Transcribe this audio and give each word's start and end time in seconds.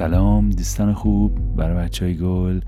سلام 0.00 0.50
دوستان 0.50 0.92
خوب 0.94 1.56
برای 1.56 1.76
بچه 1.76 2.04
های 2.04 2.16
گل 2.16 2.60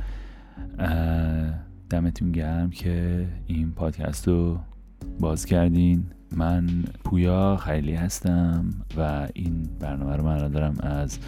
دمتون 1.91 2.33
گرم 2.33 2.71
که 2.71 3.27
این 3.47 3.73
پادکست 3.73 4.29
رو 4.29 4.59
باز 5.21 5.47
کردین. 5.47 6.05
من 6.37 6.67
پویا 7.05 7.57
خیلی 7.57 7.95
هستم 7.95 8.71
و 8.97 9.29
این 9.35 9.69
برنامه 9.81 10.17
رو 10.17 10.25
من 10.25 10.49
دارم 10.49 10.77
از 10.81 11.19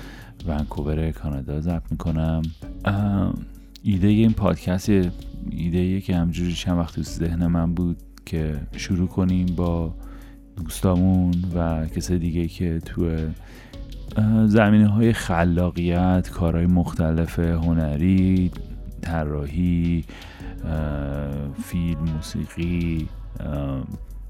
ونکوور 0.47 1.11
کانادا 1.11 1.61
ضبط 1.61 1.91
می‌کنم. 1.91 2.43
ایده 3.83 4.09
این 4.09 4.33
پادکست 4.33 4.91
ایده 5.51 6.01
که 6.01 6.17
همجوری 6.17 6.53
چند 6.53 6.79
وقت 6.79 6.95
تو 6.95 7.03
ذهن 7.03 7.47
من 7.47 7.75
بود 7.75 7.97
که 8.27 8.61
شروع 8.77 9.09
کنیم 9.09 9.47
با 9.47 9.95
دوستامون 10.57 11.35
و 11.55 11.87
کسای 11.87 12.19
دیگه 12.19 12.49
که 12.49 12.81
تو 12.85 13.11
زمینه 14.47 14.89
های 14.89 15.13
خلاقیت 15.13 16.31
کارهای 16.35 16.67
مختلف 16.67 17.39
هنری 17.39 18.51
طراحی 19.03 20.05
فیلم 21.65 22.01
موسیقی 22.15 23.09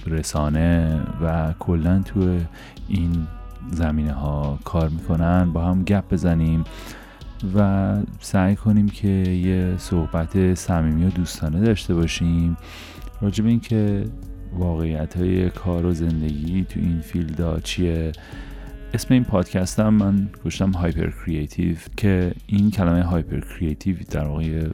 رسانه 0.07 1.01
و 1.23 1.55
کلا 1.59 2.03
تو 2.05 2.39
این 2.89 3.27
زمینه 3.73 4.13
ها 4.13 4.59
کار 4.65 4.89
می‌کنن. 4.89 5.53
با 5.53 5.65
هم 5.65 5.83
گپ 5.83 6.13
بزنیم 6.13 6.65
و 7.57 7.97
سعی 8.21 8.57
کنیم 8.57 8.89
که 8.89 9.09
یه 9.09 9.75
صحبت 9.79 10.55
صمیمی 10.55 11.05
و 11.05 11.11
دوستانه 11.11 11.61
داشته 11.61 11.95
باشیم. 11.95 12.57
راجب 13.21 13.47
اینکه 13.47 14.05
واقعیت 14.59 15.17
های 15.17 15.51
کار 15.51 15.87
و 15.87 15.93
زندگی 15.93 16.65
تو 16.65 16.81
این 16.81 17.01
فیلد 17.01 17.63
چیه 17.63 18.13
اسم 18.95 19.15
این 19.15 19.25
پادکست 19.25 19.81
هم 19.81 19.95
من 19.95 20.29
گذاشتم 20.43 20.71
hyper 20.71 21.11
creative 21.11 21.77
که 21.97 22.33
این 22.47 22.71
کلمه 22.71 23.03
hyper 23.03 23.41
creative 23.41 23.97
در 24.11 24.27
واقع 24.27 24.69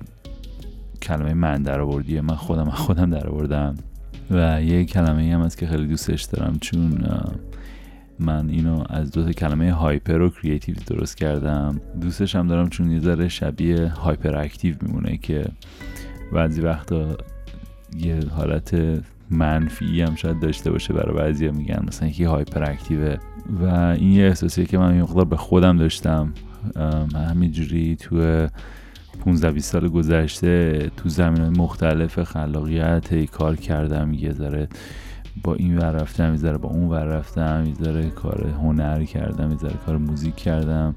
کلمه 1.03 1.35
من 1.35 1.63
در 1.63 1.81
آوردیه 1.81 2.21
من 2.21 2.35
خودم 2.35 2.71
خودم 2.71 3.11
در 3.11 3.27
آوردم 3.29 3.75
و 4.31 4.63
یه 4.63 4.85
کلمه 4.85 5.35
هم 5.35 5.41
هست 5.41 5.59
که 5.59 5.67
خیلی 5.67 5.87
دوستش 5.87 6.23
دارم 6.23 6.59
چون 6.59 7.05
من 8.19 8.49
اینو 8.49 8.85
از 8.89 9.11
دو 9.11 9.25
تا 9.25 9.33
کلمه 9.33 9.73
hyper 9.73 10.21
و 10.21 10.31
creative 10.31 10.75
درست 10.87 11.17
کردم. 11.17 11.81
دوستش 12.01 12.37
هم 12.37 12.47
دارم 12.47 12.69
چون 12.69 12.91
یه 12.91 13.01
ذره 13.01 13.29
شبیه 13.29 13.89
hyperactive 13.89 14.75
میمونه 14.83 15.17
که 15.17 15.45
بعضی 16.33 16.61
وقتا 16.61 17.17
یه 17.97 18.21
حالت 18.37 18.77
منفی 19.31 20.03
هم 20.03 20.15
شاید 20.15 20.41
داشته 20.41 20.71
باشه 20.71 20.95
برای 20.95 21.17
بعضی 21.17 21.51
میگن. 21.51 21.85
مثلا 21.89 22.09
یکی 22.09 22.25
هایپر 22.25 22.71
اکتیوه 22.71 23.17
و 23.63 23.65
این 23.65 24.13
یه 24.13 24.25
احساسیه 24.25 24.65
که 24.65 24.79
من 24.79 24.97
یه 24.97 25.25
به 25.25 25.37
خودم 25.37 25.77
داشتم. 25.77 26.33
همینجوری 27.29 27.97
تو 27.97 28.47
15 29.25 29.53
20 29.53 29.73
سال 29.73 29.89
گذشته 29.89 30.91
تو 30.97 31.09
زمین 31.09 31.49
مختلف 31.49 32.23
خلاقیت 32.23 33.25
کار 33.25 33.57
کردم. 33.57 34.13
یه 34.13 34.33
ذره 34.33 34.69
با 35.43 35.55
این 35.55 35.79
ور 35.79 35.91
رفتم 35.91 36.31
یه 36.31 36.53
با 36.59 36.69
اون 36.69 36.89
ور 36.89 37.05
رفتم 37.05 37.65
یه 37.67 37.75
ذره 37.75 38.11
کار 38.11 38.47
هنر 38.63 39.05
کردم 39.05 39.51
یه 39.51 39.57
ذره 39.57 39.77
کار 39.87 39.97
موزیک 39.97 40.37
کردم. 40.37 40.95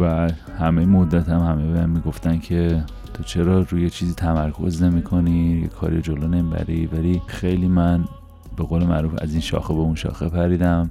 و 0.00 0.30
همه 0.58 0.86
مدت 0.86 1.28
هم 1.28 1.40
همه 1.40 1.72
بهم 1.72 1.90
می‌گفتن 1.90 2.38
که 2.38 2.84
تو 3.14 3.22
چرا 3.22 3.66
روی 3.70 3.90
چیزی 3.90 4.14
تمرکز 4.14 4.82
نمی 4.82 5.02
کنی 5.02 5.60
یه 5.60 5.68
کاری 5.68 6.02
جلو 6.02 6.28
نمی‌بری. 6.28 6.86
ولی 6.86 7.22
خیلی 7.26 7.68
من 7.68 8.04
به 8.56 8.64
قول 8.64 8.84
معروف 8.84 9.12
از 9.22 9.32
این 9.32 9.40
شاخه 9.40 9.74
به 9.74 9.80
اون 9.80 9.94
شاخه 9.94 10.28
پریدم. 10.28 10.90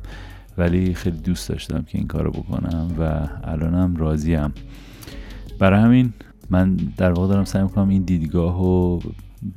ولی 0.59 0.93
خیلی 0.93 1.17
دوست 1.17 1.49
داشتم 1.49 1.81
که 1.81 1.97
این 1.97 2.08
کارو 2.08 2.31
بکنم 2.31 2.87
و 2.99 3.27
الانم 3.43 3.95
راضیم. 3.95 4.53
برای 5.59 5.80
همین 5.80 6.14
من 6.49 6.75
در 6.75 7.11
واقع 7.11 7.27
دارم 7.27 7.43
سعی 7.43 7.64
می‌کنم 7.64 7.89
این 7.89 8.03
دیدگاه 8.03 8.58
رو 8.58 8.99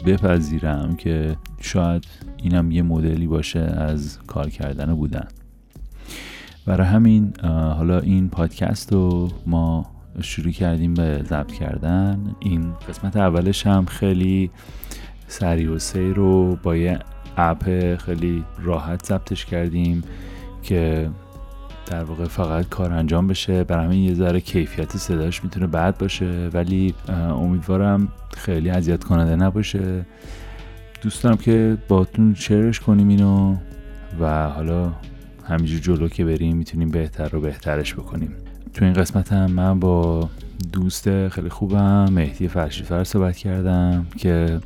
بپذیرم 0.06 0.96
که 0.96 1.36
شاید 1.60 2.04
اینم 2.36 2.70
یه 2.70 2.82
مدلی 2.82 3.26
باشه 3.26 3.60
از 3.60 4.18
کار 4.26 4.50
کردن 4.50 4.94
بودن. 4.94 5.28
برای 6.66 6.86
همین 6.86 7.32
حالا 7.76 7.98
این 7.98 8.28
پادکست 8.28 8.92
رو 8.92 9.30
ما 9.46 9.86
شروع 10.20 10.52
کردیم 10.52 10.94
به 10.94 11.22
ضبط 11.28 11.52
کردن. 11.52 12.34
این 12.40 12.72
قسمت 12.88 13.16
اولش 13.16 13.66
هم 13.66 13.84
خیلی 13.84 14.50
سریع 15.26 15.70
و 15.70 15.78
سیر 15.78 16.14
رو 16.14 16.56
با 16.62 16.76
یه 16.76 16.98
اپ 17.36 17.96
خیلی 17.96 18.44
راحت 18.62 19.06
ضبطش 19.06 19.44
کردیم. 19.44 20.02
که 20.62 21.10
در 21.86 22.04
واقع 22.04 22.24
فقط 22.24 22.68
کار 22.68 22.92
انجام 22.92 23.26
بشه. 23.26 23.64
برای 23.64 23.84
همین 23.84 24.04
یه 24.04 24.14
ذره 24.14 24.40
کیفیت 24.40 24.96
صداش 24.96 25.44
می‌تونه 25.44 25.66
بد 25.66 25.98
باشه. 25.98 26.50
ولی 26.52 26.94
امیدوارم 27.08 28.08
خیلی 28.36 28.70
اذیت 28.70 29.04
کننده 29.04 29.36
نباشه. 29.36 30.06
دوست 31.02 31.24
دارم 31.24 31.36
که 31.36 31.76
باتون 31.88 32.34
شیرش 32.34 32.80
کنیم 32.80 33.08
اینو 33.08 33.56
و 34.20 34.48
حالا 34.48 34.92
همینجور 35.48 35.80
جلو 35.80 36.08
که 36.08 36.24
بریم 36.24 36.56
می‌تونیم 36.56 36.90
بهتر 36.90 37.36
و 37.36 37.40
بهترش 37.40 37.94
بکنیم. 37.94 38.34
تو 38.74 38.84
این 38.84 38.94
قسمت 38.94 39.32
هم 39.32 39.50
من 39.50 39.80
با 39.80 40.28
دوست 40.72 41.28
خیلی 41.28 41.48
خوبم 41.48 42.08
مهدی 42.12 42.48
فرشیفر 42.48 43.04
صحبت 43.04 43.36
کردم 43.36 44.06
که 44.16 44.60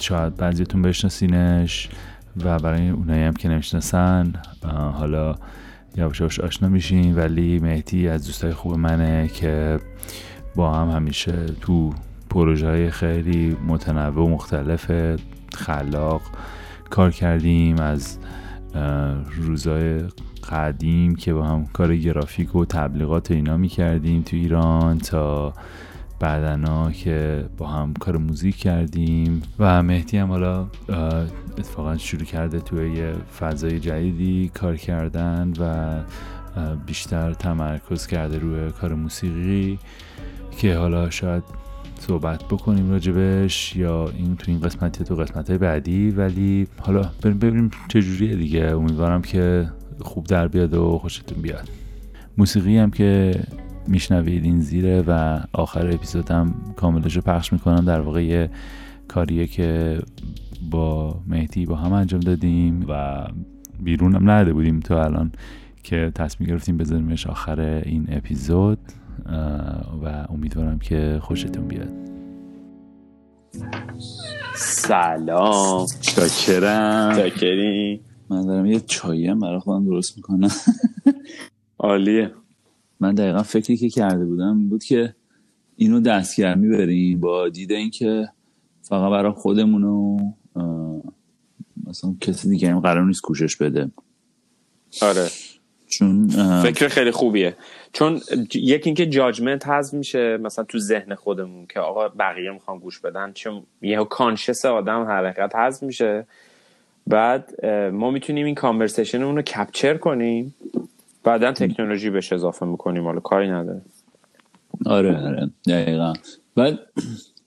شاید 0.00 0.36
بعضیتون 0.36 0.82
بشناسینش. 0.82 1.88
و 2.44 2.58
برای 2.58 2.88
اونایی 2.88 3.22
هم 3.22 3.32
که 3.32 3.48
نمی‌شناسن 3.48 4.32
حالا 4.92 5.34
یواش 5.96 6.20
یواش 6.20 6.40
آشنا 6.40 6.68
میشین. 6.68 7.16
ولی 7.16 7.58
مهدی 7.58 8.08
از 8.08 8.26
دوستای 8.26 8.52
خوب 8.52 8.78
منه 8.78 9.28
که 9.28 9.78
با 10.56 10.74
هم 10.74 10.90
همیشه 10.90 11.46
تو 11.60 11.94
پروژه 12.30 12.68
های 12.68 12.90
خیلی 12.90 13.56
متنوع 13.66 14.24
و 14.24 14.28
مختلف 14.28 14.90
خلاق 15.54 16.22
کار 16.90 17.10
کردیم. 17.10 17.80
از 17.80 18.18
روزای 19.36 20.00
قدیم 20.50 21.14
که 21.14 21.34
با 21.34 21.44
هم 21.44 21.66
کار 21.72 21.96
گرافیک 21.96 22.56
و 22.56 22.64
تبلیغات 22.64 23.30
اینا 23.30 23.56
می‌کردیم 23.56 24.22
تو 24.22 24.36
ایران 24.36 24.98
تا 24.98 25.52
بعدنا 26.20 26.92
که 26.92 27.44
با 27.58 27.66
هم 27.66 27.94
کار 27.94 28.16
موزیک 28.16 28.56
کردیم 28.56 29.42
و 29.58 29.82
مهدی 29.82 30.16
هم 30.16 30.28
حالا 30.28 30.66
اتفاقا 31.58 31.96
شروع 31.96 32.24
کرده 32.24 32.60
توی 32.60 32.92
یه 32.92 33.12
فضای 33.38 33.80
جدیدی 33.80 34.50
کار 34.54 34.76
کردن 34.76 35.52
و 35.60 36.00
بیشتر 36.86 37.32
تمرکز 37.32 38.06
کرده 38.06 38.38
روی 38.38 38.70
کار 38.70 38.94
موسیقی 38.94 39.78
که 40.58 40.76
حالا 40.76 41.10
شاید 41.10 41.42
صحبت 41.98 42.44
بکنیم 42.44 42.90
راجبش 42.90 43.76
یا 43.76 44.08
این 44.08 44.36
تو 44.36 44.50
این 44.50 44.60
قسمت 44.60 45.02
تو 45.02 45.14
قسمت 45.14 45.50
بعدی. 45.50 46.10
ولی 46.10 46.66
حالا 46.80 47.10
بریم 47.22 47.38
ببینیم 47.38 47.70
چجوریه 47.88 48.36
دیگه. 48.36 48.64
امیدوارم 48.64 49.22
که 49.22 49.70
خوب 50.00 50.26
در 50.26 50.48
بیاد 50.48 50.74
و 50.74 50.98
خوشتون 50.98 51.42
بیاد. 51.42 51.68
موسیقی 52.38 52.78
هم 52.78 52.90
که 52.90 53.40
میشنوید 53.88 54.44
این 54.44 54.60
زیره 54.60 55.04
و 55.06 55.40
آخر 55.52 55.90
اپیزودم 55.90 56.54
کاملش 56.76 57.16
رو 57.16 57.22
پخش 57.22 57.52
می‌کنم. 57.52 57.84
در 57.84 58.00
واقع 58.00 58.24
یه 58.24 58.50
کاریه 59.08 59.46
که 59.46 59.98
با 60.70 61.20
مهدی 61.26 61.66
با 61.66 61.76
هم 61.76 61.92
انجام 61.92 62.20
دادیم 62.20 62.84
و 62.88 63.26
بیرون 63.80 64.14
هم 64.14 64.30
نده 64.30 64.52
بودیم 64.52 64.80
تو 64.80 64.94
الان 64.94 65.32
که 65.82 66.12
تصمیم 66.14 66.50
گرفتیم 66.50 66.76
بذاریمش 66.76 67.26
آخر 67.26 67.60
این 67.60 68.06
اپیزود 68.08 68.78
و 70.04 70.26
امیدوارم 70.28 70.78
که 70.78 71.18
خوشتون 71.22 71.68
بیاد. 71.68 71.88
سلام. 74.56 75.86
چاکرم. 76.00 77.16
چاکری 77.16 78.00
من 78.30 78.46
دارم 78.46 78.66
یه 78.66 78.80
چایی 78.80 79.26
هم 79.26 79.38
برای 79.38 79.58
خودم 79.58 79.84
درست 79.84 80.16
می‌کنم. 80.16 80.50
عالیه. 81.78 82.32
من 83.00 83.14
دقیقا 83.14 83.42
فکری 83.42 83.76
که 83.76 83.88
کرده 83.88 84.24
بودم 84.24 84.68
بود 84.68 84.84
که 84.84 85.14
اینو 85.76 86.00
دستگرمی 86.00 86.68
بریم 86.68 87.20
با 87.20 87.48
دیده 87.48 87.74
اینکه 87.74 88.28
فقط 88.82 89.10
برای 89.10 89.32
خودمون 89.32 89.84
و 89.84 90.18
مثلا 91.86 92.14
کسی 92.20 92.48
دیگه 92.48 92.70
هم 92.70 92.80
قرار 92.80 93.04
نیست 93.04 93.20
کوشش 93.20 93.56
بده. 93.56 93.90
آره. 95.02 95.28
چون 95.88 96.28
فکر 96.62 96.88
خیلی 96.88 97.10
خوبیه. 97.10 97.56
چون 97.92 98.20
یکی 98.54 98.82
اینکه 98.84 99.06
جاجمنت 99.06 99.66
هست 99.66 99.94
میشه 99.94 100.36
مثلا 100.36 100.64
تو 100.64 100.78
ذهن 100.78 101.14
خودمون 101.14 101.66
که 101.66 101.80
آقا 101.80 102.08
بقیه 102.08 102.50
می‌خوان 102.50 102.78
گوش 102.78 103.00
بدن 103.00 103.32
چون 103.32 103.62
یه 103.82 104.04
کانشس 104.04 104.64
آدم 104.64 105.02
حرکت 105.04 105.52
هست 105.54 105.82
میشه. 105.82 106.26
بعد 107.06 107.66
ما 107.92 108.10
می‌تونیم 108.10 108.46
این 108.46 108.54
کانورسیشن 108.54 109.22
رو 109.22 109.42
کپچر 109.42 109.96
کنیم. 109.96 110.54
بعدا 111.24 111.52
تکنولوژی 111.52 112.10
بهش 112.10 112.32
اضافه 112.32 112.66
می‌کنیم 112.66 113.04
حالا 113.04 113.20
کاری 113.20 113.50
نداره 113.50 113.82
آره 114.86 115.26
آره 115.26 115.50
دقیقا. 115.66 116.12
بعد 116.56 116.78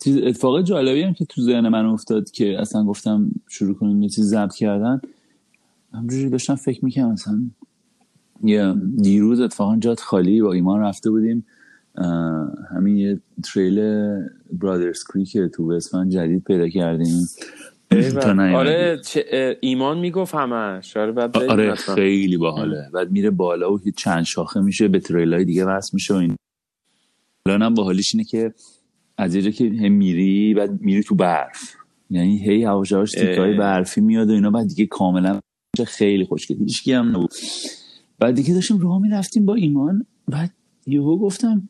اتفاق 0.07 0.61
جالبی 0.61 1.01
هم 1.01 1.13
که 1.13 1.25
تو 1.25 1.41
ذهن 1.41 1.69
من 1.69 1.85
افتاد 1.85 2.31
که 2.31 2.59
اصلا 2.59 2.83
گفتم 2.83 3.31
شروع 3.47 3.75
کنیم 3.75 4.01
یه 4.01 4.09
چیز 4.09 4.25
ضبط 4.25 4.55
کردن. 4.55 5.01
همجوری 5.93 6.29
داشتم 6.29 6.55
فکر 6.55 6.85
می‌کنم 6.85 7.09
اصلا 7.09 7.41
یه 8.43 8.75
دیروز 8.97 9.39
اتفاقا 9.39 9.77
جات 9.77 9.99
خالی 9.99 10.41
با 10.41 10.53
ایمان 10.53 10.79
رفته 10.79 11.09
بودیم. 11.09 11.45
همین 12.75 12.97
یه 12.97 13.19
تریل 13.43 13.79
برادرز 14.51 15.03
کریک 15.13 15.37
تو 15.37 15.71
وستفن 15.71 16.09
جدید 16.09 16.43
پیدا 16.43 16.69
کردیم. 16.69 17.27
آره 18.55 19.01
ایمان 19.61 19.99
می‌گفت 19.99 20.35
همش. 20.35 20.97
آره, 20.97 21.11
بعد 21.11 21.37
آره 21.37 21.75
خیلی 21.75 22.37
باحاله. 22.37 22.89
بعد 22.93 23.11
میره 23.11 23.29
بالا 23.29 23.73
و 23.73 23.79
چند 23.97 24.23
شاخه 24.23 24.61
میشه 24.61 24.87
به 24.87 24.99
تریل 24.99 25.33
های 25.33 25.45
دیگه 25.45 25.65
وصل 25.65 25.89
میشه 25.93 26.13
و 26.13 26.17
این. 26.17 26.35
الانم 27.47 27.73
باحالیش 27.73 28.15
اینه 28.15 28.23
که 28.23 28.53
از 29.17 29.35
یه 29.35 29.51
که 29.51 29.65
هم 29.65 29.91
میری 29.91 30.53
بعد 30.53 30.81
میری 30.81 31.03
تو 31.03 31.15
برف. 31.15 31.75
یعنی 32.09 32.37
هی 32.37 32.63
هواش 32.63 32.91
هواش 32.91 33.11
تیکای 33.11 33.57
برفی 33.57 34.01
میاد 34.01 34.29
و 34.29 34.33
اینا 34.33 34.51
بعد 34.51 34.67
دیگه 34.67 34.85
کاملا 34.85 35.39
خیلی 35.87 36.25
خوشگل. 36.25 36.57
هیچ 36.57 36.87
هم 36.87 37.09
نبود. 37.09 37.31
بعد 38.19 38.35
دیگه 38.35 38.53
داشتیم 38.53 38.79
راه 38.79 39.01
می‌رفتیم 39.01 39.45
با 39.45 39.55
ایمان. 39.55 40.05
بعد 40.27 40.51
یهو 40.87 41.17
گفتم 41.17 41.69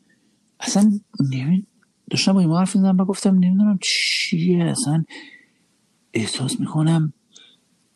اصلا 0.60 0.90
نمید 1.32 1.66
داشتم 2.10 2.32
با 2.32 2.40
ایمان 2.40 2.58
حرف 2.58 2.76
و 2.76 3.04
گفتم 3.04 3.34
نمی‌دونم 3.34 3.78
چیه 3.82 4.64
اصلا 4.64 5.04
احساس 6.14 6.60
می‌کنم 6.60 7.12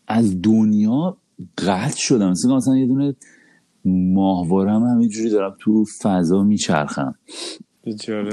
از 0.09 0.43
دنیا 0.43 1.17
قطع 1.59 1.99
شدم. 1.99 2.31
مثلا 2.31 2.57
مثلا 2.57 2.79
یه 2.79 2.87
دونه 2.87 3.15
ماهوارم 3.85 4.83
همینجوری 4.83 5.31
دارم 5.31 5.57
تو 5.61 5.85
فضا 6.03 6.45
میچرخم. 6.45 7.15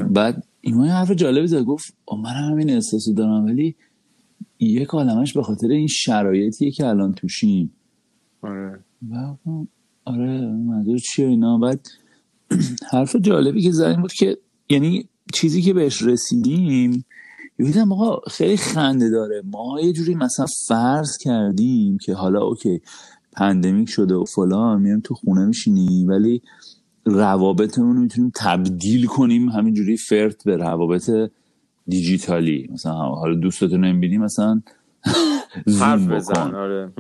بعد 0.04 0.44
ایمان 0.62 0.88
حرف 0.88 1.12
جالبی 1.12 1.48
زد. 1.48 1.62
گفت 1.62 1.98
من 2.24 2.52
همین 2.52 2.70
احساسو 2.70 3.14
دارم 3.14 3.46
ولی 3.46 3.76
یک 4.60 4.88
عالمش 4.88 5.34
به 5.34 5.44
خاطر 5.44 5.68
این 5.68 5.88
شرایطیه 5.88 6.72
که 6.72 6.86
الان 6.86 7.14
توشیم. 7.14 7.72
آره. 8.42 8.80
آره 10.06 10.42
منظور 10.48 10.98
چیه 10.98 11.28
اینا؟ 11.28 11.58
بعد 11.58 11.88
حرف 12.92 13.16
جالبی 13.16 13.62
که 13.62 13.72
زدیم 13.72 14.02
بود 14.02 14.14
که 14.14 14.38
یعنی 14.70 15.10
چیزی 15.34 15.62
که 15.62 15.74
بهش 15.74 16.02
رسیدیم 16.02 17.06
دیدم 17.58 17.92
آقا 17.92 18.20
خیلی 18.30 18.58
خنده 18.58 19.10
داره. 19.10 19.42
ما 19.46 19.82
یه 19.82 19.94
جوری 19.94 20.16
مثلا 20.16 20.46
فرض 20.68 21.18
کردیم 21.18 21.98
که 21.98 22.14
حالا 22.14 22.42
اوکی 22.44 22.82
pandemic 23.32 23.90
شده 23.90 24.16
و 24.16 24.26
فلان 24.26 24.82
میایم 24.82 25.00
تو 25.00 25.14
خونه 25.14 25.46
میشینیم 25.46 26.08
ولی 26.08 26.42
روابطمون 27.06 27.96
رو 27.96 28.02
می‌تونیم 28.02 28.32
تبدیل 28.36 29.06
کنیم 29.06 29.50
همینجوری 29.50 29.98
فرت 29.98 30.44
به 30.44 30.58
روابط 30.58 31.12
دیجیتالی. 31.88 32.70
مثلا 32.74 32.94
حالا 32.94 33.36
دوستتون 33.36 33.86
نمی‌بینیم 33.86 34.22
مثلا 34.22 34.62
حرف 35.82 36.08
بزن 36.08 36.56
آره. 36.56 36.92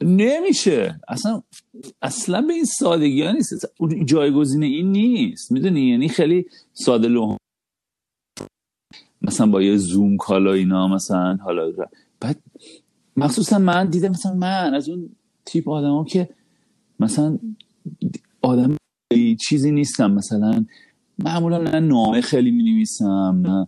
نمیشه. 0.00 1.00
اصلا 1.08 1.42
اصلا 2.02 2.42
به 2.42 2.52
این 2.52 2.64
سادگی 2.64 3.22
ها 3.22 3.32
نیست. 3.32 3.66
جایگزین 4.04 4.62
این 4.62 4.92
نیست. 4.92 5.52
می‌دونی؟ 5.52 5.80
یعنی 5.80 6.08
خیلی 6.08 6.46
ساده 6.72 7.08
لو 7.08 7.36
مثلا 9.24 9.46
با 9.46 9.62
یه 9.62 9.76
Zoom 9.76 10.16
call 10.16 10.45
و 10.45 10.52
اینا 10.52 10.88
مثلا 10.88 11.38
حالا 11.44 11.72
بعد 12.20 12.36
مخصوصا 13.16 13.58
من 13.58 13.86
دیدم 13.86 14.08
مثلا 14.08 14.34
من 14.34 14.74
از 14.74 14.88
اون 14.88 15.08
تیپ 15.44 15.68
آدم 15.68 16.04
که 16.04 16.28
مثلا 17.00 17.38
آدم 18.42 18.76
چیزی 19.48 19.70
نیستم 19.70 20.10
مثلا 20.10 20.64
معمولا 21.18 21.58
نه 21.58 21.80
نامه 21.80 22.20
خیلی 22.20 22.50
می 22.50 22.62
نویسم 22.62 23.42
نه 23.46 23.66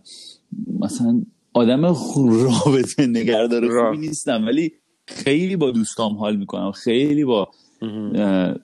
مثلا 0.79 1.21
آدم 1.53 1.85
رابطه 1.85 3.07
نگردار 3.07 3.69
خوبی 3.69 4.07
نیستم 4.07 4.45
ولی 4.45 4.73
خیلی 5.07 5.55
با 5.55 5.71
دوستام 5.71 6.17
حال 6.17 6.35
می‌کنم 6.35 6.71
خیلی 6.71 7.25
با 7.25 7.49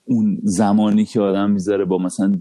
اون 0.05 0.39
زمانی 0.43 1.05
که 1.05 1.21
آدم 1.21 1.51
می‌ذاره 1.51 1.85
با 1.85 1.97
مثلا 1.97 2.33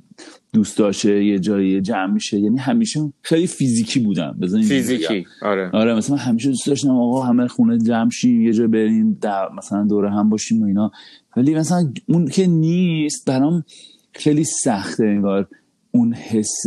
دوست 0.52 0.78
داشته 0.78 1.24
یه 1.24 1.38
جایی 1.38 1.80
جمع 1.80 2.12
میشه. 2.12 2.40
یعنی 2.40 2.58
همیشه 2.58 3.00
خیلی 3.22 3.46
فیزیکی 3.46 4.00
بودم. 4.00 4.36
فیزیکی. 4.68 5.26
آره. 5.42 5.70
آره 5.72 5.94
مثلا 5.94 6.16
همیشه 6.16 6.48
دوست 6.48 6.66
داشتم 6.66 6.90
آقا 6.90 7.22
همه 7.22 7.48
خونه 7.48 7.78
جمع 7.78 8.10
شیم 8.10 8.40
یه 8.40 8.52
جا 8.52 8.66
بریم 8.66 9.18
مثلا 9.56 9.84
دوره 9.84 10.10
هم 10.10 10.28
باشیم 10.28 10.62
و 10.62 10.66
اینا. 10.66 10.90
ولی 11.36 11.54
مثلا 11.54 11.92
اون 12.08 12.28
که 12.28 12.46
نیست 12.46 13.26
برام 13.26 13.64
خیلی 14.12 14.44
سخته 14.44 15.04
انگار 15.04 15.48
اون 15.90 16.14
حس 16.14 16.62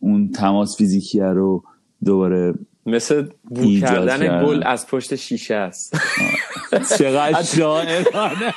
اون 0.00 0.28
تماس 0.28 0.76
فیزیکی 0.76 1.20
رو 1.20 1.64
دوباره 2.04 2.54
مثل 2.88 3.28
بو 3.44 3.80
کردن 3.80 4.44
گل 4.44 4.62
از 4.66 4.86
پشت 4.86 5.14
شیشه 5.14 5.54
است. 5.54 5.96
چقدر 6.98 7.42
شاعرانه 7.56 8.54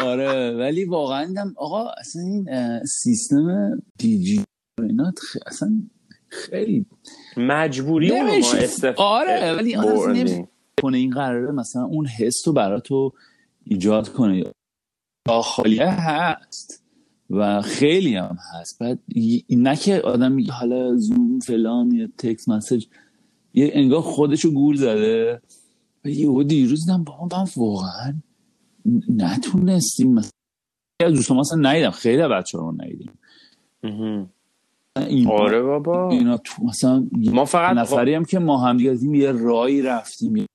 آره 0.00 0.56
ولی 0.56 0.84
واقعا 0.84 1.34
آقا 1.56 1.90
اصلا 1.90 2.22
این 2.22 2.46
سیستم 2.84 3.70
دیجی 3.98 4.44
اینا 4.82 5.12
اصلا 5.46 5.82
خیلی 6.28 6.86
مجبوری 7.36 8.20
ما 8.20 8.40
آره 8.96 9.52
ولی 9.52 9.76
کنه. 10.82 10.98
این 10.98 11.10
قراره 11.10 11.52
مثلا 11.52 11.84
اون 11.84 12.06
حس 12.06 12.48
رو 12.48 12.52
برای 12.52 12.80
تو 12.80 13.12
ایجاد 13.64 14.08
کنه. 14.08 14.44
خالیه 15.28 15.86
هست 15.86 16.84
و 17.30 17.62
خیلی 17.62 18.16
هم 18.16 18.36
هست. 18.54 18.78
بعد 18.78 18.98
نه 19.50 19.76
که 19.76 20.00
آدم 20.00 20.32
میگه 20.32 20.52
حالا 20.52 20.96
زوم 20.96 21.38
فلان 21.38 21.90
یا 21.92 22.08
تکس 22.18 22.48
مسج 22.48 22.86
یه 23.54 23.70
انگار 23.74 24.00
خودشو 24.00 24.50
گول 24.50 24.76
زده. 24.76 25.40
و 26.04 26.08
یه 26.08 26.44
دیروز 26.44 26.86
دیدم 26.86 27.04
با 27.04 27.28
من 27.32 27.46
واقعا 27.56 28.14
نتونستیم. 29.08 30.12
مثلا 30.12 30.30
از 31.04 31.12
دوستان 31.12 31.36
مثلا 31.36 31.72
نیدم 31.72 31.90
خیلی 31.90 32.28
بچه 32.28 32.58
رو 32.58 32.72
نیدیم 32.72 33.12
آره 35.30 35.62
بابا. 35.62 36.10
اینا 36.10 36.36
تو 36.36 36.64
مثلا 36.64 37.06
ما 37.12 37.44
فقط 37.44 37.76
نفری 37.76 38.14
هم 38.14 38.24
که 38.24 38.38
ما 38.38 38.58
هم 38.58 38.76
دیگه 38.76 39.18
یه 39.18 39.32
رایی 39.32 39.82
رفتیم. 39.82 40.46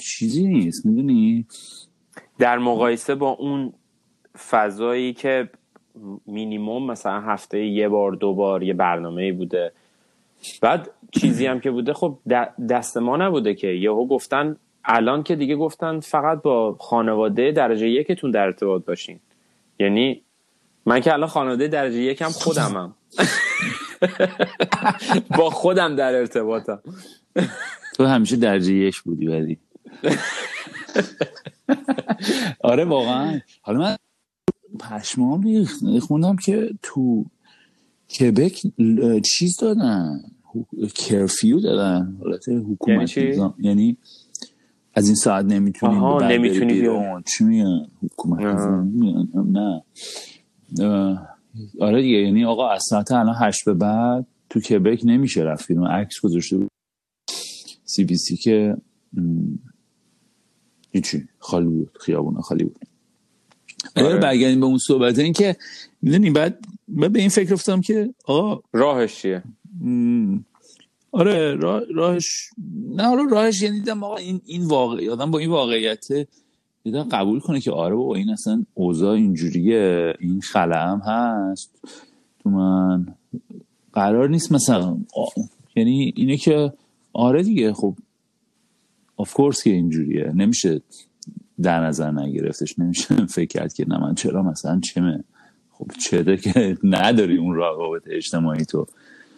چیزی 0.00 0.46
نیست 0.46 0.86
می‌دونی؟ 0.86 1.46
در 2.38 2.58
مقایسه 2.58 3.14
با 3.14 3.30
اون 3.30 3.72
فضایی 4.50 5.12
که 5.12 5.50
مینیموم 6.26 6.86
مثلا 6.90 7.20
هفته 7.20 7.66
یه 7.66 7.88
بار 7.88 8.12
دو 8.12 8.34
بار 8.34 8.62
یه 8.62 8.74
برنامه 8.74 9.32
بوده. 9.32 9.72
بعد 10.62 10.90
چیزی 11.12 11.46
هم 11.46 11.60
که 11.64 11.70
بوده 11.70 11.92
خب 11.92 12.18
دست 12.70 12.96
ما 12.96 13.16
نبوده 13.16 13.54
که. 13.54 13.66
یهو 13.66 14.06
گفتن 14.06 14.56
الان 14.84 15.22
که 15.22 15.36
دیگه 15.36 15.56
گفتن 15.56 16.00
فقط 16.00 16.42
با 16.42 16.76
خانواده 16.80 17.52
درجه 17.52 17.88
یکتون 17.88 18.30
در 18.30 18.44
ارتباط 18.44 18.84
باشین. 18.84 19.20
یعنی 19.78 20.22
من 20.86 21.00
که 21.00 21.12
الان 21.12 21.28
خانواده 21.28 21.68
درجه 21.68 21.98
یکم 21.98 22.28
خودمم. 22.28 22.94
با 25.38 25.50
خودم 25.50 25.96
در 25.96 26.14
ارتباطم. 26.14 26.82
تو 27.96 28.04
همیشه 28.04 28.36
درجه 28.36 28.74
یک 28.74 29.00
بودی 29.00 29.26
ولی. 29.26 29.58
آره 32.60 32.84
واقعا. 32.84 33.40
حالا 33.62 33.78
من 33.78 33.96
پشمام 34.80 35.42
ریخت. 35.42 35.98
خوندم 36.00 36.36
که 36.36 36.70
تو 36.82 37.24
کبک 38.18 38.62
چیز 39.24 39.56
دادن. 39.56 40.20
کرفیو 40.94 41.60
دادن. 41.60 42.16
حالت 42.20 42.48
حکومت 42.48 43.16
یعنی, 43.16 43.54
یعنی 43.58 43.96
از 44.94 45.06
این 45.06 45.14
ساعت 45.14 45.44
نمی‌تونی 45.44 45.96
آها 45.96 46.28
نمی‌تونی 46.28 46.82
چی 47.36 47.44
میگن؟ 47.44 47.86
حکومت 48.02 48.40
نه. 49.34 49.82
آره 51.80 52.02
دیگه. 52.02 52.18
یعنی 52.18 52.44
آقا 52.44 52.70
از 52.70 52.82
ساعت 52.88 53.12
الان 53.12 53.34
هشت 53.38 53.64
به 53.64 53.74
بعد 53.74 54.26
تو 54.50 54.60
کبک 54.60 55.00
نمیشه 55.04 55.42
رفت 55.42 55.64
فیلم 55.64 55.84
عکس 55.84 56.20
گذاشته 56.20 56.56
بود. 56.56 56.70
سی 57.84 58.04
بی 58.04 58.16
سی 58.16 58.36
که 58.36 58.76
هیچی. 60.90 61.28
خالی 61.38 61.66
بود. 61.66 61.98
خیابون 62.00 62.40
خالی 62.40 62.64
بود. 62.64 62.78
آره 63.96 64.18
برگردیم 64.18 64.60
به 64.60 64.66
اون 64.66 64.78
صحبت. 64.78 65.18
این 65.18 65.32
که 65.32 65.56
می‌دونی 66.02 66.30
بعد 66.30 66.64
من 66.88 67.08
به 67.08 67.20
این 67.20 67.28
فکر 67.28 67.52
افتادم 67.52 67.80
که 67.80 68.14
آقا 68.24 68.62
راهش 68.72 69.16
چیه؟ 69.16 69.42
آره 71.12 71.54
راهش 71.94 72.50
نه 72.96 73.02
حالا 73.02 73.22
راهش 73.30 73.62
یعنی 73.62 73.78
دیدم 73.78 74.04
آقا 74.04 74.16
این 74.16 74.40
این 74.44 74.66
واقعی 74.66 75.08
آدم 75.08 75.30
با 75.30 75.38
این 75.38 75.50
واقعیت 75.50 76.06
دیدم 76.82 77.02
قبول 77.02 77.40
کنه 77.40 77.60
که 77.60 77.70
آره 77.72 77.94
بابا 77.94 78.14
این 78.14 78.30
اصلا 78.30 78.64
اوضاع 78.74 79.14
اینجوریه. 79.14 80.14
این 80.20 80.40
خلم 80.40 81.02
هست. 81.06 81.70
تو 82.38 82.50
من 82.50 83.06
قرار 83.92 84.28
نیست 84.28 84.52
مثلا 84.52 84.98
یعنی 85.76 86.12
اینه 86.16 86.36
که 86.36 86.72
آره 87.12 87.42
دیگه 87.42 87.72
خب 87.72 87.94
آف 89.16 89.34
کورس 89.34 89.62
که 89.62 89.70
اینجوریه. 89.70 90.32
نمیشه 90.34 90.80
در 91.62 91.80
نظر 91.80 92.10
نگرفتش. 92.10 92.78
نمیشه 92.78 93.14
فکر 93.36 93.48
کرد 93.48 93.72
که 93.74 93.84
نه 93.88 93.98
من 93.98 94.14
چرا 94.14 94.42
مثلا 94.42 94.80
چمه؟ 94.80 95.24
خب 95.70 95.86
چه 96.04 96.36
که 96.36 96.78
نداری 96.82 97.36
اون 97.36 97.54
روابط 97.54 98.02
اجتماعی 98.06 98.64
تو. 98.64 98.86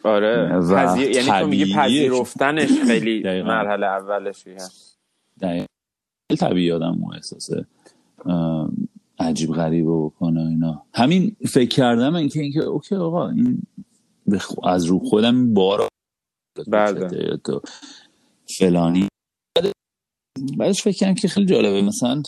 آره. 0.04 0.58
و 0.58 0.96
یعنی 0.98 1.40
تو 1.40 1.46
میگی 1.46 1.74
پذیرفتنش 1.74 2.68
خیلی 2.86 3.42
مرحله 3.42 3.86
اولشی 3.86 4.50
هست. 4.52 4.98
دقیقا. 5.40 5.66
طبیعی 6.38 6.72
آدم 6.72 6.98
اون 7.02 7.14
احساسه. 7.14 7.66
عجیب 9.18 9.50
غریب 9.50 9.86
بکنه 9.88 10.40
اینا. 10.40 10.86
همین 10.94 11.36
فکر 11.52 11.68
کردم 11.68 12.14
اینکه 12.14 12.40
اینکه 12.40 12.60
اوکی 12.60 12.94
آقا 12.94 13.28
این 13.28 13.62
از 14.64 14.84
رو 14.84 14.98
خودم 14.98 15.54
بار 15.54 15.88
بله. 16.68 17.36
تو 17.36 17.60
فلانی. 18.58 19.08
بعدش 20.58 20.82
فکر 20.82 20.96
کردم 20.96 21.14
که 21.14 21.28
خیلی 21.28 21.46
جالبه. 21.46 21.82
مثلا 21.82 22.22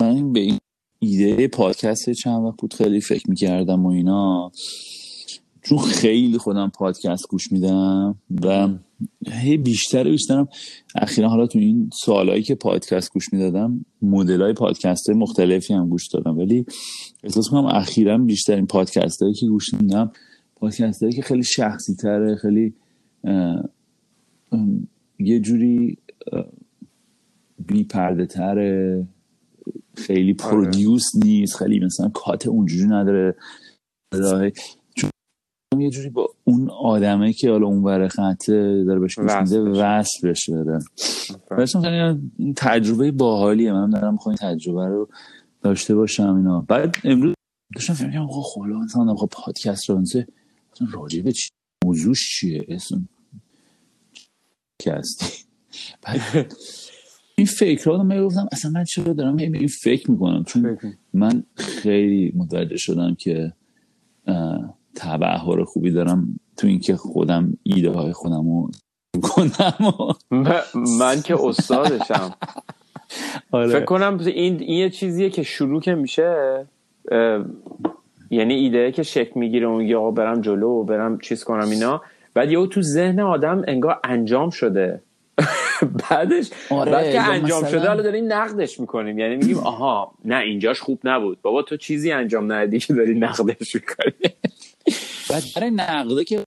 من 0.00 0.32
به 0.32 0.40
این 0.40 0.58
ایده 0.98 1.48
پادکست 1.48 2.10
چند 2.10 2.44
وقت 2.44 2.56
بود 2.58 2.74
خیلی 2.74 3.00
فکر 3.00 3.30
می‌کردم 3.30 3.86
و 3.86 3.88
اینا. 3.88 4.52
چون 5.64 5.78
خیلی 5.78 6.38
خودم 6.38 6.70
پادکست 6.74 7.28
گوش 7.28 7.52
میدم 7.52 8.18
و 8.42 8.68
هی 9.30 9.56
بیشتر 9.56 10.04
بیشترم 10.04 10.48
اخیرا 10.94 11.28
حالا 11.28 11.46
تو 11.46 11.58
این 11.58 11.90
سوالایی 12.04 12.42
که 12.42 12.54
پادکست 12.54 13.12
گوش 13.12 13.32
می‌دادم 13.32 13.84
مدل 14.02 14.42
های 14.42 14.52
پادکست 14.52 15.10
مختلفی 15.10 15.74
هم 15.74 15.88
گوش 15.88 16.08
دادم. 16.08 16.38
ولی 16.38 16.66
احساس 17.24 17.48
کنم 17.48 17.66
اخیرا 17.66 18.18
بیشتر 18.18 18.54
این 18.54 18.66
پادکست 18.66 19.22
هایی 19.22 19.34
که 19.34 19.46
گوش 19.46 19.74
میدم 19.74 20.12
پادکست 20.56 21.02
هایی 21.02 21.14
که 21.14 21.22
خیلی 21.22 21.44
شخصی 21.44 21.94
تره 21.94 22.36
خیلی 22.36 22.74
یه 25.18 25.40
جوری 25.40 25.98
بی 27.66 27.84
پرده 27.84 28.26
تره 28.26 29.06
خیلی 29.94 30.36
آره. 30.40 30.50
پرودیوس 30.50 31.04
نیست 31.24 31.56
خیلی 31.56 31.80
مثلا 31.80 32.08
کات 32.08 32.46
اونجوری 32.46 32.86
نداره. 32.86 33.36
یه 35.80 35.90
جوری 35.90 36.10
با 36.10 36.30
اون 36.44 36.70
آدمه 36.70 37.32
که 37.32 37.50
حالا 37.50 37.66
اون 37.66 37.82
ور 37.82 38.08
خطه 38.08 38.84
داره 38.84 39.00
بهش 39.00 39.18
میده 39.18 39.60
وصل 39.60 40.28
بشه 40.28 40.52
بده 40.56 40.78
این 42.36 42.54
تجربه 42.56 43.10
باحالیه. 43.10 43.72
من 43.72 43.90
دارم 43.90 44.12
می‌خوام 44.12 44.34
تجربه 44.34 44.86
رو 44.86 45.08
داشته 45.62 45.94
باشم 45.94 46.34
اینا. 46.34 46.60
بعد 46.60 46.96
امروز 47.04 47.34
داشتم 47.74 47.94
فکر 47.94 48.10
کنم 48.10 48.28
خلا 48.28 48.78
مثلا 48.78 49.14
خب 49.14 49.28
پادکست 49.32 49.90
رو 49.90 50.00
مثلا 50.00 50.24
راجع 50.92 51.22
به 51.22 51.32
چی؟ 51.32 51.50
موضوعش 51.84 52.38
چیه؟ 52.38 52.64
اسم 52.68 53.08
کستی 54.82 55.44
بعد 56.02 56.20
این 57.36 57.46
فکر 57.46 57.84
رو 57.84 58.02
من 58.02 58.26
گفتم 58.26 58.48
اصلا 58.52 58.70
من 58.70 58.84
چرا 58.84 59.12
دارم 59.12 59.36
این 59.36 59.66
فکر 59.66 60.10
می‌کنم؟ 60.10 60.44
چون 60.44 60.78
من 61.12 61.42
خیلی 61.56 62.32
متوجه 62.36 62.76
شدم 62.76 63.14
که 63.14 63.52
تبهر 64.96 65.64
خوبی 65.64 65.90
دارم 65.90 66.40
تو 66.56 66.66
اینکه 66.66 66.96
خودم 66.96 67.58
ایده 67.62 67.90
های 67.90 68.12
خودم 68.12 68.48
رو 68.48 68.70
کنم 69.28 70.14
من 70.98 71.22
که 71.22 71.44
استادشم. 71.44 72.34
آره. 73.50 73.68
فکر 73.68 73.84
کنم 73.84 74.18
این 74.18 74.60
این 74.60 74.78
یه 74.78 74.90
چیزیه 74.90 75.30
که 75.30 75.42
شروع 75.42 75.80
که 75.80 75.94
میشه 75.94 76.66
یعنی 78.30 78.54
ایده 78.54 78.92
که 78.92 79.02
شکل 79.02 79.40
می‌گیره 79.40 79.66
اون 79.66 79.86
یا 79.86 80.10
برم 80.10 80.40
جلو 80.40 80.68
و 80.68 80.84
برم 80.84 81.18
چیز 81.18 81.44
کنم 81.44 81.70
اینا. 81.70 82.02
بعد 82.34 82.50
یهو 82.50 82.66
تو 82.66 82.82
ذهن 82.82 83.20
آدم 83.20 83.62
انگار 83.68 84.00
انجام 84.04 84.50
شده. 84.50 85.02
بعدش 86.10 86.50
آره 86.70 86.92
بعد 86.92 87.12
که 87.12 87.20
انجام 87.20 87.64
شده 87.64 87.88
حالا 87.88 88.02
داریم 88.02 88.32
نقدش 88.32 88.80
می‌کنیم. 88.80 89.18
یعنی 89.18 89.36
میگیم 89.36 89.58
آها 89.58 90.14
نه 90.24 90.36
اینجاش 90.36 90.80
خوب 90.80 90.98
نبود. 91.04 91.38
بابا 91.42 91.62
تو 91.62 91.76
چیزی 91.76 92.12
انجام 92.12 92.52
ندی 92.52 92.78
که 92.78 92.94
داری 92.94 93.14
نقدش 93.18 93.74
می‌کنی. 93.74 94.34
بعد 95.30 95.42
برای 95.56 95.70
نقده 95.70 96.24
که 96.24 96.44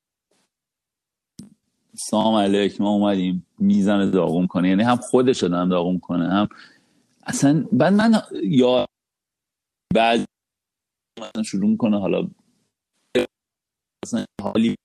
سلام 1.95 2.35
علیک 2.35 2.81
ما 2.81 2.89
اومدیم. 2.89 3.45
میزن 3.59 4.09
داغم 4.11 4.47
کنه. 4.47 4.69
یعنی 4.69 4.83
هم 4.83 4.95
خودش 4.95 5.43
دارم 5.43 5.69
داغم 5.69 5.99
کنه 5.99 6.29
هم 6.29 6.47
اصلا 7.23 7.65
بعد 7.71 7.93
من 7.93 8.21
یا 8.43 8.85
بعد 9.95 10.25
من 11.19 11.43
شروع 11.43 11.69
می‌کنه 11.69 11.99
حالا 11.99 12.29
اصلا 14.05 14.25
حالی 14.41 14.75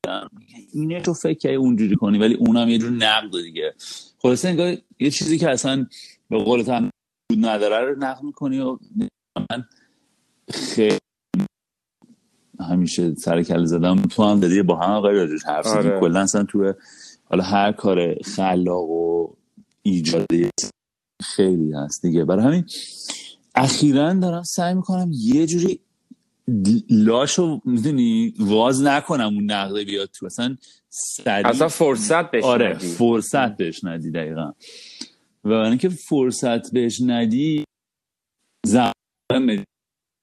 اینه 0.72 1.00
تو 1.00 1.14
فکر 1.14 1.54
اونجوری 1.54 1.96
کنی 1.96 2.18
ولی 2.18 2.34
اونم 2.34 2.68
یه 2.68 2.78
جور 2.78 2.90
نقد 2.90 3.42
دیگه. 3.42 3.74
خلاصه 4.18 4.48
انگار 4.48 4.76
یه 5.00 5.10
چیزی 5.10 5.38
که 5.38 5.50
اصلا 5.50 5.86
به 6.30 6.44
قول 6.44 6.62
تو 6.62 6.90
نداره 7.38 7.90
رو 7.90 7.98
نقد 7.98 8.22
می‌کنی 8.22 8.58
و 8.60 8.78
من 9.36 9.68
خیلی 10.50 10.98
همیشه 12.62 13.14
سر 13.14 13.42
کل 13.42 13.64
زدم. 13.64 14.02
تو 14.02 14.24
هم 14.24 14.40
دادی 14.40 14.62
با 14.62 14.76
هم 14.76 15.00
غیر 15.00 15.12
راجش 15.12 15.44
حرف 15.44 15.66
آره. 15.66 16.00
کلا 16.00 16.20
اصلا 16.20 16.44
تو 16.44 16.72
حالا 17.24 17.44
هر 17.44 17.72
کار 17.72 18.14
خلاق 18.14 18.90
و 18.90 19.28
ایجادی 19.82 20.50
خیلی 21.22 21.72
هست 21.72 22.02
دیگه. 22.02 22.24
برای 22.24 22.44
همین 22.44 22.64
اخیرا 23.54 24.12
دارم 24.12 24.42
سعی 24.42 24.74
می‌کنم 24.74 25.10
یه 25.12 25.46
جوری 25.46 25.80
لاشو 26.90 27.60
می‌دونی 27.64 28.34
واز 28.38 28.82
نکنم 28.82 29.34
اون 29.34 29.50
نقده 29.50 29.84
بیاد 29.84 30.08
تو. 30.08 30.26
اصلا 30.26 30.56
سریع 30.88 31.46
اصلا 31.46 31.68
فرصت 31.68 32.30
بهش 32.30 32.44
آره 32.44 32.74
ندی. 32.74 32.86
فرصت 32.86 33.56
بهش 33.56 33.84
ندی 33.84 34.10
دقیقا. 34.10 34.52
و 35.44 35.52
اینکه 35.52 35.88
فرصت 35.88 36.72
بهش 36.72 37.00
ندی 37.06 37.64
زمان 38.66 39.64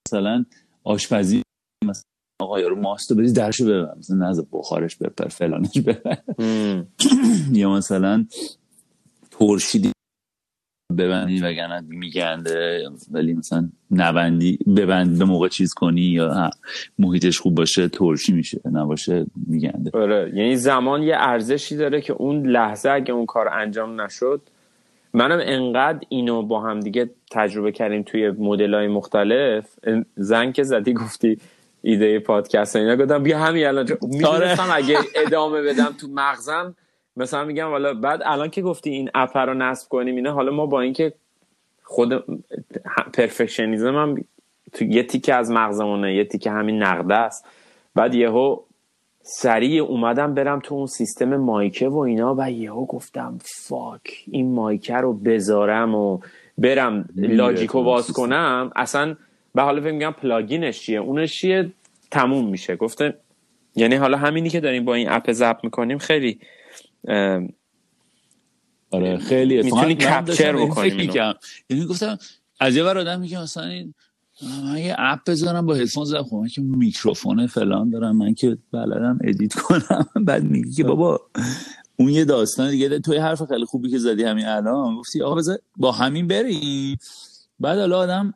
مثلا 0.08 0.44
آشپزی 0.84 1.42
مثلا 1.84 2.09
آقا 2.42 2.60
یارو 2.60 2.76
ماستو 2.76 3.14
بری 3.14 3.32
درشو 3.32 3.64
ببر. 3.64 3.94
مثلا 3.98 4.28
نزد 4.28 4.46
بخارش 4.52 4.96
بپر 4.96 5.28
فلانش 5.28 5.78
ببر. 5.78 6.18
یا 7.52 7.70
مثلا 7.70 8.26
ترشی 9.30 9.92
ببندی 10.98 11.40
وگرنه 11.40 11.80
میگنده 11.88 12.88
ولی 13.10 13.34
مثلا 13.34 13.68
نبندی 13.90 14.58
ببند 14.76 15.18
به 15.18 15.24
موقع 15.24 15.48
چیز 15.48 15.74
کنی 15.74 16.00
یا 16.00 16.50
محیطش 16.98 17.38
خوب 17.38 17.54
باشه 17.54 17.88
ترشی 17.88 18.32
میشه 18.32 18.60
نباشه 18.72 19.26
میگنده. 19.46 19.90
آره 19.94 20.32
یعنی 20.34 20.56
زمان 20.56 21.02
یه 21.02 21.14
ارزشی 21.18 21.76
داره 21.76 22.00
که 22.00 22.12
اون 22.12 22.46
لحظه 22.46 22.90
اگه 22.90 23.12
اون 23.14 23.26
کار 23.26 23.48
انجام 23.48 24.00
نشد 24.00 24.40
منم 25.14 25.38
انقدر 25.42 26.00
اینو 26.08 26.42
با 26.42 26.60
هم 26.60 26.80
دیگه 26.80 27.10
تجربه 27.30 27.72
کردیم 27.72 28.02
توی 28.02 28.30
مدل 28.30 28.74
های 28.74 28.88
مختلف 28.88 29.78
زن 30.16 30.52
که 30.52 30.62
زدی 30.62 30.92
گفتی 30.92 31.38
ایده 31.82 32.18
پادکست 32.18 32.76
اینا 32.76 32.96
گفتم 32.96 33.22
بیا 33.22 33.38
همین 33.38 33.66
الان. 33.66 33.88
آره. 34.24 34.74
اگه 34.74 34.98
ادامه 35.26 35.62
بدم 35.62 35.94
تو 36.00 36.08
مغزم 36.08 36.74
مثلا 37.16 37.44
میگم 37.44 37.68
حالا 37.68 37.94
بعد 37.94 38.22
الان 38.24 38.50
که 38.50 38.62
گفتی 38.62 38.90
این 38.90 39.10
اپ 39.14 39.36
رو 39.36 39.54
نصب 39.54 39.88
کنیم 39.88 40.16
اینا 40.16 40.32
حالا 40.32 40.52
ما 40.52 40.66
با 40.66 40.80
اینکه 40.80 41.12
خود 41.82 42.24
پرفکشنیزم 43.14 43.96
هم 43.96 44.24
تو 44.72 44.84
یه 44.84 45.02
تیکه 45.02 45.34
از 45.34 45.50
مغزمونه 45.50 46.14
یه 46.14 46.24
تیکه 46.24 46.50
همین 46.50 46.82
نقده 46.82 47.14
است. 47.14 47.46
بعد 47.94 48.14
یهو 48.14 48.56
سریع 49.22 49.82
اومدم 49.82 50.34
برم 50.34 50.60
تو 50.60 50.74
اون 50.74 50.86
سیستم 50.86 51.36
مایکه 51.36 51.88
و 51.88 51.98
اینا 51.98 52.34
و 52.38 52.50
یهو 52.50 52.86
گفتم 52.86 53.38
فاک 53.42 54.24
این 54.30 54.54
مایکه 54.54 54.94
رو 54.94 55.12
بذارم 55.12 55.94
و 55.94 56.18
برم 56.58 57.08
Logic 57.16 57.71
و 57.71 57.82
باز 57.82 58.12
کنم. 58.12 58.70
اصلا 58.76 59.16
به 59.54 59.62
حالا 59.62 59.80
فکر 59.80 59.92
میگم 59.92 60.10
plugin 60.10 60.62
ش 60.62 60.80
چیه؟ 60.80 60.98
اونش 60.98 61.32
چیه؟ 61.38 61.72
تموم 62.10 62.48
میشه. 62.48 62.76
گفته 62.76 63.14
یعنی 63.76 63.94
حالا 63.94 64.18
همینی 64.18 64.50
که 64.50 64.60
داریم 64.60 64.84
با 64.84 64.94
این 64.94 65.10
app 65.10 65.32
ضبط 65.32 65.64
می‌کنیم 65.64 65.98
خیلی 65.98 66.40
آره 68.90 69.18
خیلی 69.18 69.62
می‌تونی 69.62 69.94
capture 69.94 70.56
بکنی 70.56 71.10
یعنی 71.70 71.86
گفتم 71.86 72.18
از 72.60 72.76
یه 72.76 72.82
آدم 72.84 73.20
میگه 73.20 73.42
مثلا 73.42 73.64
این 73.64 73.94
من 74.42 74.78
یه 74.78 74.94
app 74.98 75.18
بذارم 75.26 75.66
با 75.66 75.74
هدفون 75.74 76.04
زدم 76.04 76.22
خب 76.22 76.36
من 76.36 76.48
که 76.48 76.60
میکروفون 76.60 77.46
فلان 77.46 77.90
دارم 77.90 78.16
من 78.16 78.34
که 78.34 78.58
بلدم 78.72 79.18
edit 79.24 79.54
کنم. 79.54 80.06
بعد 80.26 80.44
میگی 80.44 80.72
که 80.72 80.84
بابا 80.84 81.20
اون 81.96 82.08
یه 82.08 82.24
داستان 82.24 82.70
دیگه 82.70 82.98
توی 82.98 83.16
حرف 83.16 83.42
خیلی 83.42 83.64
خوبی 83.64 83.90
که 83.90 83.98
زدی 83.98 84.24
همین 84.24 84.46
الان 84.46 84.96
گفتی 84.96 85.22
آقا 85.22 85.34
بذار 85.34 85.58
با 85.76 85.92
همین 85.92 86.26
بریم. 86.26 86.98
بعد 87.60 87.78
حالا 87.78 87.98
آدم 87.98 88.34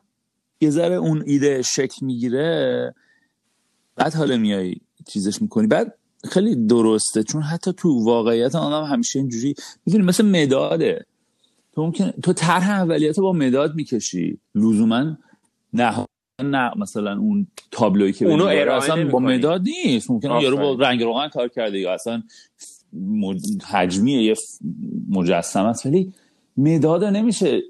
یه 0.61 0.69
ذره 0.69 0.95
اون 0.95 1.23
ایده 1.25 1.61
شکل 1.61 2.05
می‌گیره 2.05 2.93
بعد 3.95 4.13
حالا 4.13 4.37
میای 4.37 4.75
چیزش 5.07 5.41
می‌کنی. 5.41 5.67
بعد 5.67 5.97
خیلی 6.23 6.55
درسته 6.55 7.23
چون 7.23 7.41
حتی 7.41 7.73
تو 7.73 8.03
واقعیت 8.03 8.55
آدم 8.55 8.87
همیشه 8.87 9.19
اینجوری 9.19 9.55
می‌دونی 9.85 10.03
مثل 10.03 10.25
مداده. 10.25 11.05
تو 11.73 11.83
ممکن 11.83 12.11
تو 12.11 12.33
طرح 12.33 12.69
اولیت 12.69 13.19
با 13.19 13.33
مداد 13.33 13.75
می‌کشی. 13.75 14.39
لزوما 14.55 15.17
نه 15.73 16.05
نه 16.43 16.71
مثلا 16.77 17.17
اون 17.19 17.47
تابلوی 17.71 18.13
که 18.13 18.25
اونو 18.25 18.45
اصلا 18.45 19.09
با 19.09 19.19
مداد 19.19 19.61
نیست. 19.61 20.11
ممکنه 20.11 20.43
یارو 20.43 20.57
با 20.57 20.73
رنگ 20.73 21.03
روغن 21.03 21.27
کار 21.27 21.47
کرده 21.47 21.79
یا 21.79 21.93
اصلا 21.93 22.23
حجمی 23.67 24.11
یه 24.11 24.35
مجسم 25.09 25.65
است 25.65 25.85
ولی 25.85 26.13
مداد 26.57 27.03
نمیشه 27.03 27.61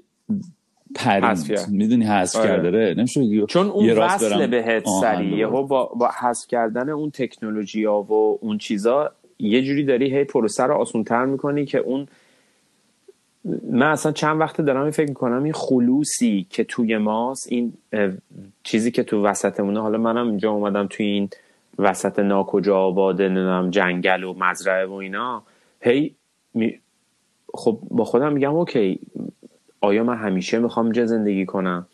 پرید. 0.96 1.68
می‌دونی 1.68 2.04
حذف 2.04 2.36
آره. 2.36 2.48
کرده 2.48 2.94
نمیشه 2.94 3.46
چون 3.46 3.66
اون 3.66 3.90
وصل 3.90 4.46
بهت 4.46 4.88
سریع 5.00 5.46
با 5.46 5.84
با 5.84 6.10
حذف 6.20 6.46
کردن 6.48 6.88
اون 6.88 7.10
تکنولوژی 7.10 7.84
ها 7.84 8.02
و 8.02 8.38
اون 8.40 8.58
چیزا 8.58 9.12
یه 9.38 9.62
جوری 9.62 9.84
داری 9.84 10.16
هی 10.16 10.24
پروسه 10.24 10.62
رو 10.62 10.74
آسون 10.74 11.04
تر 11.04 11.24
می‌کنی 11.24 11.64
که 11.64 11.78
اون 11.78 12.06
من 13.70 13.90
اصلا 13.90 14.12
چند 14.12 14.40
وقت 14.40 14.60
دارم 14.60 14.82
این 14.82 14.90
فکر 14.90 15.08
می‌کنم 15.08 15.42
این 15.42 15.52
خلوصی 15.52 16.46
که 16.50 16.64
توی 16.64 16.96
ماست 16.96 17.52
این 17.52 17.72
چیزی 18.62 18.90
که 18.90 19.02
تو 19.02 19.24
وسطمونه. 19.24 19.80
حالا 19.80 19.98
منم 19.98 20.28
اینجا 20.28 20.50
اومدم 20.50 20.86
توی 20.90 21.06
این 21.06 21.28
وسط 21.78 22.18
ناکجا 22.18 22.78
آباده 22.78 23.28
نمی‌دونم 23.28 23.70
جنگل 23.70 24.24
و 24.24 24.34
مزرعه 24.38 24.86
و 24.86 24.92
اینا. 24.92 25.42
هی 25.80 26.14
خب 27.54 27.78
با 27.90 28.04
خودم 28.04 28.32
میگم 28.32 28.54
اوکی 28.54 29.00
آیا 29.86 30.04
من 30.04 30.16
همیشه 30.16 30.58
می‌خوام 30.58 30.86
اینجا 30.86 31.06
زندگی 31.06 31.46
کنم؟ 31.46 31.86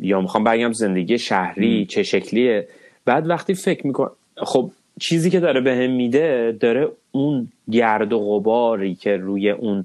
یا 0.00 0.20
می‌خوام 0.20 0.44
بگم 0.44 0.72
زندگی 0.72 1.18
شهری؟ 1.18 1.86
چه 1.86 2.02
شکلیه؟ 2.02 2.68
بعد 3.04 3.30
وقتی 3.30 3.54
فکر 3.54 3.86
می‌کنم 3.86 4.10
خب 4.36 4.70
چیزی 5.00 5.30
که 5.30 5.40
داره 5.40 5.60
بهم 5.60 5.78
به 5.78 5.86
میده 5.86 6.56
داره 6.60 6.88
اون 7.12 7.48
گرد 7.70 8.12
و 8.12 8.18
غباری 8.18 8.94
که 8.94 9.16
روی 9.16 9.50
اون 9.50 9.84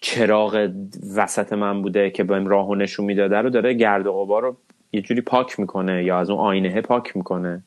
چراغ 0.00 0.70
وسط 1.16 1.52
من 1.52 1.82
بوده 1.82 2.10
که 2.10 2.24
بهم 2.24 2.46
راه 2.46 2.76
نشون 2.76 3.06
می‌داده 3.06 3.36
رو 3.36 3.50
داره 3.50 3.74
گرد 3.74 4.06
و 4.06 4.12
غبار 4.12 4.42
رو 4.42 4.56
یه 4.92 5.02
جوری 5.02 5.20
پاک 5.20 5.60
می‌کنه 5.60 6.04
یا 6.04 6.18
از 6.18 6.30
اون 6.30 6.40
آینه 6.40 6.80
پاک 6.80 7.16
می‌کنه. 7.16 7.62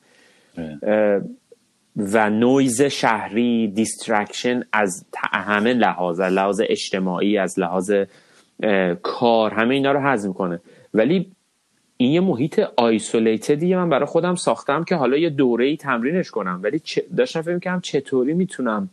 و 1.98 2.30
نویز 2.30 2.82
شهری 2.82 3.68
distraction 3.68 4.62
از 4.72 5.06
همه 5.24 5.74
لحاظ 5.74 6.20
از 6.20 6.32
لحاظ 6.32 6.60
اجتماعی 6.64 7.38
از 7.38 7.58
لحاظ 7.58 7.92
کار 9.02 9.50
همه 9.50 9.74
اینا 9.74 9.92
رو 9.92 10.00
حذف 10.00 10.28
می‌کنه. 10.28 10.60
ولی 10.94 11.32
این 11.96 12.12
یه 12.12 12.20
محیط 12.20 12.60
isolated 12.76 13.56
یه 13.56 13.76
من 13.76 13.88
برای 13.88 14.06
خودم 14.06 14.34
ساختم 14.34 14.84
که 14.84 14.94
حالا 14.94 15.16
یه 15.16 15.30
دوره 15.30 15.66
ای 15.66 15.76
تمرینش 15.76 16.30
کنم. 16.30 16.60
ولی 16.62 16.82
داشتم 17.16 17.42
فکر 17.42 17.54
می‌کنم 17.54 17.80
چطوری 17.80 18.34
می‌تونم 18.34 18.90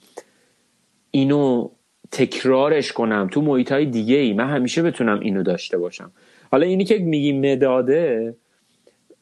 اینو 1.11 1.69
تکرارش 2.11 2.91
کنم 2.91 3.27
تو 3.31 3.41
محیط 3.41 3.71
های 3.71 3.85
دیگه 3.85 4.15
ای 4.15 4.33
من 4.33 4.49
همیشه 4.49 4.81
بتونم 4.81 5.19
اینو 5.19 5.43
داشته 5.43 5.77
باشم. 5.77 6.11
حالا 6.51 6.65
اینی 6.65 6.85
که 6.85 6.97
میگی 6.97 7.33
مداده 7.33 8.35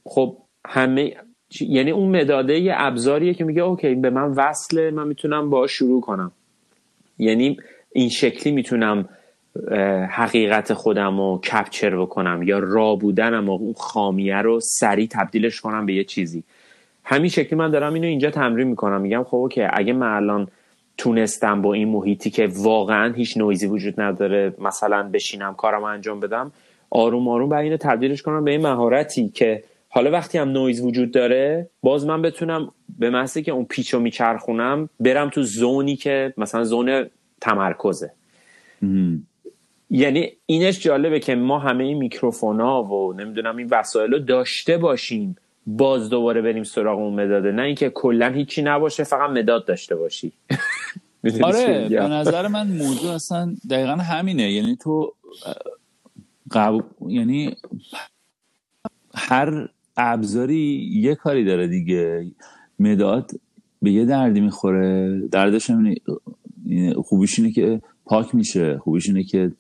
خب 0.06 0.38
همه 0.68 1.16
یعنی 1.62 1.92
اون 1.92 2.22
مداده 2.22 2.60
یه 2.60 2.74
ابزاریه 2.78 3.34
که 3.34 3.44
میگه 3.44 3.62
okay 3.62 3.96
به 3.96 4.10
من 4.10 4.32
وصله 4.32 4.92
من 4.92 5.08
می‌تونم 5.08 5.50
با 5.50 5.68
شروع 5.68 6.02
کنم. 6.02 6.32
یعنی 7.20 7.58
این 7.92 8.10
شکلی 8.10 8.54
می‌تونم 8.54 9.10
حقیقت 10.10 10.74
خودم 10.74 11.18
رو 11.18 11.42
capture 11.52 12.02
بکنم 12.02 12.44
یا 12.44 12.60
raw 12.60 12.96
بودنم 12.96 13.50
و 13.50 13.52
اون 13.52 13.74
خامیه 13.74 14.36
رو 14.36 14.60
سریع 14.60 15.08
تبدیلش 15.12 15.62
کنم 15.62 15.86
به 15.86 15.94
یه 15.94 16.04
چیزی. 16.04 16.44
همین 17.04 17.30
شکلی 17.30 17.60
من 17.60 17.72
دارم 17.72 17.94
اینو 17.94 18.08
اینجا 18.08 18.32
تمرین 18.32 18.68
می‌کنم. 18.68 19.02
میگم 19.02 19.24
خب 19.24 19.36
okay 19.36 19.62
اگه 19.74 19.94
من 19.94 20.16
الان 20.16 20.48
تونستم 20.98 21.62
با 21.62 21.74
این 21.74 21.88
محیطی 21.90 22.30
که 22.30 22.50
واقعا 22.56 23.14
هیچ 23.14 23.38
نویزی 23.38 23.68
وجود 23.68 24.02
نداره 24.02 24.54
مثلا 24.60 25.10
بشینم 25.14 25.54
کارم 25.54 25.84
انجام 25.84 26.20
بدم 26.20 26.52
آروم 26.90 27.28
آروم 27.28 27.50
برای 27.50 27.64
اینو 27.64 27.78
تبدیلش 27.78 28.22
کنم 28.22 28.44
به 28.44 28.52
این 28.52 28.62
مهارتی 28.62 29.30
که 29.30 29.64
حالا 29.96 30.12
وقتی 30.12 30.38
هم 30.38 30.50
نویز 30.50 30.82
وجود 30.82 31.12
داره 31.12 31.70
باز 31.82 32.06
من 32.06 32.22
بتونم 32.22 32.72
به 33.00 33.10
محضی 33.10 33.44
که 33.44 33.52
اون 33.52 33.66
پیچو 33.66 34.00
میچرخونم 34.00 34.90
برم 35.00 35.30
تو 35.30 35.44
زونی 35.44 35.96
که 35.96 36.34
مثلا 36.38 36.64
زون 36.64 37.10
تمرکزه. 37.42 38.14
یعنی 39.90 40.32
اینش 40.46 40.80
جالبه 40.80 41.20
که 41.20 41.36
ما 41.36 41.60
همه 41.60 41.84
این 41.84 41.98
میکروفون 41.98 42.62
ها 42.62 42.84
و 42.84 43.14
نمی‌دونم 43.14 43.58
این 43.58 43.68
وسایل 43.72 44.12
رو 44.12 44.20
داشته 44.20 44.78
باشیم 44.78 45.36
باز 45.68 46.10
دوباره 46.10 46.42
بریم 46.42 46.64
سراغ 46.64 47.00
اون 47.00 47.14
مداده. 47.14 47.52
نه 47.52 47.62
اینکه 47.62 47.90
کلا 47.90 48.30
هیچی 48.30 48.62
نباشه 48.62 49.04
فقط 49.04 49.30
مداد 49.30 49.66
داشته 49.66 49.96
باشی. 49.96 50.32
آره 51.44 51.90
به 51.90 52.02
نظر 52.02 52.48
من 52.48 52.68
موضوع 52.68 53.12
اصلا 53.12 53.56
دقیقا 53.70 53.96
همینه. 53.96 54.52
یعنی 54.52 54.76
تو 54.76 55.14
قبول 56.52 56.84
یعنی 57.08 57.56
هر 59.16 59.70
ابزاری 59.98 60.92
یه 60.94 61.16
کاری 61.16 61.46
داره 61.46 61.68
دیگه. 61.68 62.32
مداد 62.80 63.32
به 63.82 63.92
یه 63.92 64.06
دردی 64.06 64.42
می‌خوره. 64.42 65.22
دردش 65.32 65.72
خوبیش 67.04 67.40
اینه 67.40 67.52
که 67.52 67.82
پاک 68.06 68.36
میشه. 68.36 68.78
خوبیش 68.78 69.08
اینه 69.08 69.24
که 69.24 69.52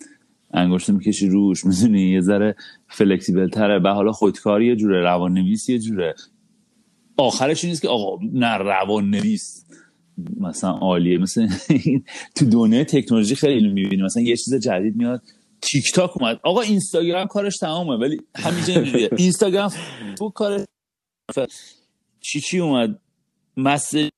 انگشت 0.54 0.90
می‌کشی 0.90 1.28
روش 1.28 1.66
می‌دونی؟ 1.66 2.02
یه 2.02 2.22
ذره 2.22 2.56
فلکسیبل 2.88 3.50
تره 3.50 3.80
به 3.80 3.90
حالا 3.90 4.12
خودکاری 4.12 4.68
یه 4.68 4.76
جوره 4.76 5.02
روان 5.02 5.34
نویس 5.34 5.70
یه 5.70 5.80
جوره. 5.80 6.16
آخرش 7.18 7.66
نیست 7.66 7.82
که 7.82 7.88
آقا 7.88 8.26
نه 8.34 8.58
روان 8.58 9.10
نویس 9.10 9.66
مثلا 10.40 10.72
عالیه. 10.72 11.18
مثلا 11.18 11.48
تو 12.36 12.46
دنیای 12.46 12.86
تکنولوژی 12.86 13.36
خیلی 13.36 13.68
می‌بینی. 13.68 14.04
مثلا 14.04 14.24
یه 14.24 14.38
چیز 14.38 14.56
جدید 14.56 14.96
میاد 14.96 15.22
تیک 15.64 15.92
تاک 15.94 16.22
اومد. 16.22 16.40
آقا 16.44 16.62
اینستاگرام 16.62 17.28
کارش 17.28 17.58
تمامه 17.58 17.96
ولی 17.96 18.22
همینجا 18.36 19.00
اینستاگرام 19.18 19.72
تو 20.18 20.30
کارش 20.30 20.66
چی 22.22 22.42
چی 22.42 22.60
اومد؟ 22.60 23.00
مسیج 23.58 24.10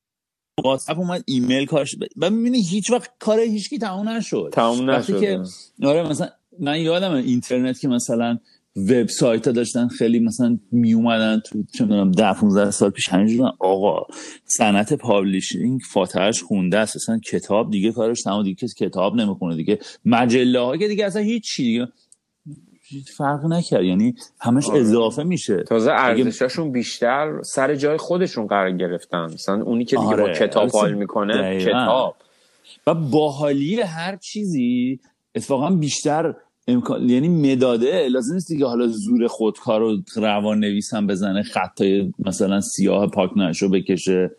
واتساپ 0.64 0.98
اومد 0.98 1.24
ایمیل 1.26 1.66
کارش 1.66 1.96
و 2.16 2.30
می‌بینی 2.30 2.62
هیچ 2.62 2.90
وقت 2.90 3.10
کار 3.18 3.40
هیچکی 3.40 3.78
تمام 3.78 4.08
نشد. 4.08 4.50
تمام 4.52 4.90
نشد 4.90 5.20
که 5.20 5.42
آره 5.82 6.08
مثلا 6.08 6.28
من 6.58 6.80
یادم 6.80 7.12
اینترنت 7.14 7.80
که 7.80 7.88
مثلا 7.88 8.38
وبسایت 8.76 9.46
ها 9.46 9.52
داشتن 9.52 9.88
خیلی 9.88 10.18
مثلا 10.18 10.58
می 10.72 10.94
اومدن 10.94 11.40
تو 11.40 11.62
چه 11.74 11.84
می‌دونم 11.84 12.12
10 12.12 12.32
15 12.32 12.70
سال 12.70 12.90
پیش 12.90 13.08
همینجوری 13.08 13.50
آقا 13.58 14.06
صنعت 14.44 14.92
publishing 14.92 15.80
فاتحه‌ش 15.92 16.42
خونده 16.42 16.78
است. 16.78 16.96
اصلا 16.96 17.18
کتاب 17.18 17.70
دیگه 17.70 17.92
کارش 17.92 18.22
تمام 18.22 18.42
دیگه 18.42 18.66
کسی 18.66 18.86
کتاب 18.86 19.14
نمی‌خونه 19.14 19.56
دیگه. 19.56 19.78
مجله 20.04 20.60
ها 20.60 20.76
که 20.76 20.88
دیگه 20.88 21.06
اصلا 21.06 21.22
هیچ 21.22 21.44
چی 21.44 21.62
دیگه 21.62 21.88
فرق 23.16 23.44
نکرد. 23.44 23.84
یعنی 23.84 24.14
همش 24.40 24.68
آره. 24.68 24.80
اضافه 24.80 25.22
میشه. 25.22 25.56
تازه 25.56 25.90
ارزشاشون 25.92 26.72
بیشتر 26.72 27.42
سر 27.42 27.74
جای 27.74 27.96
خودشون 27.96 28.46
قرار 28.46 28.70
گرفتن. 28.70 29.24
مثلا 29.24 29.62
اونی 29.62 29.84
که 29.84 29.96
دیگه 29.96 30.08
آره. 30.08 30.22
با 30.22 30.32
کتاب 30.32 30.70
حال 30.70 30.94
می‌کنه 30.94 31.60
کتاب. 31.60 32.16
و 32.86 32.94
باحالی 32.94 33.80
هر 33.80 34.16
چیزی 34.16 35.00
اتفاقا 35.34 35.70
بیشتر 35.70 36.34
امکان 36.68 37.10
یعنی 37.10 37.28
مداده 37.28 38.08
لازم 38.08 38.34
نیست 38.34 38.48
دیگه 38.48 38.66
حالا 38.66 38.86
زور 38.86 39.26
خودکار 39.26 39.80
رو 39.80 39.98
روان 40.16 40.60
نویسم 40.60 41.06
بزنه 41.06 41.42
خطهای 41.42 42.12
مثلا 42.18 42.60
سیاه 42.60 43.06
پاک 43.06 43.30
نشو 43.36 43.68
بکشه. 43.68 44.30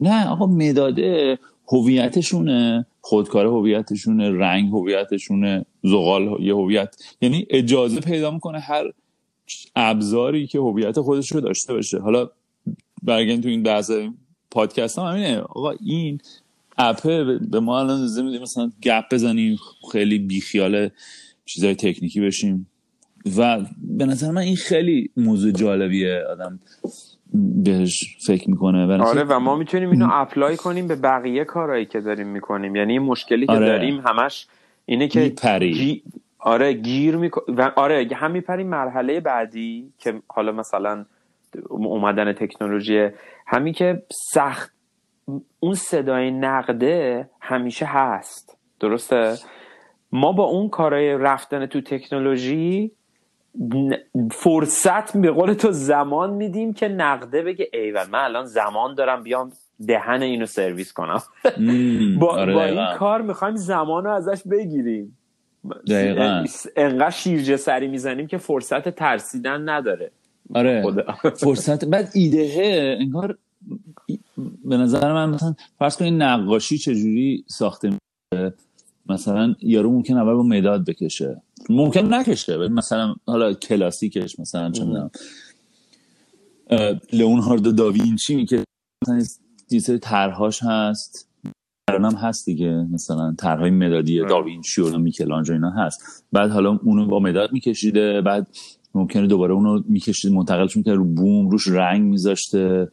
نه 0.00 0.28
آقا 0.28 0.46
مداده 0.46 1.38
هویتشونه 1.68 2.86
خودکار 3.00 3.46
هویتشونه 3.46 4.30
رنگ 4.30 4.72
هویتشونه 4.72 5.64
زغال 5.82 6.42
یه 6.42 6.54
هویت. 6.54 6.96
یعنی 7.20 7.46
اجازه 7.50 8.00
پیدا 8.00 8.30
می‌کنه 8.30 8.58
هر 8.58 8.84
ابزاری 9.76 10.46
که 10.46 10.58
هویت 10.58 11.00
خودش 11.00 11.32
رو 11.32 11.40
داشته 11.40 11.74
باشه. 11.74 11.98
حالا 11.98 12.30
برگن 13.02 13.40
تو 13.40 13.48
این 13.48 13.62
بحث 13.62 13.90
پادکست 14.50 14.98
هم 14.98 15.04
همینه 15.04 15.38
آقا 15.38 15.70
این 15.70 16.20
اپه 16.78 17.24
به 17.24 17.60
ما 17.60 17.80
الان 17.80 18.02
مثلا 18.42 18.72
گپ 18.82 19.04
بزنیم 19.12 19.58
خیلی 19.92 20.18
بیخیال 20.18 20.88
چیزای 21.54 21.74
تکنیکی 21.74 22.20
بشیم. 22.20 22.66
و 23.38 23.58
به 23.82 24.06
نظر 24.06 24.30
من 24.30 24.40
این 24.40 24.56
خیلی 24.56 25.10
موضوع 25.16 25.52
جالبیه. 25.52 26.22
آدم 26.30 26.60
بهش 27.64 28.16
فکر 28.26 28.50
می‌کنه. 28.50 29.02
آره 29.02 29.24
و 29.24 29.38
ما 29.38 29.56
می‌تونیم 29.56 29.90
اینو 29.90 30.08
اپلای 30.12 30.56
کنیم 30.56 30.88
به 30.88 30.96
بقیه 30.96 31.44
کارهایی 31.44 31.86
که 31.86 32.00
داریم 32.00 32.26
می‌کنیم. 32.26 32.76
یعنی 32.76 32.98
مشکلی 32.98 33.46
که 33.46 33.52
آره. 33.52 33.66
داریم 33.66 34.00
همش 34.06 34.46
اینه 34.86 35.08
که 35.08 35.34
گی... 35.60 36.02
آره 36.38 36.72
گیر 36.72 37.16
میکن... 37.16 37.40
و 37.48 37.72
آره 37.76 38.08
هم 38.14 38.30
میپریم 38.30 38.66
مرحله 38.66 39.20
بعدی 39.20 39.92
که 39.98 40.22
حالا 40.28 40.52
مثلا 40.52 41.04
اومدن 41.68 42.32
تکنولوژی 42.32 43.08
همین 43.46 43.72
که 43.72 44.02
سخت 44.32 44.72
اون 45.60 45.74
صدای 45.74 46.30
نقده 46.30 47.28
همیشه 47.40 47.86
هست. 47.86 48.58
درسته؟ 48.80 49.34
ما 50.12 50.32
با 50.32 50.44
اون 50.44 50.68
کارهای 50.68 51.12
رفتن 51.12 51.66
تو 51.66 51.80
تکنولوژی 51.80 52.90
فرصت 54.30 55.16
به 55.16 55.30
قول 55.30 55.52
تو 55.52 55.72
زمان 55.72 56.30
میدیم 56.32 56.72
که 56.72 56.88
نقده 56.88 57.42
بگه 57.42 57.68
ایول 57.72 58.06
من 58.10 58.24
الان 58.24 58.44
زمان 58.44 58.94
دارم 58.94 59.22
بیام 59.22 59.52
دهن 59.86 60.22
اینو 60.22 60.46
سرویس 60.46 60.92
کنم. 60.92 61.22
با, 62.20 62.28
آره 62.28 62.54
با 62.54 62.64
این 62.64 62.96
کار 62.98 63.22
می‌خوایم 63.22 63.56
زمان 63.56 64.04
رو 64.04 64.10
ازش 64.10 64.42
بگیریم. 64.50 65.18
دقیقا. 65.88 66.44
انقدر 66.76 67.10
شیرجه 67.10 67.56
سری 67.56 67.88
می‌زنیم 67.88 68.26
که 68.26 68.38
فرصت 68.38 68.88
ترسیدن 68.88 69.68
نداره. 69.68 70.10
آره. 70.54 70.82
فرصت 71.44 71.84
بعد 71.84 72.10
ایده 72.14 72.96
انگار 73.00 73.38
به 74.64 74.76
نظر 74.76 75.12
من 75.12 75.30
مثلا 75.30 75.54
فرض 75.78 75.96
کنید 75.96 76.22
نقاشی 76.22 76.78
چجوری 76.78 77.44
ساخته 77.46 77.88
میشه؟ 77.88 78.54
مثلا 79.08 79.54
یارو 79.60 79.92
ممکن 79.92 80.16
اول 80.16 80.34
با 80.34 80.42
مداد 80.42 80.84
بکشه. 80.84 81.42
ممکن 81.70 82.14
نکشه 82.14 82.68
مثلا 82.68 83.14
حالا 83.26 83.52
کلاسیکش 83.52 84.38
مثلا 84.38 84.70
چه 84.70 84.84
می‌دونم. 84.84 85.10
لئوناردو 87.12 87.72
داوینچی 87.72 88.46
که 88.46 88.64
مثلا 89.02 89.22
یه 89.70 89.80
طرحهاش 89.98 90.62
هست. 90.62 91.28
الان 91.90 92.04
هم 92.04 92.18
هست 92.18 92.46
دیگه 92.46 92.86
مثلا 92.92 93.34
طرحهای 93.38 93.70
مدادی 93.70 94.20
داوینچی 94.20 94.80
و 94.80 94.98
میکلانجلو 94.98 95.54
اینا 95.54 95.70
هست. 95.70 96.24
بعد 96.32 96.50
حالا 96.50 96.78
اونو 96.82 97.06
با 97.06 97.18
مداد 97.18 97.52
میکشیده 97.52 98.20
بعد 98.20 98.46
ممکنه 98.94 99.26
دوباره 99.26 99.54
اونو 99.54 99.82
می‌کشید 99.88 100.32
منتقلش 100.32 100.76
می‌کرد 100.76 100.96
رو 100.96 101.04
بوم 101.04 101.48
روش 101.48 101.68
رنگ 101.68 102.02
میذاشته. 102.02 102.88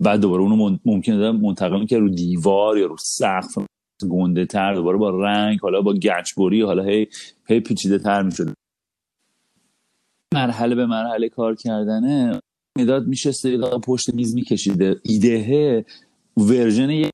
بعد 0.00 0.20
دوباره 0.20 0.42
اونو 0.42 0.78
ممکنه 0.84 1.32
منتقل 1.32 1.80
می‌کرد 1.80 2.00
رو 2.00 2.08
دیوار 2.08 2.78
یا 2.78 2.86
رو 2.86 2.96
سقف. 3.00 3.58
گنده 4.04 4.46
تر 4.46 4.74
دوباره 4.74 4.98
با 4.98 5.10
رنگ 5.10 5.60
حالا 5.60 5.80
با 5.80 5.94
گچبری 5.94 6.62
حالا 6.62 6.82
هی 6.82 7.08
هی 7.46 7.60
پیچیده 7.60 7.98
تر 7.98 8.22
می‌شد. 8.22 8.52
مرحله 10.34 10.74
به 10.74 10.86
مرحله 10.86 11.28
کار 11.28 11.54
کردنه 11.54 12.40
مداد 12.78 13.06
میشه 13.06 13.32
پشت 13.82 14.14
میز 14.14 14.34
میکشیده. 14.34 15.00
ایده 15.02 15.84
ورژن 16.36 16.90
یک 16.90 17.10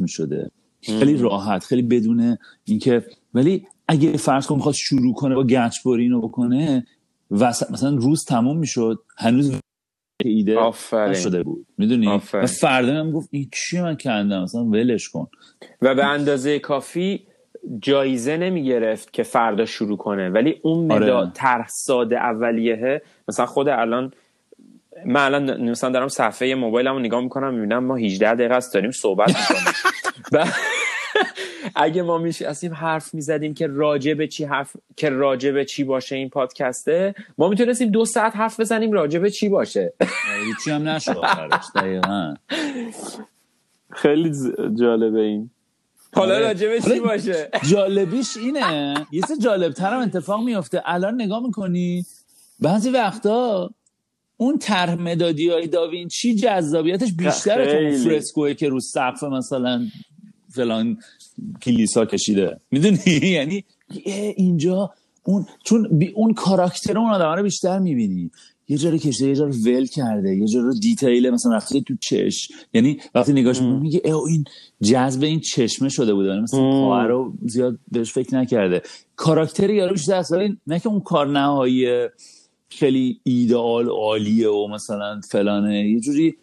می‌شده. 0.00 0.50
خیلی 0.82 1.16
راحت 1.16 1.64
خیلی 1.64 1.82
بدون 1.82 2.38
اینکه 2.64 3.06
ولی 3.34 3.66
اگه 3.88 4.16
فرض 4.16 4.46
کن 4.46 4.54
می‌خواد 4.54 4.74
شروع 4.74 5.14
کنه 5.14 5.34
با 5.34 5.44
گچبری 5.44 6.02
اینو 6.02 6.20
بکنه 6.20 6.86
مثلا 7.30 7.96
روز 7.96 8.24
تموم 8.24 8.58
می‌شد 8.58 9.02
هنوز 9.16 9.52
ایده 10.24 10.72
شده 11.14 11.42
بود. 11.42 11.66
می‌دونی؟ 11.78 12.20
و 12.32 12.46
فردا 12.46 12.94
هم 12.94 13.10
گفت 13.10 13.28
این 13.32 13.48
چی 13.52 13.80
من 13.80 13.96
کندم؟ 13.96 14.42
مثلا 14.42 14.64
ولش 14.64 15.08
کن. 15.08 15.28
و 15.82 15.94
به 15.94 16.04
اندازه 16.04 16.58
کافی 16.58 17.26
جایزه 17.78 18.36
نمی 18.36 18.64
گرفت 18.64 19.12
که 19.12 19.22
فردا 19.22 19.64
شروع 19.64 19.96
کنه. 19.96 20.28
ولی 20.28 20.60
اون 20.62 20.92
آره. 20.92 21.04
مداد 21.04 21.32
طرح 21.34 21.66
ساده 21.68 22.16
اولیه 22.16 23.02
مثلا 23.28 23.46
خود 23.46 23.68
الان 23.68 24.12
من 25.06 25.20
الان 25.20 25.70
مثلا 25.70 25.90
دارم 25.90 26.08
صفحه 26.08 26.54
موبایلمو 26.54 26.98
نگاه 26.98 27.20
می‌کنم 27.20 27.54
می‌بینم 27.54 27.84
ما 27.84 27.96
18 27.96 28.34
دقیقه 28.34 28.54
است 28.54 28.74
داریم 28.74 28.90
صحبت 28.90 29.28
می‌کنیم. 29.28 30.44
اگه 31.80 32.02
ما 32.02 32.18
میشستیم 32.18 32.74
حرف 32.74 33.14
می‌زدیم 33.14 33.54
که 33.54 33.66
راجع 33.66 34.14
به 34.14 34.26
چی 34.26 34.44
حرف 34.44 34.76
که 34.96 35.10
راجع 35.10 35.50
به 35.50 35.64
چی 35.64 35.84
باشه 35.84 36.16
این 36.16 36.28
پادکسته 36.28 37.14
ما 37.38 37.48
می‌تونستیم 37.48 37.90
دو 37.90 38.04
ساعت 38.04 38.36
حرف 38.36 38.60
بزنیم 38.60 38.92
راجع 38.92 39.18
به 39.18 39.30
چی 39.30 39.48
باشه. 39.48 39.92
هیچی 40.46 40.70
هم 40.70 40.88
نشد 40.88 41.16
دقیقا. 41.74 42.34
خیلی 43.90 44.32
جالبه 44.80 45.20
این. 45.20 45.50
حالا 46.14 46.34
آره. 46.34 46.46
راجع 46.46 46.68
به 46.68 46.80
چی 46.80 47.00
باشه؟ 47.00 47.50
جالبیش 47.70 48.36
اینه. 48.36 48.94
یه 49.12 49.22
سه 49.22 49.36
جالب 49.36 49.72
ترم 49.72 50.00
اتفاق 50.00 50.44
میفته 50.44 50.82
الان 50.84 51.22
نگاه 51.22 51.42
می‌کنی 51.42 52.04
بعضی 52.60 52.90
وقتا 52.90 53.70
اون 54.36 54.58
طرح 54.58 54.94
مدادی 54.94 55.48
های 55.48 55.66
داوینچی 55.66 56.34
جذابیتش 56.34 57.12
بیشتره 57.12 57.72
تا 57.72 57.78
اون 57.78 57.96
فرسکوی 57.96 58.54
که 58.54 58.68
رو 58.68 58.80
سقف 58.80 59.22
مثلا 59.22 59.86
فلان 60.54 60.98
کلیسا 61.62 62.04
کشیده. 62.06 62.60
می‌دونی؟ 62.70 62.98
یعنی 63.38 63.64
اینجا 64.36 64.90
اون 65.24 65.46
چون 65.64 65.98
بی 65.98 66.08
اون 66.08 66.34
کاراکتر 66.34 66.98
اون 66.98 67.10
آدم 67.10 67.32
رو 67.32 67.42
بیشتر 67.42 67.78
می‌بینی. 67.78 68.30
یه 68.68 68.78
جا 68.78 68.90
رو 68.90 68.98
کشیده 68.98 69.28
یه 69.28 69.34
جا 69.34 69.44
رو 69.44 69.52
ول 69.52 69.86
کرده 69.86 70.36
یه 70.36 70.46
جا 70.46 70.60
رو 70.60 70.74
دیتیل 70.74 71.30
مثلا 71.30 71.56
رفته 71.56 71.80
تو 71.80 71.94
چش 72.00 72.48
یعنی 72.74 72.98
وقتی 73.14 73.32
نگاش 73.32 73.62
میگه 73.62 74.00
این 74.04 74.44
جذب 74.82 75.22
این 75.22 75.40
چشمه 75.40 75.88
شده 75.88 76.14
بوده. 76.14 76.28
یعنی 76.28 76.40
مثلا 76.40 77.06
رو 77.06 77.32
زیاد 77.46 77.78
بهش 77.92 78.12
فکر 78.12 78.34
نکرده. 78.34 78.82
کاراکتری 79.16 79.74
یارو 79.74 79.92
بیشتر 79.92 80.24
نه 80.66 80.80
که 80.80 80.88
اون 80.88 81.00
کار 81.00 81.26
نهایی 81.26 81.86
خیلی 82.68 83.20
ایدئال 83.22 83.88
عالیه 83.88 84.48
و 84.48 84.68
مثلا 84.68 85.20
فلانه. 85.30 85.88
یه 85.90 86.00
جوری 86.00 86.36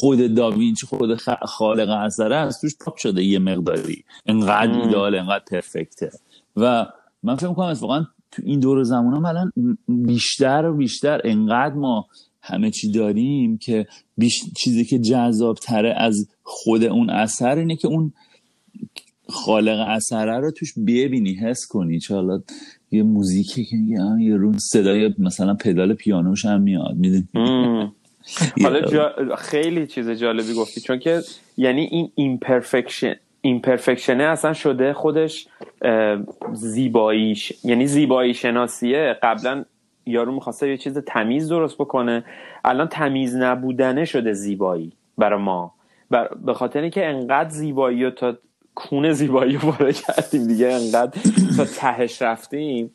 خود 0.00 0.34
داوینچی 0.34 0.86
خود 0.86 1.16
خالق 1.42 1.88
اثر 1.88 2.32
است 2.32 2.60
توش 2.60 2.72
پاپ 2.80 2.96
شده 2.96 3.24
یه 3.24 3.38
مقداری. 3.38 4.04
انقدر 4.26 4.80
ایدئال 4.80 5.14
انقدر 5.14 5.44
پرفکته. 5.50 6.10
و 6.56 6.86
من 7.22 7.36
فکر 7.36 7.48
می‌کنم 7.48 7.76
واقعا 7.80 8.06
تو 8.30 8.42
این 8.44 8.60
دور 8.60 8.82
زمان 8.82 9.14
هم 9.14 9.24
الان 9.24 9.52
بیشتر 9.88 10.66
و 10.66 10.76
بیشتر 10.76 11.20
انقدر 11.24 11.74
ما 11.74 12.06
همه 12.42 12.70
چی 12.70 12.92
داریم 12.92 13.58
که 13.58 13.86
چیزی 14.56 14.84
که 14.84 14.98
جذاب 14.98 15.56
تره 15.56 15.94
از 15.96 16.28
خود 16.42 16.84
اون 16.84 17.10
اثر 17.10 17.58
اینه 17.58 17.76
که 17.76 17.88
اون 17.88 18.12
خالق 19.28 19.84
اثره 19.88 20.40
رو 20.40 20.50
توش 20.50 20.74
ببینی 20.78 21.34
حس 21.34 21.66
کنی. 21.68 22.00
چه 22.00 22.14
یه 22.90 23.02
موزیکی 23.02 23.64
که 23.64 23.76
یه 24.20 24.36
رون 24.36 24.58
صدای 24.58 25.14
مثلا 25.18 25.54
پدال 25.54 25.94
پیانوش 25.94 26.44
هم 26.44 26.62
میاد 26.62 26.96
می‌دونی؟ 26.96 27.28
حالا 28.62 29.36
خیلی 29.36 29.86
چیز 29.86 30.10
جالبی 30.10 30.54
گفتی 30.54 30.80
چون 30.80 30.98
که 30.98 31.20
یعنی 31.56 31.82
این 31.82 32.12
ایمپرفکشن 32.14 33.14
ایمپرفکشنه 33.40 34.24
اصلا 34.24 34.52
شده 34.52 34.92
خودش 34.92 35.48
زیباییش. 36.52 37.52
یعنی 37.64 37.86
زیبایی 37.86 38.34
شناسیه. 38.34 39.16
قبلا 39.22 39.64
یارو 40.06 40.34
می‌خواسته 40.34 40.68
یه 40.68 40.76
چیز 40.76 40.98
تمیز 40.98 41.48
درست 41.48 41.78
بکنه. 41.78 42.24
الان 42.64 42.88
تمیز 42.88 43.36
نبودنه 43.36 44.04
شده 44.04 44.32
زیبایی 44.32 44.92
برای 45.18 45.40
ما. 45.40 45.74
بر... 46.10 46.28
به 46.44 46.54
خاطر 46.54 46.80
اینکه 46.80 47.06
انقدر 47.06 47.48
زیبایی 47.48 48.04
و 48.04 48.10
تا 48.10 48.36
کون 48.74 49.12
زیبایی 49.12 49.56
رو 49.56 49.92
کردیم 49.92 50.46
دیگه 50.46 50.66
انقدر 50.72 51.20
تا 51.56 51.64
تهش 51.64 52.22
رفتیم. 52.22 52.90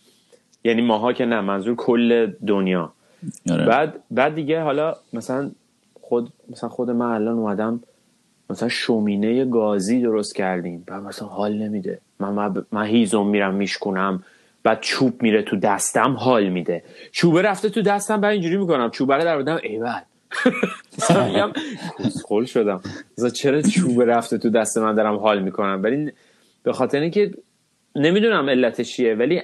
یعنی 0.63 0.81
ماها 0.81 1.13
که 1.13 1.25
نه 1.25 1.41
منظور 1.41 1.75
کل 1.75 2.31
دنیا. 2.47 2.93
آره. 3.51 3.65
بعد 3.65 4.03
بعد 4.11 4.35
دیگه 4.35 4.61
حالا 4.61 4.95
مثلا 5.13 5.51
خود 6.01 6.33
مثلا 6.49 6.69
خود 6.69 6.89
من 6.89 7.05
الان 7.05 7.37
اومدم 7.37 7.83
مثلا 8.49 8.69
شومینه 8.69 9.45
گازی 9.45 10.01
درست 10.01 10.35
کردیم. 10.35 10.83
بعد 10.87 11.03
مثلا 11.03 11.27
حال 11.27 11.53
نمیده. 11.53 11.99
من 12.19 12.53
من 12.71 12.85
هیزم 12.85 13.27
میرم 13.27 13.53
میشکنم 13.53 14.23
بعد 14.63 14.81
چوب 14.81 15.21
میره 15.21 15.41
تو 15.41 15.55
دستم 15.55 16.13
حال 16.13 16.49
میده. 16.49 16.83
چوبه 17.11 17.41
رفته 17.41 17.69
تو 17.69 17.81
دستم 17.81 18.21
بعد 18.21 18.31
اینجوری 18.31 18.57
می‌کنم. 18.57 18.89
چوبه 18.89 19.15
رو 19.15 19.23
در 19.23 19.37
بدم 19.37 19.59
ایول 19.63 19.99
میگم 21.27 21.51
کسخل 21.99 22.45
شدم. 22.45 22.81
مثلا 23.17 23.29
چرا 23.29 23.61
چوبه 23.61 24.05
رفته 24.05 24.37
تو 24.37 24.49
دست 24.49 24.77
من 24.77 24.95
دارم 24.95 25.15
حال 25.15 25.41
می‌کنم؟ 25.43 25.79
ولی 25.83 26.11
به 26.63 26.73
خاطر 26.73 26.99
اینکه 26.99 27.31
نمی‌دونم 27.95 28.49
علتش 28.49 28.91
چیه 28.91 29.15
ولی 29.15 29.41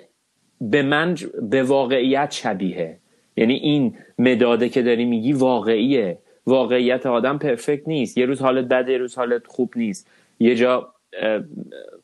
به 0.61 0.81
من 0.81 1.15
به 1.41 1.63
واقعیت 1.63 2.31
شبیه. 2.31 2.97
یعنی 3.37 3.53
این 3.53 3.97
مداده 4.19 4.69
که 4.69 4.81
داری 4.81 5.05
میگی 5.05 5.33
واقعیه. 5.33 6.17
واقعیت 6.47 7.05
آدم 7.05 7.37
پرفکت 7.37 7.87
نیست. 7.87 8.17
یه 8.17 8.25
روز 8.25 8.41
حالت 8.41 8.65
بده 8.65 8.91
یه 8.91 8.97
روز 8.97 9.15
حالت 9.15 9.47
خوب 9.47 9.73
نیست. 9.75 10.09
یه 10.39 10.55
جا 10.55 10.93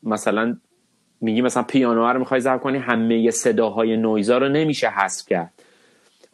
مثلا 0.02 0.56
میگی 1.20 1.42
مثلا 1.42 1.62
پیانو 1.62 2.06
رو 2.06 2.18
می‌خوای 2.18 2.40
ضبط 2.40 2.60
کنی 2.60 2.78
همه 2.78 3.30
صداهای 3.30 3.96
نویزا 3.96 4.38
رو 4.38 4.48
نمیشه 4.48 4.88
حذف 4.88 5.26
کرد. 5.28 5.52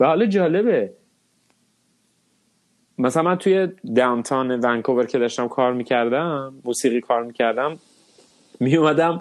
و 0.01 0.07
حالا 0.07 0.27
جالبه. 0.27 0.93
مثلا 2.99 3.23
من 3.23 3.37
توی 3.37 3.69
داونتاون 3.97 4.51
ونکوور 4.51 5.07
که 5.07 5.19
داشتم 5.19 5.49
کار 5.49 5.73
می‌کردم 5.73 6.55
موسیقی 6.65 7.01
کار 7.01 7.25
می‌کردم 7.25 7.79
میومدم 8.61 9.21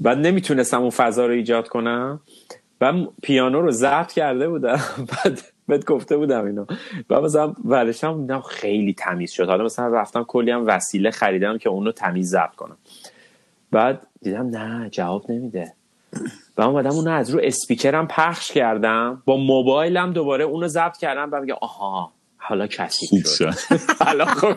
بعد 0.00 0.18
نمی‌تونستم 0.18 0.80
اون 0.80 0.90
فضا 0.90 1.26
رو 1.26 1.32
ایجاد 1.32 1.68
کنم. 1.68 2.20
و 2.80 3.06
پیانو 3.22 3.60
رو 3.60 3.70
ضبط 3.70 4.12
کرده 4.12 4.48
بودم. 4.48 4.80
بعد 5.24 5.40
بهت 5.68 5.84
گفته 5.84 6.16
بودم 6.16 6.44
اینو. 6.44 6.66
و 7.10 7.20
مثلا 7.20 7.54
ورشم 7.64 8.20
دیدم 8.20 8.40
خیلی 8.40 8.94
تمیز 8.94 9.30
شد. 9.32 9.46
حالا 9.46 9.64
مثلا 9.64 9.88
رفتم 9.88 10.24
کلی 10.24 10.50
هم 10.50 10.66
وسیله 10.66 11.10
خریدم 11.10 11.58
که 11.58 11.68
اونو 11.68 11.92
تمیز 11.92 12.30
ضبط 12.30 12.54
کنم. 12.54 12.76
بعد 13.72 14.06
دیدم 14.22 14.46
نه 14.46 14.90
جواب 14.90 15.30
نمیده. 15.30 15.72
و 16.56 16.62
اومدم 16.62 16.90
اونو 16.90 17.10
از 17.10 17.30
رو 17.30 17.40
اسپیکرم 17.42 18.08
پخش 18.08 18.52
کردم. 18.52 19.22
با 19.24 19.36
موبایلم 19.36 20.12
دوباره 20.12 20.44
اونو 20.44 20.68
ضبط 20.68 20.96
کردم. 20.96 21.28
و 21.32 21.40
میگه 21.40 21.54
آها 21.54 22.12
حالا 22.36 22.66
کسی 22.66 23.22
شد. 23.38 23.54
حالا 24.04 24.24
خوب 24.24 24.56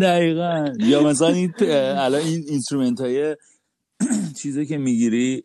دقیقا. 0.00 0.72
یا 0.78 1.02
مثلا 1.02 1.28
این 1.28 1.54
الان 1.60 2.20
این 2.20 2.44
اینسترومنت 2.48 3.00
های 3.00 3.36
چیزی 4.32 4.66
که 4.66 4.78
می‌گیری 4.78 5.42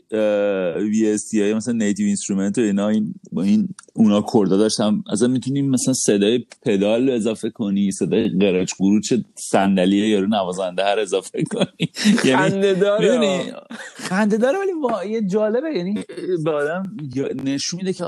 وی 0.92 1.10
اس 1.10 1.30
تی 1.30 1.54
مثلا 1.54 1.74
نیتیو 1.74 2.06
اینسترومنت 2.06 2.58
و 2.58 2.62
اینا 2.62 2.88
این 2.88 3.14
با 3.32 3.44
این 3.44 3.70
اونا 3.94 4.26
کردا 4.34 4.58
داشتم. 4.58 5.04
اصلا 5.12 5.28
می‌تونیم 5.28 5.70
مثلا 5.70 5.94
صدای 5.94 6.46
پدال 6.66 7.10
اضافه 7.10 7.50
کنی 7.50 7.92
صدای 7.92 8.30
قرچ 8.30 8.74
قروچ 8.78 9.14
صندلی 9.36 9.98
یا 9.98 10.20
رو 10.20 10.28
نوازنده 10.28 10.84
هر 10.84 11.00
اضافه 11.00 11.44
کنی. 11.44 11.90
یعنی 12.26 12.50
خنده 12.50 12.74
داره 12.74 13.54
خنده 13.96 14.38
داره 14.38 14.58
ولی 14.58 15.12
یه 15.12 15.22
جالبه. 15.22 15.78
یعنی 15.78 16.04
به 16.44 16.52
آدم 16.52 16.84
نشون 17.44 17.80
میده 17.80 17.94
که 17.94 18.06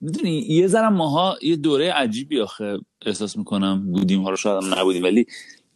می‌دونی 0.00 0.38
یه 0.48 0.66
ذرم 0.66 0.94
ماها 0.94 1.36
یه 1.42 1.56
دوره 1.56 1.92
عجیبی 1.92 2.40
آخه 2.40 2.78
احساس 3.06 3.36
می‌کنم 3.36 3.92
بودیم. 3.92 4.22
ها 4.22 4.30
رو 4.30 4.36
شاید 4.36 4.64
نبودیم 4.78 5.02
ولی 5.02 5.26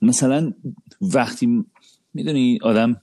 مثلا 0.02 0.52
وقتی 1.00 1.64
می‌دونی 2.16 2.58
آدم 2.62 2.96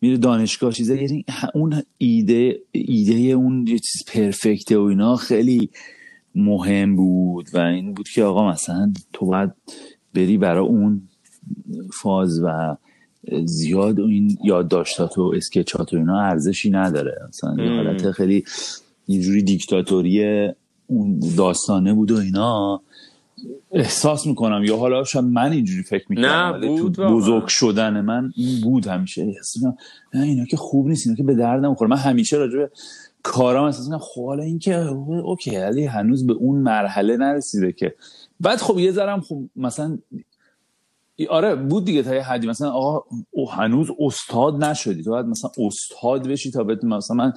میره 0.00 0.16
دانشگاه 0.16 0.72
چیزه 0.72 1.02
یعنی 1.02 1.24
اون 1.54 1.82
ایده 1.98 2.60
ایده 2.72 3.14
اون 3.14 3.66
یه 3.68 3.78
چیز 3.78 4.04
پرفکته 4.06 4.78
و 4.78 4.82
اینا 4.82 5.16
خیلی 5.16 5.70
مهم 6.34 6.96
بود 6.96 7.48
و 7.54 7.58
این 7.58 7.94
بود 7.94 8.08
که 8.08 8.24
آقا 8.24 8.50
مثلا 8.50 8.92
تو 9.12 9.26
باید 9.26 9.50
بری 10.14 10.38
برای 10.38 10.66
اون 10.66 11.08
فاز 12.02 12.40
و 12.44 12.76
زیاد 13.44 14.00
این 14.00 14.38
یادداشتات 14.44 15.18
و 15.18 15.32
اسکچات 15.36 15.92
و 15.92 15.96
اینا 15.96 16.20
ارزشی 16.20 16.70
نداره. 16.70 17.18
مثلا 17.28 17.64
یه 17.64 17.70
حالت 17.70 18.10
خیلی 18.10 18.44
اینجوری 19.06 19.42
دیکتاتوری 19.42 20.48
اون 20.86 21.20
داستانه 21.36 21.94
بود 21.94 22.10
و 22.10 22.16
اینا. 22.16 22.82
احساس 23.72 24.26
می‌کنم. 24.26 24.64
یا 24.64 24.76
حالا 24.76 25.04
شاید 25.04 25.24
من 25.24 25.52
اینجوری 25.52 25.82
فکر 25.82 26.04
می‌کنم 26.08 26.26
نه 26.26 26.66
بود 26.66 26.96
بزرگ 26.96 27.46
شدن 27.46 28.00
من 28.00 28.32
این 28.36 28.60
بود 28.60 28.86
همیشه. 28.86 29.34
نه 30.14 30.22
اینا 30.22 30.44
که 30.44 30.56
خوب 30.56 30.86
نیست 30.86 31.06
اینا 31.06 31.16
که 31.16 31.22
به 31.22 31.34
دردم 31.34 31.68
می‌خوره. 31.68 31.90
من 31.90 31.96
همیشه 31.96 32.36
راجع 32.36 32.56
به 32.56 32.70
کارام 33.22 33.64
احساس 33.64 33.84
می‌کنم 33.84 33.98
خب 33.98 34.26
حالا 34.26 34.42
این 34.42 34.58
که 34.58 34.76
اوکی 34.76 35.56
ولی 35.56 35.84
هنوز 35.84 36.26
به 36.26 36.32
اون 36.32 36.58
مرحله 36.58 37.16
نرسیده 37.16 37.72
که. 37.72 37.94
بعد 38.40 38.58
خب 38.58 38.78
یه 38.78 38.92
ذرم 38.92 39.20
خب 39.20 39.42
مثلا 39.56 39.98
آره 41.30 41.54
بود 41.54 41.84
دیگه 41.84 42.02
تا 42.02 42.14
یه 42.14 42.22
حدی. 42.22 42.46
مثلا 42.46 42.70
آقا 42.70 43.04
او 43.30 43.50
هنوز 43.50 43.90
استاد 43.98 44.64
نشدی. 44.64 45.02
تو 45.02 45.10
باید 45.10 45.26
مثلا 45.26 45.50
استاد 45.58 46.28
بشی 46.28 46.50
تا 46.50 46.64
بتونی 46.64 46.96
مثلا 46.96 47.16
من 47.16 47.32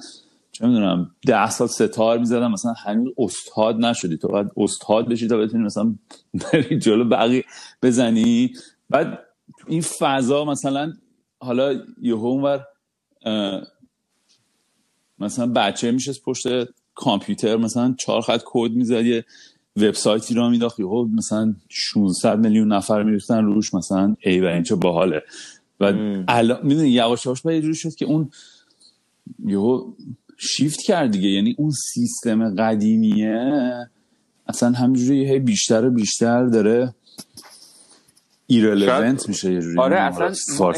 چه 0.52 0.66
می‌دونم 0.66 1.10
ده 1.26 1.50
سال 1.50 1.68
ستار 1.68 2.18
می‌زدم 2.18 2.52
مثلا 2.52 2.72
هنوز 2.72 3.12
استاد 3.18 3.76
نشدی 3.76 4.16
تو 4.16 4.28
باید 4.28 4.50
استاد 4.56 5.08
بشی 5.08 5.28
تا 5.28 5.36
بتونی 5.36 5.64
مثلا 5.64 5.94
بری 6.52 6.78
جلو 6.78 7.04
بقیه 7.04 7.44
بزنی. 7.82 8.52
بعد 8.90 9.18
این 9.66 9.80
فضا 9.80 10.44
مثلا 10.44 10.92
حالا 11.40 11.72
یه 12.02 12.14
اونور 12.14 12.64
مثلا 15.18 15.46
بچه 15.46 15.90
میشه 15.90 16.12
پشت 16.24 16.46
کامپیوتر 16.94 17.56
مثلا 17.56 17.94
چهار 17.98 18.20
خط 18.20 18.40
کد 18.44 18.70
می‌زد 18.70 19.04
یه 19.04 19.24
وبسایتی 19.76 20.34
را 20.34 20.48
میداخت 20.48 20.80
یهو 20.80 21.04
مثلا 21.04 21.54
600 21.68 22.38
میلیون 22.38 22.72
نفر 22.72 23.02
میریختن 23.02 23.44
روش 23.44 23.74
مثلا 23.74 24.16
ای 24.20 24.40
و 24.40 24.44
این 24.44 24.62
چه 24.62 24.74
باحاله. 24.74 25.22
و 25.80 25.92
الان 26.28 26.66
می‌دونی 26.66 26.88
یواش 26.88 27.26
یواش 27.26 27.42
به 27.42 27.62
جوری 27.62 27.74
شد 27.74 27.94
که 27.94 28.04
اون 28.04 28.30
یهو 29.44 29.92
شیفت 30.40 30.80
کرد 30.80 31.10
دیگه. 31.10 31.28
یعنی 31.28 31.54
اون 31.58 31.70
سیستم 31.70 32.54
قدیمیه 32.54 33.72
اصلا 34.46 34.70
همینجوری 34.70 35.28
هی 35.28 35.38
بیشتر 35.38 35.84
و 35.84 35.90
بیشتر 35.90 36.44
داره 36.44 36.94
ایرلونت 38.46 39.28
میشه 39.28 39.52
یه 39.52 39.60
جوری. 39.60 39.78
آره 39.78 40.00
اصلا 40.00 40.72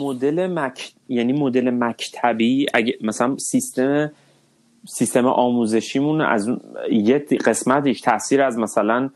مدل 0.00 0.46
مک... 0.46 0.92
یعنی 1.08 1.32
مدل 1.32 1.70
مکتبی 1.70 2.66
اگه 2.74 2.98
مثلا 3.00 3.36
سیستم 3.38 4.12
سیستم 4.88 5.26
آموزشیمون 5.26 6.20
از 6.20 6.48
یه 6.92 7.18
قسمتش 7.18 8.00
تاثیر 8.00 8.42
از 8.42 8.58
مثلا 8.58 9.10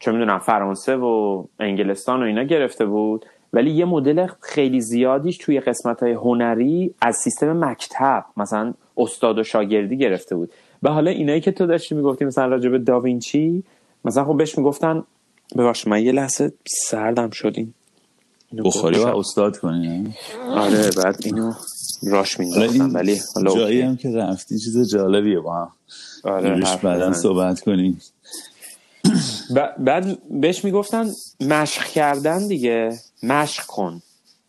چه 0.00 0.12
می‌دونم 0.12 0.38
فرانسه 0.38 0.96
و 0.96 1.44
انگلستان 1.60 2.22
و 2.22 2.26
اینا 2.26 2.42
گرفته 2.42 2.86
بود. 2.86 3.26
ولی 3.52 3.70
یه 3.70 3.84
مدل 3.84 4.26
خیلی 4.40 4.80
زیادیش 4.80 5.38
توی 5.38 5.60
قسمت 5.60 6.02
های 6.02 6.12
هنری 6.12 6.94
از 7.00 7.16
سیستم 7.16 7.64
مکتب 7.64 8.24
مثلا 8.36 8.74
استاد 8.96 9.38
و 9.38 9.44
شاگردی 9.44 9.96
گرفته 9.96 10.36
بود. 10.36 10.52
و 10.82 10.90
حالا 10.90 11.10
اینایی 11.10 11.40
که 11.40 11.52
تو 11.52 11.66
داشتی 11.66 11.94
می‌گفتی 11.94 12.24
مثلا 12.24 12.46
راجع 12.46 12.68
به 12.68 12.78
داوینچی 12.78 13.62
مثلا 14.04 14.24
خب 14.24 14.36
بهش 14.36 14.58
می‌گفتن 14.58 15.02
ببخش 15.56 15.86
من 15.86 16.02
یه 16.02 16.12
لحظه 16.12 16.52
سردم 16.66 17.30
شدیم. 17.30 17.74
بخاری 18.64 18.98
و 18.98 19.06
استاد 19.06 19.58
کنی؟ 19.58 20.14
آره 20.50 20.90
بعد 21.04 21.16
اینو 21.24 21.52
راش 22.02 22.40
مینداختم 22.40 22.94
ولی 22.94 23.20
جایی 23.54 23.80
هم 23.80 23.96
که 23.96 24.08
رفتی 24.08 24.58
چیز 24.58 24.90
جالبیه 24.90 25.40
با 25.40 25.54
هم. 25.54 25.70
آره 26.24 26.60
بعدا 26.82 27.12
صحبت 27.12 27.60
کنیم 27.60 28.00
بعد 29.78 30.18
بهش 30.30 30.64
می‌گفتن 30.64 31.06
مشق 31.40 31.84
کردن 31.84 32.48
دیگه. 32.48 32.98
مشق 33.22 33.66
کن. 33.66 34.02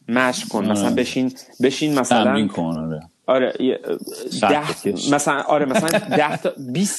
مشق 0.09 0.47
کن. 0.47 0.65
مثلا 0.71 0.85
آره. 0.85 0.95
بشین 0.95 1.33
بشین 1.61 1.99
مثلا 1.99 2.23
تمرین 2.23 2.47
کن 2.47 2.77
آره. 2.77 3.01
آره 3.27 3.79
ده 4.41 4.87
مثلا 5.11 5.41
آره 5.41 5.65
مثلا 5.65 5.99
ده 6.17 6.37
تا 6.37 6.53
20 6.73 6.95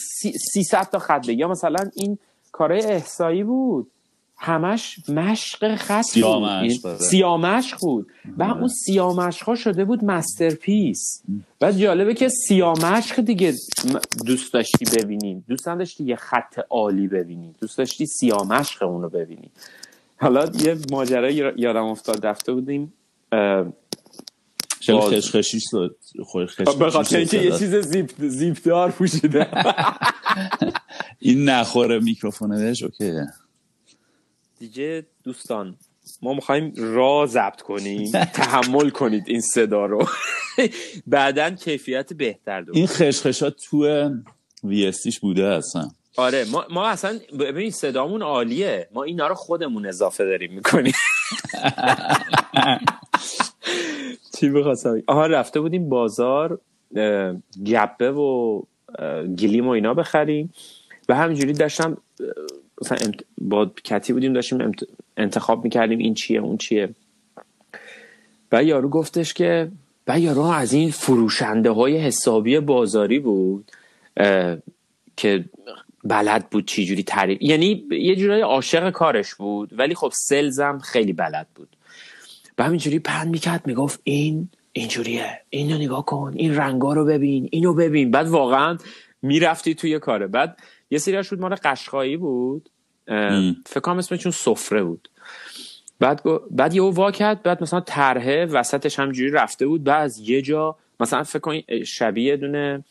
300 0.52 0.88
تا 0.92 0.98
خط 0.98 1.28
یا 1.28 1.48
مثلا 1.48 1.90
این 1.94 2.18
کارهای 2.52 2.82
احسایی 2.82 3.44
بود. 3.44 3.90
همش 4.36 5.08
مشق 5.08 5.74
خط 5.74 6.18
بود. 6.18 6.96
سیامشق 6.96 7.78
بود. 7.80 8.06
و 8.38 8.42
اون 8.42 8.68
سیامشق 8.68 9.46
ها 9.46 9.54
شده 9.54 9.84
بود 9.84 10.04
مسترپیس. 10.04 11.22
و 11.60 11.72
جالبه 11.72 12.14
که 12.14 12.28
سیامشق 12.28 13.20
دیگه 13.20 13.54
دوست 14.26 14.52
داشتی 14.52 14.84
ببینی. 14.84 15.44
دوست 15.48 15.66
داشتی 15.66 16.04
یه 16.04 16.16
خط 16.16 16.58
عالی 16.70 17.08
ببینی. 17.08 17.54
دوست 17.60 17.78
داشتی 17.78 18.06
سیامشق 18.06 18.82
اونو 18.82 19.08
ببینی. 19.08 19.50
حالا 20.16 20.50
یه 20.64 20.76
ماجرا 20.90 21.30
یادم 21.30 21.84
افتاد 21.84 22.26
رفته 22.26 22.52
بودیم 22.52 22.92
خیلی 24.86 25.00
خشخشی 25.00 25.58
شد 25.70 25.96
به 26.78 26.90
خاطر 26.90 27.16
اینکه 27.16 27.42
یه 27.42 27.58
چیز 27.58 27.74
زیپ 27.74 28.10
زیپ 28.18 28.64
دار 28.64 28.90
پوشیده. 28.90 29.48
این 31.18 31.48
نخوره 31.48 31.98
میکروفونه 31.98 32.74
اوکی. 32.82 33.12
دیگه 34.58 35.06
دوستان 35.24 35.76
ما 36.22 36.34
می‌خوایم 36.34 36.72
را 36.76 37.26
ضبط 37.26 37.60
کنیم 37.60 38.10
تحمل 38.12 38.90
کنید 38.90 39.24
این 39.26 39.40
صدا 39.40 39.86
رو. 39.86 40.08
بعدا 41.06 41.50
کیفیت 41.50 42.12
بهتر 42.12 42.60
دو 42.60 42.72
این 42.74 42.86
خشخشات 42.86 43.56
تو 43.70 44.10
وی 44.64 44.92
بوده 45.22 45.46
اصلا. 45.46 45.90
آره 46.16 46.44
ما, 46.44 46.64
ما 46.70 46.88
اصلا 46.88 47.18
ببین 47.40 47.70
صدامون 47.70 48.22
عالیه. 48.22 48.88
ما 48.92 49.02
اینا 49.02 49.26
رو 49.26 49.34
خودمون 49.34 49.86
اضافه 49.86 50.24
داریم 50.24 50.52
می‌کنیم. 50.52 50.92
چی 54.38 54.48
بخواستم 54.48 55.02
آها 55.06 55.26
رفته 55.26 55.60
بودیم 55.60 55.88
بازار 55.88 56.60
گبه 57.66 58.10
و 58.10 58.62
گلیم 59.38 59.66
و 59.66 59.70
اینا 59.70 59.94
بخریم. 59.94 60.52
و 61.08 61.14
همینجوری 61.14 61.52
داشتم 61.52 61.96
مثلا 62.80 63.12
با 63.38 63.66
کتی 63.84 64.12
بودیم 64.12 64.32
داشتیم 64.32 64.72
انتخاب 65.16 65.64
می‌کردیم 65.64 65.98
این 65.98 66.14
چیه 66.14 66.40
اون 66.40 66.56
چیه. 66.56 66.88
و 68.52 68.64
یارو 68.64 68.88
گفتش 68.88 69.34
که 69.34 69.70
و 70.08 70.20
یارو 70.20 70.42
از 70.42 70.72
این 70.72 70.90
فروشنده 70.90 71.70
های 71.70 71.96
حسابی 71.96 72.60
بازاری 72.60 73.18
بود 73.18 73.70
که 75.16 75.44
بلد 76.04 76.50
بود 76.50 76.66
چی 76.66 76.86
جوری 76.86 77.02
تعریف 77.02 77.42
یعنی 77.42 77.84
یه 77.90 78.16
جورای 78.16 78.40
عاشق 78.40 78.90
کارش 78.90 79.34
بود 79.34 79.78
ولی 79.78 79.94
خب 79.94 80.12
سلزم 80.14 80.78
خیلی 80.78 81.12
بلد 81.12 81.46
بود. 81.54 81.68
و 82.58 82.64
همینجوری 82.64 82.98
پند 82.98 83.28
می‌کرد 83.28 83.66
می‌گفت 83.66 84.00
این 84.04 84.48
اینجوریه 84.72 85.40
اینو 85.50 85.78
نگاه 85.78 86.04
کن 86.04 86.32
این 86.36 86.56
رنگا 86.56 86.92
رو 86.92 87.04
ببین 87.04 87.48
اینو 87.52 87.74
ببین. 87.74 88.10
بعد 88.10 88.28
واقعا 88.28 88.78
می‌رفتی 89.22 89.74
توی 89.74 89.98
کاره. 89.98 90.26
بعد 90.26 90.58
یه 90.90 90.98
سری 90.98 91.24
شد 91.24 91.40
مال 91.40 91.54
قشقایی 91.54 92.16
بود. 92.16 92.70
فکر 93.66 93.80
کنم 93.82 93.98
اسمشون 93.98 94.32
سفره 94.32 94.82
بود. 94.82 95.08
بعد 96.00 96.22
بعد 96.50 96.74
یهو 96.74 96.90
وا 96.90 97.10
کرد 97.10 97.42
بعد 97.42 97.62
مثلا 97.62 97.80
طرحه 97.80 98.44
وسطش 98.44 98.98
همجوری 98.98 99.30
رفته 99.30 99.66
بود. 99.66 99.84
بعد 99.84 100.04
از 100.04 100.18
یه 100.18 100.42
جا 100.42 100.76
مثلا 101.00 101.22
فکر 101.22 101.38
کن 101.38 101.60
شبیه 101.84 102.36
دونه 102.36 102.84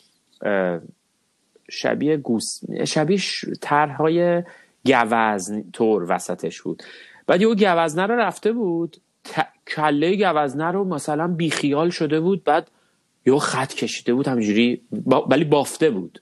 شبیه 1.73 2.17
گوس 2.17 2.59
شبیه 2.87 3.19
طرحهای 3.61 4.43
گوزن 4.85 5.63
طور 5.73 6.05
وسطش 6.09 6.61
بود. 6.61 6.83
بعد 7.27 7.41
یهو 7.41 7.55
گوزنه 7.55 8.05
رو 8.05 8.15
رفته 8.15 8.51
بود 8.51 8.97
کله 9.67 10.15
گوزنه 10.15 10.71
رو 10.71 10.83
مثلا 10.83 11.27
بیخیال 11.27 11.89
شده 11.89 12.19
بود 12.19 12.43
بعد 12.43 12.71
یهو 13.25 13.39
خط 13.39 13.73
کشیده 13.73 14.13
بود 14.13 14.27
همجوری 14.27 14.81
ولی 15.29 15.43
بافته 15.43 15.89
بود. 15.89 16.21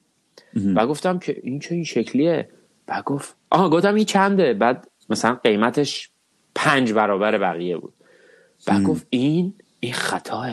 و 0.76 0.88
گفتم 0.88 1.20
که 1.20 1.42
این 1.44 1.60
چه 1.60 1.76
این 1.76 1.84
شکلیه؟ 1.84 2.50
و 2.88 3.02
گفت 3.02 3.36
آها 3.50 3.70
گفتم 3.70 3.96
این 3.96 4.06
چنده؟ 4.06 4.54
بعد 4.54 4.88
مثلا 5.10 5.36
قیمتش 5.36 6.10
پنج 6.56 6.94
برابر 6.94 7.38
بقیه 7.38 7.78
بود. 7.78 7.94
و 8.68 8.80
گفت 8.80 9.08
این 9.10 9.54
این 9.80 9.94
خطاه 9.94 10.50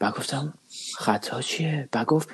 و 0.00 0.10
گفتم 0.10 0.54
خطا 0.96 1.40
چیه؟ 1.40 1.88
و 1.94 2.04
گفت 2.04 2.28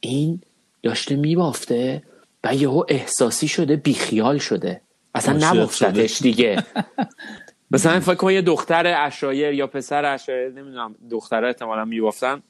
این 0.00 0.40
داشته 0.84 1.16
میبافته 1.16 2.02
و 2.44 2.54
یهو 2.54 2.84
احساسی 2.88 3.48
شده 3.48 3.76
بیخیال 3.76 4.38
شده. 4.38 4.80
اصلا 5.14 5.50
نبافتتش 5.50 6.22
دیگه. 6.22 6.64
مثلا 7.70 8.00
فکر 8.00 8.14
کنم 8.14 8.30
یه 8.30 8.42
دختر 8.42 9.06
اشایر 9.06 9.54
یا 9.54 9.66
پسر 9.66 10.04
اشایر 10.04 10.48
نمی‌دونم 10.48 10.94
دختره 11.10 11.46
احتمالا 11.46 11.84
میبافتن. 11.84 12.42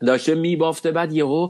داشته 0.00 0.34
میبافته 0.34 0.90
بعد 0.90 1.12
یهو 1.12 1.48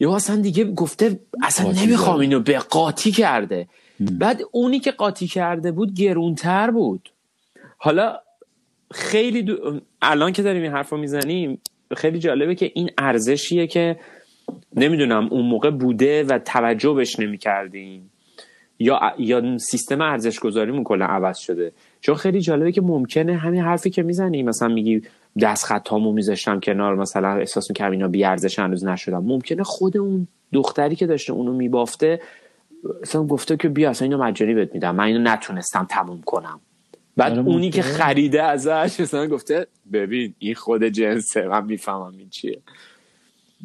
یه 0.00 0.10
اصلا 0.10 0.36
دیگه 0.36 0.64
گفته 0.64 1.20
اصلا 1.42 1.72
نمی‌خوام 1.72 2.20
اینو 2.20 2.40
به 2.40 2.58
قاطی 2.58 3.12
کرده. 3.12 3.68
بعد 4.00 4.42
اونی 4.50 4.80
که 4.80 4.90
قاطی 4.90 5.26
کرده 5.26 5.72
بود 5.72 5.94
گرونتر 5.94 6.70
بود. 6.70 7.12
حالا 7.78 8.18
خیلی 8.90 9.56
الان 10.02 10.32
که 10.32 10.42
داریم 10.42 10.62
این 10.62 10.72
حرف 10.72 10.88
رو 10.90 10.98
می‌زنیم 10.98 11.60
خیلی 11.96 12.18
جالبه 12.18 12.54
که 12.54 12.72
این 12.74 12.90
ارزشیه 12.98 13.66
که 13.66 13.96
نمی‌دونم 14.76 15.28
اون 15.30 15.46
موقع 15.46 15.70
بوده 15.70 16.24
و 16.24 16.38
توجه 16.38 16.92
بهش 16.92 17.20
نمی‌کردیم 17.20 18.10
یا 18.78 19.00
یا 19.18 19.58
سیستم 19.58 20.00
ارزش 20.00 20.38
گذاریمون 20.38 20.84
کلا 20.84 21.04
عوض 21.04 21.38
شده؟ 21.38 21.72
چون 22.00 22.14
خیلی 22.14 22.40
جالبه 22.40 22.72
که 22.72 22.80
ممکنه 22.80 23.36
همین 23.36 23.62
حرفی 23.62 23.90
که 23.90 24.02
می‌زنی 24.02 24.42
مثلا 24.42 24.68
میگی 24.68 25.02
دست 25.40 25.64
خطامو 25.64 26.12
میذاشتم 26.12 26.60
کنار 26.60 26.94
مثلا 26.94 27.28
احساس 27.28 27.70
می‌کردم 27.70 27.92
اینا 27.92 28.08
بی 28.08 28.24
ارزش 28.24 28.58
هنوز 28.58 28.84
نشدم. 28.84 29.24
ممکنه 29.24 29.62
خود 29.62 29.96
اون 29.96 30.28
دختری 30.52 30.96
که 30.96 31.06
داشته 31.06 31.32
اونو 31.32 31.52
میبافته 31.52 32.20
اصلا 33.02 33.24
گفته 33.24 33.56
که 33.56 33.68
بیا 33.68 33.90
اصلا 33.90 34.06
اینو 34.06 34.24
مجانی 34.24 34.54
بهت 34.54 34.74
میدم. 34.74 34.94
من 34.94 35.04
اینو 35.04 35.18
نتونستم 35.18 35.86
تموم 35.90 36.22
کنم. 36.22 36.60
بعد 37.16 37.32
آره، 37.32 37.42
اونی 37.42 37.70
که. 37.70 37.82
خریده 37.82 38.42
ازش 38.42 39.00
مثلا 39.00 39.26
گفته 39.26 39.66
ببین 39.92 40.34
این 40.38 40.54
خود 40.54 40.84
جنسه 40.84 41.48
من 41.48 41.64
می‌فهمم 41.64 42.14
این 42.18 42.28
چیه. 42.28 42.58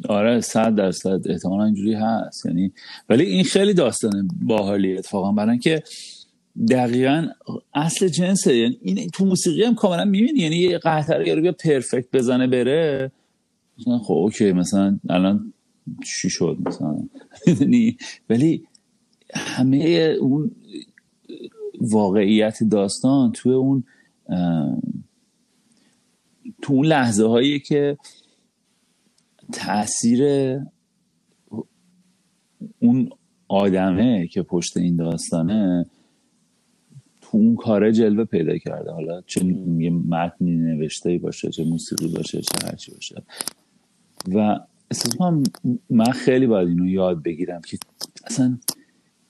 آره 0.08 0.40
صد 0.40 0.74
درصد 0.74 1.20
احتمالا 1.30 1.64
اینجوری 1.64 1.94
هست. 1.94 2.46
یعنی 2.46 2.72
ولی 3.08 3.24
این 3.24 3.44
خیلی 3.44 3.74
داستان 3.74 4.28
باحالی 4.40 4.98
اتفاقا 4.98 5.32
برای 5.32 5.50
اینکه 5.50 5.82
دقیقا 6.70 7.26
اصل 7.74 8.08
جنسه. 8.08 8.56
یعنی 8.56 8.78
این 8.82 9.10
تو 9.10 9.24
موسیقی 9.24 9.62
هم 9.62 9.74
کاملا 9.74 10.04
می‌بینی. 10.04 10.40
یعنی 10.40 10.56
یه 10.56 10.78
قطعه 10.78 11.28
یارو 11.28 11.42
بیا 11.42 11.52
پرفکت 11.52 12.10
بزنه 12.12 12.46
بره. 12.46 13.12
مثلا 13.78 13.98
خب 13.98 14.14
اوکی 14.14 14.52
مثلا 14.52 14.98
الان 15.08 15.52
چی 16.04 16.30
شد 16.30 16.56
مثلا؟ 16.60 17.08
می‌دونی؟ 17.46 17.96
ولی 18.30 18.64
همه 19.34 19.76
اون 20.20 20.50
واقعیت 21.80 22.62
داستان 22.62 23.32
توی 23.32 23.52
اون 23.52 23.84
تو 26.62 26.72
اون 26.72 26.86
لحظه 26.86 27.26
هایی 27.28 27.60
که 27.60 27.98
تاثیر 29.52 30.22
اون 32.78 33.10
آدمه 33.48 34.26
که 34.26 34.42
پشت 34.42 34.76
این 34.76 34.96
داستانه 34.96 35.86
تو 37.20 37.38
اون 37.38 37.56
کاره 37.56 37.92
جلوه 37.92 38.24
پیدا 38.24 38.58
کرده. 38.58 38.90
حالا 38.90 39.20
چه 39.26 39.44
یه 39.78 39.90
متنی 39.90 40.56
نوشته 40.56 41.18
باشه 41.18 41.50
چه 41.50 41.64
موسیقی 41.64 42.08
باشه 42.08 42.40
چه 42.40 42.66
هرچی 42.66 42.92
باشه. 42.92 43.22
و 44.28 44.58
احساس 44.90 45.16
کنم 45.16 45.42
من 45.90 46.12
خیلی 46.12 46.46
باید 46.46 46.68
اینو 46.68 46.88
یاد 46.88 47.22
بگیرم 47.22 47.60
که 47.60 47.78
اصلا 48.24 48.58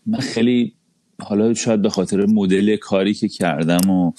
من 0.07 0.19
خیلی 0.19 0.75
حالا 1.23 1.55
شاید 1.55 1.83
به 1.83 1.89
خاطر 1.89 2.27
مدل 2.27 2.77
کاری 2.77 3.15
که 3.15 3.29
کردم 3.29 3.91
و 3.91 4.13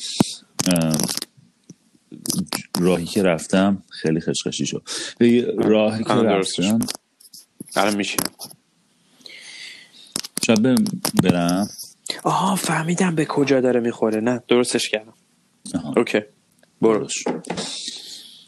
راهی 2.80 3.06
که 3.06 3.24
رفتم 3.24 3.84
خیلی 3.90 4.20
خشخشی 4.20 4.66
شد. 4.66 4.84
راهی 5.58 6.04
که 6.04 6.14
رفتم 6.14 6.80
الان 7.76 7.96
میشه 7.96 8.18
شاید 10.46 10.62
برم- 11.24 11.70
آها 12.24 12.56
فهمیدم 12.56 13.16
به 13.16 13.26
کجا 13.26 13.62
داره 13.62 13.80
می‌خوره. 13.80 14.22
نه 14.22 14.44
درستش 14.48 14.90
کردم. 14.90 15.14
آها. 15.76 15.94
اوکی 15.98 16.22
برو. 16.82 17.08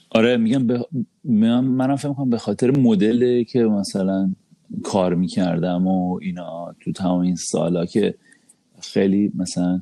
آره 0.09 0.37
میگم 0.37 0.67
به... 0.67 0.85
من 1.23 1.59
منم 1.59 1.95
فکر 1.95 2.13
کنم 2.13 2.29
به 2.29 2.37
خاطر 2.37 2.71
مدل 2.77 3.43
که 3.43 3.59
مثلا 3.59 4.33
کار 4.83 5.13
می‌کردم 5.13 5.87
و 5.87 6.19
اینا 6.21 6.75
تو 6.79 6.91
تمام 6.91 7.19
این 7.19 7.35
سالا 7.35 7.85
که 7.85 8.15
خیلی 8.81 9.31
مثلا 9.35 9.81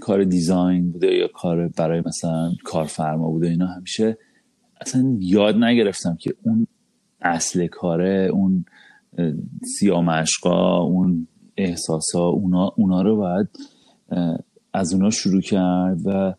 کار 0.00 0.24
دیزاین 0.24 0.92
بوده 0.92 1.14
یا 1.14 1.28
کار 1.28 1.68
برای 1.68 2.02
مثلا 2.06 2.52
کارفرما 2.64 3.30
بوده 3.30 3.48
اینا 3.48 3.66
همیشه 3.66 4.18
اصلا 4.80 5.16
یاد 5.20 5.56
نگرفتم 5.56 6.16
که 6.20 6.34
اون 6.42 6.66
اصل 7.20 7.66
کاره 7.66 8.28
اون 8.32 8.64
سیامشقا 9.78 10.80
اون 10.82 11.28
احساسا 11.56 12.24
اونا, 12.28 12.72
اونا 12.76 13.02
رو 13.02 13.16
باید 13.16 13.48
از 14.72 14.94
اونا 14.94 15.10
شروع 15.10 15.40
کرد 15.40 15.98
و 16.04 16.34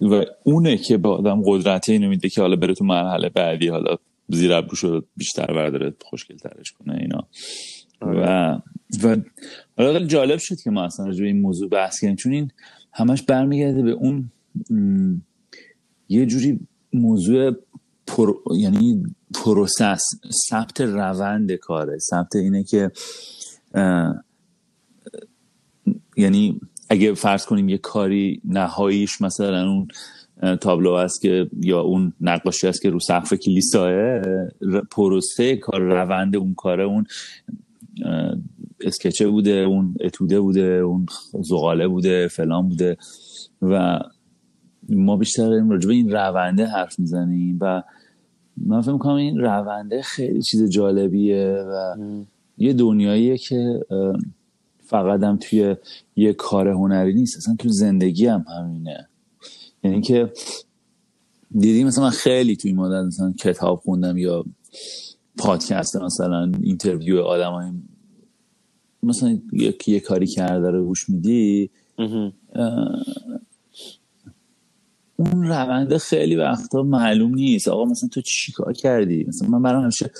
و 0.00 0.24
اونه 0.44 0.76
که 0.76 0.96
به 0.96 1.08
آدم 1.08 1.42
قدرت 1.46 1.88
اینو 1.88 2.08
میده 2.08 2.28
که 2.28 2.40
حالا 2.40 2.56
بره 2.56 2.74
تو 2.74 2.84
مرحله 2.84 3.28
بعدی 3.28 3.68
حالا 3.68 3.96
زیر 4.28 4.52
ابروش 4.52 4.78
رو 4.78 5.02
بیشتر 5.16 5.46
برداره 5.46 5.94
خوشگل 6.00 6.36
ترش 6.36 6.72
کنه 6.72 6.96
اینا. 7.00 7.28
و 8.00 8.60
و 9.02 9.16
حالا 9.78 9.92
خیلی 9.92 10.06
جالب 10.06 10.38
شد 10.38 10.56
که 10.64 10.70
ما 10.70 10.84
اصلا 10.84 11.06
راجع 11.06 11.24
این 11.24 11.40
موضوع 11.40 11.68
بحث 11.68 12.00
کردیم 12.00 12.16
چون 12.16 12.32
این 12.32 12.50
همش 12.92 13.22
برمیگرده 13.22 13.82
به 13.82 13.90
اون 13.90 14.30
م، 14.70 15.14
یه 16.08 16.26
جوری 16.26 16.60
موضوع 16.92 17.50
پر... 18.06 18.34
یعنی 18.58 19.02
پروسس 19.34 20.02
ثبت 20.50 20.80
روند 20.80 21.52
کاره. 21.52 21.98
ثبت 21.98 22.36
اینه 22.36 22.64
که 22.64 22.90
اه، 23.74 24.24
یعنی 26.16 26.60
اگه 26.90 27.14
فرض 27.14 27.44
کنیم 27.44 27.68
یه 27.68 27.78
کاری 27.78 28.40
نهاییش 28.44 29.20
مثلا 29.20 29.70
اون 29.70 29.88
تابلو 30.56 30.92
است 30.92 31.20
که 31.22 31.50
یا 31.60 31.80
اون 31.80 32.12
نقاشی 32.20 32.66
است 32.66 32.82
که 32.82 32.90
رو 32.90 33.00
سقف 33.00 33.34
کلیساه 33.34 33.90
ر- 33.90 34.80
پروسه 34.90 35.56
کار 35.56 35.80
روند 35.80 36.36
اون 36.36 36.54
کاره 36.54 36.84
اون 36.84 37.06
اسکچه 38.80 39.28
بوده 39.28 39.50
اون 39.50 39.94
اتوده 40.00 40.40
بوده 40.40 40.62
اون 40.62 41.06
زغاله 41.40 41.88
بوده 41.88 42.28
فلان 42.28 42.68
بوده 42.68 42.96
و 43.62 44.00
ما 44.88 45.16
بیشتر 45.16 45.48
داریم 45.48 45.70
راجع 45.70 45.88
به 45.88 45.94
این 45.94 46.10
رونده 46.10 46.66
حرف 46.66 46.98
می‌زنیم 46.98 47.58
و 47.60 47.82
من 48.56 48.80
فکر 48.80 48.92
می‌کنم 48.92 49.14
این 49.14 49.38
رونده 49.38 50.02
خیلی 50.02 50.42
چیز 50.42 50.70
جالبیه 50.70 51.64
و 51.68 51.96
یه 52.58 52.72
دنیاییه 52.72 53.38
که 53.38 53.80
فقط 54.78 55.22
هم 55.22 55.36
توی 55.36 55.76
یه 56.16 56.32
کار 56.32 56.68
هنری 56.68 57.14
نیست 57.14 57.36
اصلا 57.36 57.56
تو 57.58 57.68
زندگی 57.68 58.26
هم 58.26 58.44
همینه. 58.58 59.08
یعنی 59.84 60.00
که 60.00 60.32
دیدی 61.58 61.84
مثلا 61.84 62.04
من 62.04 62.10
خیلی 62.10 62.56
توی 62.56 62.72
مدت 62.72 63.06
مثلا 63.06 63.32
کتاب 63.32 63.78
خوندم 63.78 64.16
یا 64.16 64.44
پادکست 65.38 65.96
مثلا 65.96 66.52
interview 66.62 67.20
آدم 67.20 67.82
مثلا 69.02 69.38
یکی 69.52 69.92
یه 69.92 70.00
کاری 70.00 70.26
کرده 70.26 70.70
رو 70.70 70.84
گوش 70.86 71.08
میدی. 71.08 71.70
اون 75.16 75.42
روند 75.42 75.96
خیلی 75.96 76.36
وقتا 76.36 76.82
معلوم 76.82 77.34
نیست 77.34 77.68
آقا 77.68 77.84
مثلا 77.84 78.08
تو 78.08 78.20
چی 78.20 78.52
کار 78.52 78.72
کردی 78.72 79.24
مثلا 79.24 79.48
من 79.48 79.62
برام 79.62 79.82
همیشه 79.82 80.10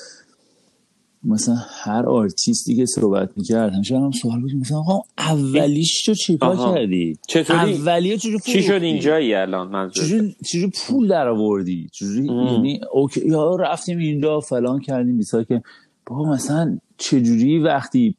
مثلا 1.24 1.54
هر 1.68 2.06
آرتیستی 2.06 2.76
که 2.76 2.86
صحبت 2.86 3.30
می‌کرد 3.36 3.72
همیشه 3.72 3.94
برام 3.94 4.10
سوال 4.10 4.40
بود 4.40 4.54
مثلا 4.54 4.78
آقا 4.78 5.02
اولیش 5.18 6.02
تو 6.02 6.14
چی 6.14 6.38
کار 6.38 6.56
آها. 6.56 6.74
کردی 6.74 7.18
چطوری؟ 7.28 7.72
اولیه 7.72 8.16
چجوری 8.16 8.38
چی 8.38 8.62
شد؟ 8.62 8.72
اینجایی 8.72 9.34
الان 9.34 9.68
منظور 9.68 10.04
چجوری 10.04 10.36
چجوری 10.46 10.72
پول 10.74 11.08
در 11.08 11.28
آوردی 11.28 11.88
چجوری. 11.92 12.26
یعنی 12.26 12.80
okay 12.92 13.28
یا 13.28 13.56
رفتیم 13.56 13.98
اینجا 13.98 14.40
فلان 14.40 14.80
کردیم 14.80 15.16
بیسار 15.16 15.44
که 15.44 15.62
بابا 16.06 16.30
مثلا 16.30 16.78
چجوری 16.98 17.58
وقتی 17.58 18.16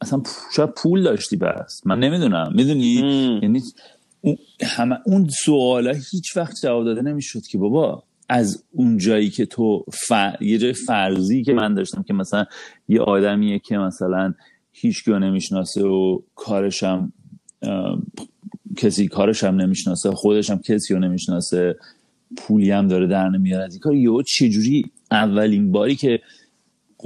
اصلا 0.00 0.22
شاید 0.54 0.70
پول 0.70 1.02
داشتی 1.02 1.36
بس. 1.36 1.86
من 1.86 1.98
نمی‌دونم. 1.98 2.52
می‌دونی؟ 2.54 2.98
ام. 2.98 3.42
یعنی 3.42 3.62
اون 4.20 4.36
همه 4.62 4.98
اون 5.06 5.28
سوالا 5.28 5.92
هیچ 6.12 6.36
وقت 6.36 6.54
جواب 6.62 6.84
داده 6.84 7.02
نمی‌شد 7.02 7.42
که 7.50 7.58
بابا. 7.58 8.02
از 8.28 8.64
اون 8.72 8.98
جایی 8.98 9.30
که 9.30 9.46
تو 9.46 9.84
ف... 9.92 10.12
یه 10.40 10.58
جای 10.58 10.72
فرضی 10.72 11.44
که 11.44 11.52
من 11.52 11.74
داشتم 11.74 12.02
که 12.02 12.14
مثلا 12.14 12.44
یه 12.88 13.00
آدمیه 13.00 13.58
که 13.58 13.78
مثلا 13.78 14.34
هیچ 14.72 15.08
نمی‌شناسه 15.08 15.84
و 15.84 16.20
کارشم 16.34 17.12
اه، 17.62 17.98
کسی 18.76 19.08
کارش 19.08 19.44
هم 19.44 19.60
نمی‌شناسه 19.60 20.10
خودش 20.10 20.50
هم 20.50 20.58
کسی 20.58 20.94
رو 20.94 21.00
نمی‌شناسه 21.00 21.76
پولی 22.36 22.70
هم 22.70 22.88
داره 22.88 23.06
در 23.06 23.28
نمیاره. 23.28 23.64
از 23.64 23.72
این 23.72 23.80
کار 23.80 23.94
یهو 23.94 24.22
چجوری 24.22 24.84
اولین 25.10 25.72
باری 25.72 25.96
که 25.96 26.20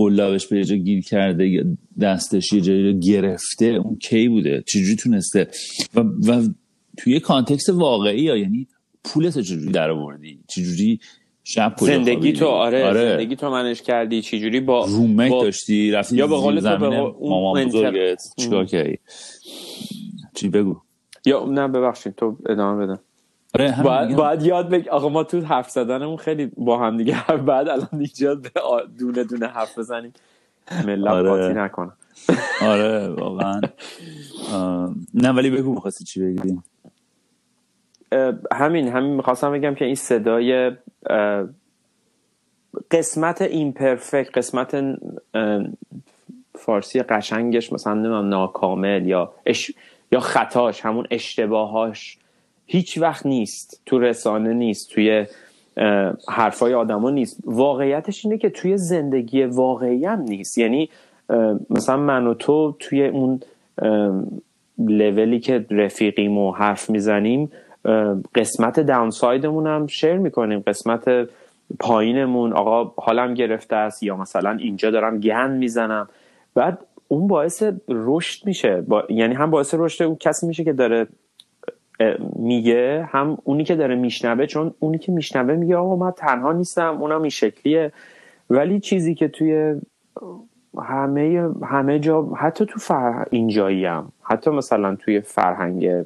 قلابش 0.01 0.47
به 0.47 0.65
جا 0.65 0.77
گیر 0.77 1.03
کرده 1.05 1.49
یا 1.49 1.65
دستش 2.01 2.53
یه 2.53 2.61
جایی 2.61 2.93
رو 2.93 2.99
گرفته 2.99 3.65
اون 3.67 3.97
کی 3.97 4.29
بوده؟ 4.29 4.63
چجوری 4.67 4.97
تونسته؟ 4.97 5.47
و, 5.95 6.01
و 6.01 6.49
توی 6.99 7.13
یه 7.13 7.21
کانتکست 7.21 7.69
واقعی 7.69 8.29
ها 8.29 8.37
یعنی 8.37 8.69
پولت 9.05 9.39
چجوری 9.39 9.67
در 9.73 9.91
آوردی؟ 9.91 10.41
چجوری 10.49 11.01
شب 11.45 11.75
زندگی؟ 11.81 12.33
تو 12.33 12.47
آره, 12.47 12.95
زندگی 12.95 13.37
تو 13.37 13.51
منش 13.51 13.83
کردی 13.83 14.23
چجوری 14.23 14.61
با 14.61 14.85
رومت 14.87 15.31
با- 15.31 15.43
داشتی؟ 15.45 15.91
رفتی 15.91 16.17
یا 16.17 16.27
به 16.27 16.37
قول 16.37 16.61
تو 16.61 16.77
به 16.79 16.89
مامان 17.29 17.65
بزرگت؟ 17.65 18.23
چیکار. 18.39 18.65
کردی؟ 18.65 18.99
چی 20.35 20.49
بگو؟ 20.49 20.77
یا 21.27 21.45
نه 21.45 21.69
ببخشید 21.69 22.15
تو 22.15 22.37
ادامه 22.49 22.87
بده. 22.87 23.01
آره 23.55 23.71
همین 23.71 23.83
باید. 23.83 24.17
باید 24.17 24.43
یاد 24.43 24.69
بگ... 24.69 24.89
آقا 24.89 25.09
ما 25.09 25.25
تو 25.25 25.41
حرف 25.41 25.71
زدنمون 25.71 26.17
خیلی 26.17 26.47
با 26.57 26.79
هم 26.79 26.97
دیگه 26.97 27.25
بعد 27.47 27.69
الان 27.69 27.89
آ- 28.65 28.81
دونه 28.99 29.25
دونه 29.25 29.47
حرف 29.47 29.79
بزنیم. 29.79 30.13
ملت 30.87 31.07
آره. 31.09 31.53
نکنم 31.53 31.93
آره 32.63 33.09
واقعا. 33.09 33.61
نه 35.15 35.33
ولی 35.33 35.51
بگو. 35.51 35.75
می‌خواستی 35.75 36.05
چی 36.05 36.21
بگی؟ 36.21 36.59
همین 38.53 38.89
همین 38.89 39.13
می‌خواستم 39.15 39.53
بگم 39.53 39.75
که 39.75 39.85
این 39.85 39.95
صدای 39.95 40.73
قسمت 42.91 43.43
ایمپرفکت 43.43 44.39
قسمت 44.39 44.99
فارسی 46.55 47.03
قشنگش 47.03 47.73
مثلا 47.73 47.95
نمی‌دونم 47.95 48.29
ناکامل 48.29 49.07
یا 49.07 49.33
اش... 49.47 49.73
یا 50.13 50.21
خطاش 50.21 50.81
همون 50.81 51.07
اشتباهاش. 51.11 52.19
هیچ 52.73 52.99
وقت 52.99 53.27
نیست 53.27 53.83
تو 53.87 53.99
رسانه 53.99 54.53
نیست 54.53 54.91
توی 54.91 55.27
حرفای 56.29 56.75
آدما 56.75 57.11
نیست. 57.11 57.41
واقعیتش 57.45 58.25
اینه 58.25 58.39
که 58.39 58.51
توی 58.51 58.77
زندگی 58.77 59.45
واقعی 59.45 60.05
هم 60.05 60.21
نیست. 60.21 60.59
یعنی 60.59 60.89
مثلا 61.71 61.97
من 61.97 62.27
و 62.27 62.35
تو 62.35 62.77
توی 62.79 63.07
اون 63.07 63.41
لولی 64.79 65.41
که 65.41 65.67
رفیقیم 65.71 66.39
و 66.39 66.53
حرف 66.53 66.91
می‌زنیم 66.91 67.53
قسمت 68.35 68.81
داونسایدمون 68.81 69.67
هم 69.67 69.87
شیر 69.87 70.17
می‌کنیم. 70.17 70.61
قسمت 70.67 71.29
پایینمون 71.79 72.53
آقا 72.53 72.93
حالم 72.97 73.35
گرفته 73.35 73.77
است 73.77 74.03
یا 74.03 74.17
مثلا 74.17 74.51
اینجا 74.51 74.91
دارم 74.91 75.21
گند 75.21 75.59
می‌زنم. 75.59 76.09
بعد 76.55 76.79
اون 77.09 77.27
باعث 77.27 77.63
رشد 77.89 78.47
میشه. 78.47 78.83
یعنی 79.09 79.35
هم 79.35 79.51
باعث 79.51 79.75
رشد 79.79 80.05
اون 80.05 80.17
کسی 80.17 80.47
میشه 80.47 80.65
که 80.65 80.73
داره 80.73 81.07
میگه 82.37 83.09
هم 83.13 83.39
اونی 83.45 83.65
که 83.65 83.77
داره 83.77 83.95
میشنوه 83.95 84.47
چون 84.47 84.75
اونی 84.79 84.99
که 84.99 85.13
میشنوه 85.13 85.55
میگه 85.55 85.77
آقا 85.77 85.97
من 85.97 86.11
تنها 86.11 86.53
نیستم 86.53 87.03
اونم 87.03 87.23
این 87.23 87.31
شکلیه. 87.31 87.93
ولی 88.51 88.81
چیزی 88.81 89.15
که 89.15 89.29
توی 89.29 89.75
همه 90.79 91.51
همه 91.63 91.99
جا 91.99 92.23
حتی 92.23 92.67
تو 92.67 92.79
فر... 92.79 93.25
اینجایی 93.31 93.85
هم 93.85 94.13
حتی 94.23 94.51
مثلا 94.51 94.97
توی 94.97 95.21
فرهنگ 95.21 96.05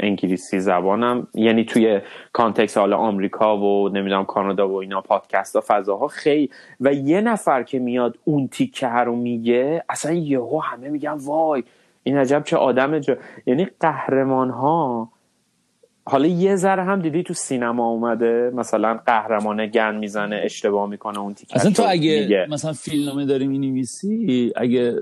انگلیسی 0.00 0.60
زبانم 0.60 1.26
یعنی 1.34 1.64
توی 1.64 2.00
کانتکس 2.32 2.78
حالا 2.78 2.96
آمریکا 2.96 3.58
و 3.58 3.88
نمی‌دونم 3.88 4.24
کانادا 4.24 4.68
و 4.68 4.74
اینا 4.74 5.00
پادکست 5.00 5.56
ها 5.56 5.62
فضاها 5.66 6.08
خیلی. 6.08 6.50
و 6.80 6.92
یه 6.92 7.20
نفر 7.20 7.62
که 7.62 7.78
میاد 7.78 8.18
اون 8.24 8.48
تیکه 8.48 8.88
رو 8.88 9.16
میگه 9.16 9.84
اصلا 9.88 10.12
یهو 10.12 10.58
همه 10.58 10.88
میگن 10.88 11.12
وای 11.12 11.64
این 12.04 12.16
عجب 12.16 12.42
چه 12.44 12.56
آدم 12.56 12.98
جا 12.98 13.16
یعنی 13.46 13.66
قهرمان 13.80 14.50
ها 14.50 15.12
حالا 16.06 16.26
یه 16.26 16.56
ذره 16.56 16.84
هم 16.84 17.02
دیدی 17.02 17.22
تو 17.22 17.34
سینما 17.34 17.88
اومده 17.88 18.50
مثلا 18.54 19.00
قهرمانه 19.06 19.66
گن 19.66 19.96
می‌زنه 19.96 20.40
اشتباه 20.44 20.88
می‌کنه 20.88 21.18
اون 21.18 21.34
تیکه 21.34 21.56
اصلا 21.56 21.70
تو 21.70 21.82
اگه 21.88 22.20
میگه. 22.20 22.46
مثلا 22.50 22.72
فیلمنامه 22.72 23.26
داری 23.26 23.46
می‌نویسی 23.46 24.52
اگه 24.56 24.96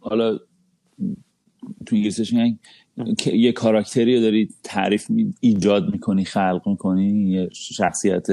حالا 0.00 0.38
تو 1.86 1.96
انگلیسیش 1.96 2.32
میگن 2.32 2.58
یه 3.26 3.52
کاراکتری 3.52 4.16
رو 4.16 4.22
داری 4.22 4.48
تعریف 4.64 5.06
ایجاد 5.40 5.92
می‌کنی 5.92 6.24
خلق 6.24 6.62
می‌کنی 6.66 7.30
یه 7.30 7.48
شخصیت 7.52 8.26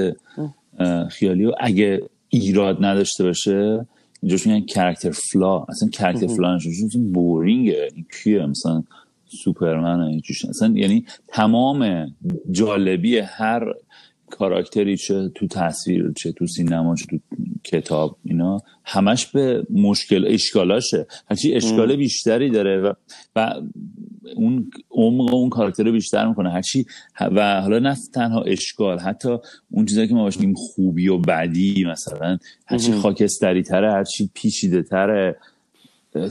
خیالی 1.10 1.44
و 1.46 1.52
اگه 1.60 2.02
ایراد 2.28 2.84
نداشته 2.84 3.24
باشه 3.24 3.86
اینجاش 4.22 4.46
میگن 4.46 4.66
کرکتر 4.66 5.10
فلا 5.10 5.58
اصلا 5.68 5.88
کرکتر 5.88 6.26
فلا 6.26 6.56
نشون 6.56 7.12
بورینگه 7.12 7.88
این 7.94 8.06
کیه؟ 8.22 8.46
مثلا 8.46 8.82
سوپرمن 9.26 10.00
اینجوش 10.00 10.44
اصلا 10.44 10.72
یعنی 10.74 11.04
تمام 11.28 12.12
جالبی 12.50 13.18
هر 13.18 13.74
کاراکتری 14.30 14.96
چه 14.96 15.28
تو 15.34 15.46
تصویر 15.46 16.12
چه 16.16 16.32
تو 16.32 16.46
سینما 16.46 16.94
چه 16.94 17.06
تو 17.06 17.18
کتاب 17.64 18.16
اینا 18.24 18.58
همش 18.84 19.26
به 19.26 19.66
مشکل 19.70 20.24
اشکالاشه. 20.28 21.06
هرچی 21.30 21.54
اشکال 21.54 21.96
بیشتری 21.96 22.50
داره 22.50 22.80
و, 22.80 22.92
و 23.36 23.54
اون 24.36 24.70
عمق 24.90 25.34
اون 25.34 25.48
کاراکتر 25.48 25.84
رو 25.84 25.92
بیشتر 25.92 26.28
می‌کنه. 26.28 26.50
هرچی 26.50 26.86
و 27.20 27.60
حالا 27.60 27.78
نه 27.78 27.96
تنها 28.14 28.42
اشکال 28.42 28.98
حتی 28.98 29.36
اون 29.70 29.86
چیزایی 29.86 30.08
که 30.08 30.14
ما 30.14 30.22
باش 30.22 30.38
خوبی 30.54 31.08
و 31.08 31.18
بدی 31.18 31.84
مثلا 31.84 32.38
هرچی 32.66 32.92
خاکستری 32.92 33.62
تره 33.62 33.92
هرچی 33.92 34.30
پیچیده 34.34 34.82
تره. 34.82 35.36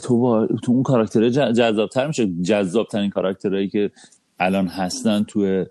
تو 0.03 0.19
با 0.19 0.47
تو 0.63 0.71
اون 0.71 0.83
کاراکتر 0.83 1.29
جذابتر 1.29 2.07
میشه. 2.07 2.27
جذابترین 2.43 3.09
کاراکترهایی 3.09 3.67
که 3.69 3.91
الان 4.39 4.67
هستن 4.67 5.23
تو 5.23 5.65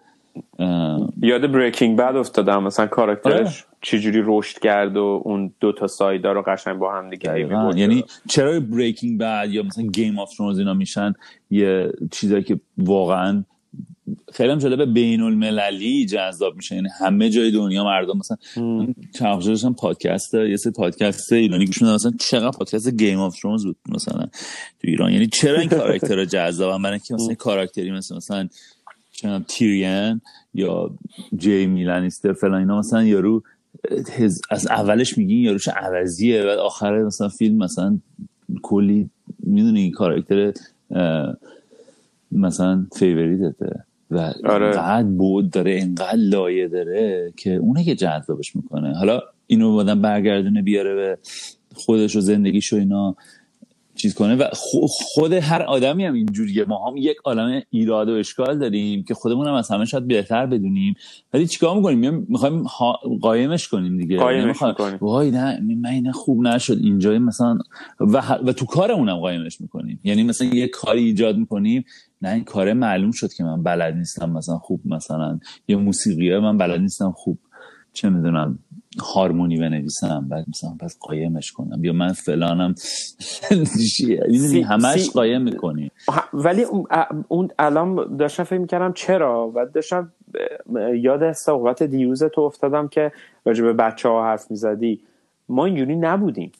یاد 1.22 1.52
Breaking 1.52 1.98
Bad 1.98 2.16
افتادم. 2.16 2.62
مثلا 2.62 2.86
کاراکترش 2.86 3.46
آره. 3.46 3.78
چجوری 3.80 4.22
رشد 4.24 4.58
کرد 4.58 4.96
و 4.96 5.22
اون 5.24 5.52
دو 5.60 5.72
تا 5.72 5.86
side 5.86 6.23
ا 6.23 6.32
رو 6.32 6.42
قشنگ 6.42 6.78
با 6.78 6.92
هم 6.92 7.10
دیگه 7.10 7.48
یعنی 7.76 8.04
چرا 8.28 8.60
Breaking 8.60 9.20
Bad 9.20 9.48
یا 9.50 9.62
مثلا 9.62 9.84
Game 9.84 10.18
of 10.18 10.36
Thrones 10.36 10.58
اینا 10.58 10.74
میشن 10.74 11.12
یه 11.50 11.92
چیزایی 12.10 12.42
که 12.42 12.60
واقعا 12.78 13.44
خیلی 14.32 14.50
هم 14.50 14.58
جالبه 14.58 14.86
بین 14.86 15.20
المللی 15.20 16.06
جذاب 16.06 16.56
میشه. 16.56 16.74
یعنی 16.74 16.88
همه 17.00 17.30
جای 17.30 17.50
دنیا 17.50 17.84
مردم 17.84 18.18
مثلا 18.18 18.36
چند 19.18 19.44
داشتم 19.44 19.72
پادکست 19.72 20.34
یه 20.34 20.56
سری 20.56 20.72
پادکست 20.72 21.32
ایرانی 21.32 21.66
گوش 21.66 21.82
میدم 21.82 21.94
مثلا 21.94 22.12
چقدر 22.20 22.58
پادکست 22.58 22.90
Game 22.90 23.20
of 23.20 23.40
Thrones 23.40 23.64
بود 23.64 23.76
مثلا 23.88 24.26
تو 24.80 24.84
ایران؟ 24.88 25.12
یعنی 25.12 25.26
چرا 25.26 25.60
این 25.60 25.68
کاراکترها 25.68 26.24
جذابن؟ 26.34 26.82
برای 26.82 26.92
اینکه 26.92 27.14
مثلا 27.14 27.34
کاراکتری 27.34 27.90
مثل 27.90 28.16
مثلا 28.16 28.48
تیرین 29.48 30.20
یا 30.54 30.90
جی 31.36 31.66
میلانیستر 31.66 32.32
فلان 32.32 32.54
اینا 32.54 32.78
مثلا 32.78 33.04
یارو 33.04 33.42
از 34.50 34.66
اولش 34.66 35.18
میگین 35.18 35.38
یاروش 35.38 35.68
عوضیه 35.68 36.44
و 36.44 36.48
آخر 36.48 37.02
مثلا 37.02 37.28
فیلم 37.28 37.56
مثلا 37.56 37.98
کلی 38.62 39.10
می‌دونی 39.42 39.80
این 39.80 39.92
کاراکتر 39.92 40.52
مثلا 42.32 42.86
فیوریتته 42.92 43.84
و 44.10 44.32
آره. 44.44 44.64
اینقدر 44.64 45.08
بود 45.08 45.50
داره 45.50 45.70
اینقدر 45.70 46.16
لایه 46.16 46.68
داره 46.68 47.32
که 47.36 47.54
اونه 47.54 47.84
که 47.84 47.94
جذابش 47.94 48.56
می‌کنه 48.56 48.98
حالا 48.98 49.20
اینو 49.46 49.72
بادم 49.72 50.02
برگردونه 50.02 50.62
بیاره 50.62 50.94
به 50.94 51.18
خودش 51.74 52.16
و 52.16 52.20
زندگیش 52.20 52.72
و 52.72 52.76
اینا 52.76 53.16
چیز 53.98 54.14
کنه 54.14 54.36
و 54.36 54.44
خود 55.14 55.32
هر 55.32 55.62
آدمی 55.62 56.04
هم 56.04 56.14
اینجوریه. 56.14 56.64
ما 56.64 56.90
هم 56.90 56.96
یک 56.96 57.16
عالم 57.24 57.62
ایراد 57.70 58.08
و 58.08 58.12
اشکال 58.12 58.58
داریم 58.58 59.02
که 59.02 59.14
خودمون 59.14 59.46
هم 59.48 59.54
از 59.54 59.70
همه 59.70 59.84
شاید 59.84 60.06
بهتر 60.06 60.46
بدونیم. 60.46 60.94
ولی 61.34 61.46
چیکار 61.46 61.76
می‌کنیم؟ 61.76 62.26
می‌خوایم 62.28 62.62
قایمش 63.20 63.68
کنیم 63.68 63.98
دیگه. 63.98 64.16
قایمش 64.16 64.58
کنیم 64.58 64.98
وای 65.00 65.30
نه 65.30 65.60
من 65.60 66.12
خوب 66.12 66.42
نشد. 66.42 66.78
اینجا 66.78 67.18
مثلا 67.18 67.58
و, 68.00 68.36
و 68.44 68.52
تو 68.52 68.66
کارمون 68.66 69.08
هم 69.08 69.16
قایمش 69.16 69.60
می‌کنیم. 69.60 70.00
یعنی 70.04 70.22
مثلا 70.22 70.48
یه 70.48 70.68
کاری 70.68 71.04
ایجاد 71.04 71.36
می‌کنیم. 71.36 71.84
نه 72.22 72.28
این 72.28 72.44
کاره 72.44 72.74
معلوم 72.74 73.10
شد 73.10 73.32
که 73.32 73.44
من 73.44 73.62
بلد 73.62 73.94
نیستم 73.94 74.30
مثلا 74.30 74.58
خوب 74.58 74.80
مثلا. 74.84 75.38
یه 75.68 75.76
موسیقیه 75.76 76.38
من 76.38 76.58
بلد 76.58 76.80
نیستم 76.80 77.12
خوب. 77.16 77.38
چه 77.92 78.08
می‌دونم. 78.08 78.58
هارمونی 79.00 79.58
بنویسم 79.58 80.26
بعد 80.28 80.44
مثلا 80.48 80.70
پس 80.80 80.98
قایمش 81.00 81.52
کنم. 81.52 81.84
یا 81.84 81.92
من 81.92 82.12
فلانم. 82.12 82.74
سی 84.34 84.60
همش 84.60 85.10
قایم 85.10 85.42
می‌کنی. 85.42 85.90
ولی 86.32 86.64
اون 87.28 87.48
الان 87.58 88.16
داشتم 88.16 88.44
فکر 88.44 88.58
می‌کردم 88.58 88.92
چرا؟ 88.92 89.52
و 89.54 89.66
داشتم 89.66 90.12
یاد 90.94 91.32
صحبت 91.32 91.82
دیروز 91.82 92.24
تو 92.24 92.40
افتادم 92.40 92.88
که 92.88 93.12
راجع 93.44 93.64
به 93.64 93.72
بچه 93.72 94.08
ها 94.08 94.24
حرف 94.24 94.50
می‌زدی. 94.50 95.00
ما 95.48 95.64
اینجوری 95.64 95.96
نبودیم. 95.96 96.52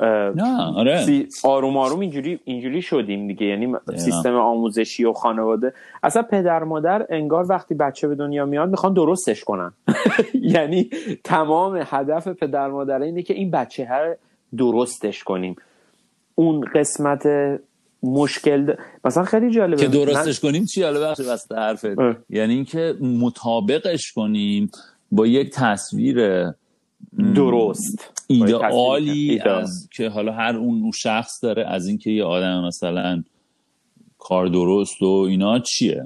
نه 0.00 0.62
آره. 0.76 1.26
آروم 1.44 1.76
آروم 1.76 2.00
اینجوری 2.00 2.40
اینجوری 2.44 2.82
شدیم 2.82 3.26
دیگه. 3.26 3.46
یعنی 3.46 3.74
سیستم 3.96 4.34
آموزشی 4.34 5.04
و 5.04 5.12
خانواده. 5.12 5.72
اصلا 6.02 6.22
پدر 6.22 6.64
مادر 6.64 7.06
انگار 7.10 7.46
وقتی 7.48 7.74
بچه 7.74 8.08
به 8.08 8.14
دنیا 8.14 8.46
میاد 8.46 8.68
می‌خوان 8.70 8.94
درستش 8.94 9.44
کنن. 9.44 9.72
یعنی 10.54 10.90
تمام 11.24 11.82
هدف 11.86 12.28
پدر 12.28 12.68
مادر 12.68 13.02
اینه 13.02 13.22
که 13.22 13.34
این 13.34 13.50
بچه 13.50 13.84
هر 13.84 14.16
درستش 14.56 15.24
کنیم. 15.24 15.56
اون 16.34 16.60
قسمت 16.74 17.26
مشکل 18.02 18.74
مثلا 19.04 19.24
خیلی 19.24 19.50
جالبه. 19.50 19.76
که 19.76 19.88
درستش 19.88 20.40
کنیم 20.40 20.64
چی؟ 20.64 20.82
حالا 20.82 21.10
بخش 21.10 21.20
بسته 21.20 21.54
حرفت. 21.54 21.98
یعنی 22.30 22.54
اینکه 22.54 22.94
مطابقش 23.00 24.12
کنیم 24.12 24.70
با 25.12 25.26
یک 25.26 25.50
تصویر 25.50 26.46
درست. 27.34 28.15
ایدئالی 28.26 29.40
از 29.40 29.88
که 29.92 30.08
حالا 30.08 30.32
هر 30.32 30.56
اون 30.56 30.90
شخص 30.90 31.44
داره 31.44 31.66
از 31.66 31.86
اینکه 31.86 32.10
یه 32.10 32.24
آدم 32.24 32.64
مثلا 32.64 33.22
کار 34.18 34.46
درست 34.46 35.02
و 35.02 35.26
اینا 35.28 35.58
چیه؟ 35.58 36.04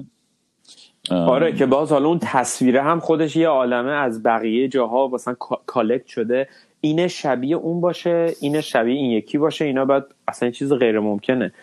آره 1.09 1.55
که 1.55 1.65
باز 1.65 1.91
حالا 1.91 2.07
اون 2.07 2.19
تصویره 2.21 2.83
هم 2.83 2.99
خودش 2.99 3.35
یه 3.35 3.47
عالمه 3.47 3.91
از 3.91 4.23
بقیه 4.23 4.67
جاها 4.67 5.07
مثلا 5.07 5.33
کالکت 5.65 6.07
شده. 6.07 6.47
اینه 6.81 7.07
شبیه 7.07 7.55
اون 7.55 7.81
باشه 7.81 8.33
اینه 8.41 8.61
شبیه 8.61 8.95
این 8.95 9.11
یکی 9.11 9.37
باشه. 9.37 9.65
اینا 9.65 9.85
باید 9.85 10.03
اصلا 10.27 10.45
این 10.45 10.53
چیز 10.53 10.73
غیر 10.73 10.99
ممکنه. 10.99 11.53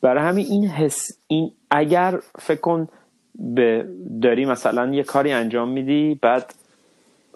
برای 0.00 0.24
همین 0.24 0.46
این 0.46 0.66
حس 0.66 1.18
این 1.26 1.50
اگر 1.70 2.18
فکر 2.38 2.60
کن 2.60 2.88
به 3.34 3.86
داری 4.22 4.44
مثلا 4.44 4.94
یه 4.94 5.02
کاری 5.02 5.32
انجام 5.32 5.68
میدی 5.68 6.18
بعد 6.22 6.54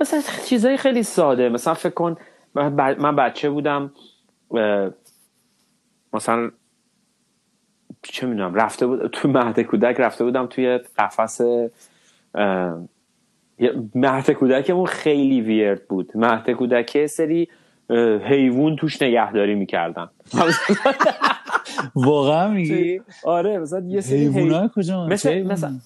مثلا 0.00 0.22
چیزای 0.48 0.76
خیلی 0.76 1.02
ساده. 1.02 1.48
مثلا 1.48 1.74
فکر 1.74 1.94
کن 1.94 2.16
من 2.98 3.16
بچه 3.16 3.50
بودم 3.50 3.90
مثلا 6.12 6.50
چه 8.02 8.26
می‌دونم 8.26 8.54
رفته 8.54 8.86
بود 8.86 9.06
تو 9.12 9.28
مهد 9.28 9.60
کودک 9.60 9.96
رفته 10.00 10.24
بودم 10.24 10.46
توی 10.46 10.78
قفس 10.78 11.40
مهد 13.94 14.30
کودکمون 14.30 14.86
خیلی 14.86 15.40
ویرد 15.40 15.88
بود. 15.88 16.12
مهد 16.14 16.50
کودک 16.50 17.06
سری 17.06 17.48
حیوان 18.24 18.76
توش 18.76 19.02
نگهداری 19.02 19.54
می‌کردن. 19.54 20.10
واقعا 21.94 22.48
میگی؟ 22.48 23.00
آره 23.24 23.58
مثلا 23.58 23.84
یه 23.88 24.00
سری 24.00 24.26
حیونا 24.26 24.62
حی- 24.62 24.70
کجا 24.74 25.06
مثل 25.06 25.42
مثلا 25.42 25.80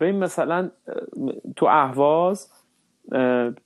مثلا 0.00 0.70
اه، 0.88 1.34
تو 1.56 1.66
اهواز 1.66 2.50
اه، 2.50 2.63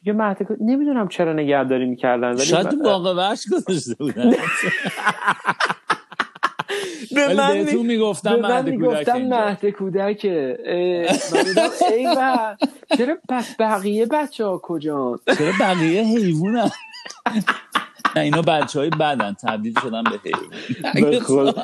یه 0.03 0.13
مهد 0.13 0.47
نمی‌دونم 0.61 1.09
چرا 1.09 1.33
نگهداری 1.33 1.87
می‌کردن 1.87 2.29
ولی 2.31 2.45
شاید 2.45 2.69
تو 2.69 2.77
باغ 2.77 3.17
وحش 3.17 3.45
گذاشته 3.53 3.95
بودن. 3.95 4.33
به 7.15 7.35
من 7.35 7.55
بهتون 7.55 7.87
می‌گفتم 7.87 8.37
به 8.37 8.43
من 8.43 8.49
مهد 8.49 8.65
کودک 8.65 8.71
می‌گفتن 8.71 9.17
اینجا. 9.17 9.37
مهد 9.37 9.67
من 11.33 11.45
میگم 11.49 11.71
ای 11.89 12.17
چرا 12.99 13.19
پس 13.29 13.57
بقیه 13.59 14.07
بچه 14.07 14.45
ها 14.45 14.61
کجان؟ 14.63 15.19
چرا 15.39 15.53
بقیه 15.61 16.03
حیوانن؟ 16.03 16.71
نه 18.17 18.23
اینا 18.23 18.43
بچه 18.43 18.79
های 18.79 18.91
بدن 18.91 19.37
تبدیل 19.43 19.75
شدن 19.81 20.03
به 20.05 20.21
حیوان. 20.95 21.55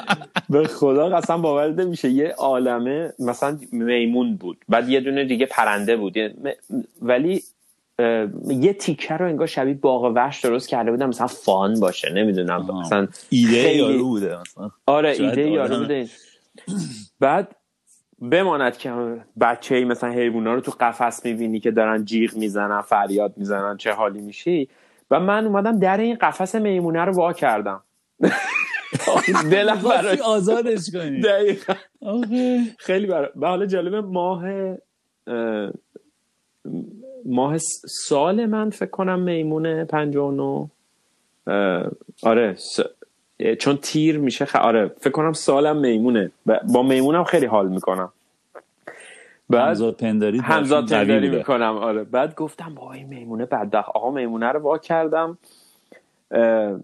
به 0.50 0.66
خدا 0.66 1.08
قسم 1.08 1.42
باور 1.42 1.68
نمیشه 1.68 2.10
یه 2.10 2.34
عالمه 2.38 3.12
مثلا 3.18 3.58
میمون 3.72 4.36
بود 4.36 4.64
بعد 4.68 4.88
یه 4.88 5.00
دونه 5.00 5.24
دیگه 5.24 5.46
پرنده 5.46 5.96
بود 5.96 6.14
ولی 7.02 7.42
یه 8.48 8.72
تیکه 8.72 9.14
رو 9.16 9.26
انگار 9.26 9.46
شبیه 9.46 9.74
باغ 9.74 10.12
وحش 10.14 10.44
درست 10.44 10.68
کرده 10.68 10.90
بودم. 10.90 11.08
مثلا 11.08 11.26
فان 11.26 11.80
باشه 11.80 12.12
نمی‌دونم. 12.12 12.70
آها. 12.70 12.80
مثلا 12.80 13.08
ایده 13.30 13.62
خیلی- 13.62 13.78
یارو 13.78 14.04
بوده 14.08 14.40
مثلا. 14.40 14.70
آره 14.86 15.08
ایده 15.10 15.50
یارو 15.50 15.78
بوده. 15.78 16.08
بعد 17.20 17.56
بماند 18.30 18.76
که 18.76 18.92
بچه 19.40 19.74
ای 19.74 19.84
مثلا 19.84 20.10
حیوونا 20.10 20.54
رو 20.54 20.60
تو 20.60 20.72
قفس 20.80 21.24
می‌بینی 21.24 21.60
که 21.60 21.70
دارن 21.70 22.04
جیغ 22.04 22.36
می‌زنن 22.36 22.80
فریاد 22.80 23.34
می‌زنن 23.36 23.76
چه 23.76 23.92
حالی 23.92 24.20
میشی؟ 24.20 24.68
و 25.10 25.20
من 25.20 25.46
اومدم 25.46 25.78
در 25.78 25.96
این 25.98 26.14
قفس 26.16 26.54
میمونه 26.54 27.04
رو 27.04 27.12
وا 27.12 27.32
کردم. 27.32 27.82
دلم 29.50 29.80
برای 29.90 30.18
آزادش 30.20 30.90
کنی. 30.92 31.20
دقیقا. 31.20 31.74
خیلی 32.78 33.06
برای 33.06 33.28
حالا 33.40 33.66
جالبه 33.66 34.00
ماه 34.00 34.44
اه، 35.26 35.70
ماه 37.24 37.58
سال 38.08 38.46
من 38.46 38.70
فکر 38.70 38.90
کنم 38.90 39.20
میمونه 39.20 39.84
59 39.84 40.70
اه، 41.46 41.90
آره 42.22 42.54
س- 42.54 42.80
چون 43.58 43.76
تیر 43.76 44.18
میشه 44.18 44.44
خ... 44.44 44.56
آره 44.56 44.88
فکر 45.00 45.10
کنم 45.10 45.32
سالم 45.32 45.76
میمونه. 45.76 46.30
با 46.72 46.82
میمونم 46.82 47.24
خیلی 47.24 47.46
حال 47.46 47.68
می‌کنم. 47.68 48.12
بعد 49.50 49.68
همزاد 49.68 49.96
پنداری 49.96 50.38
همزاد 50.38 50.84
بوده. 51.26 51.38
می‌کنم 51.38 51.76
آره. 51.76 52.04
بعد 52.04 52.34
گفتم 52.34 52.78
این 52.78 53.06
میمونه 53.08 53.44
بدبخت. 53.46 53.88
آقا 53.94 54.10
میمونه 54.10 54.46
رو 54.48 54.60
وا 54.60 54.78
کردم. 54.78 55.38
اه، 56.30 56.80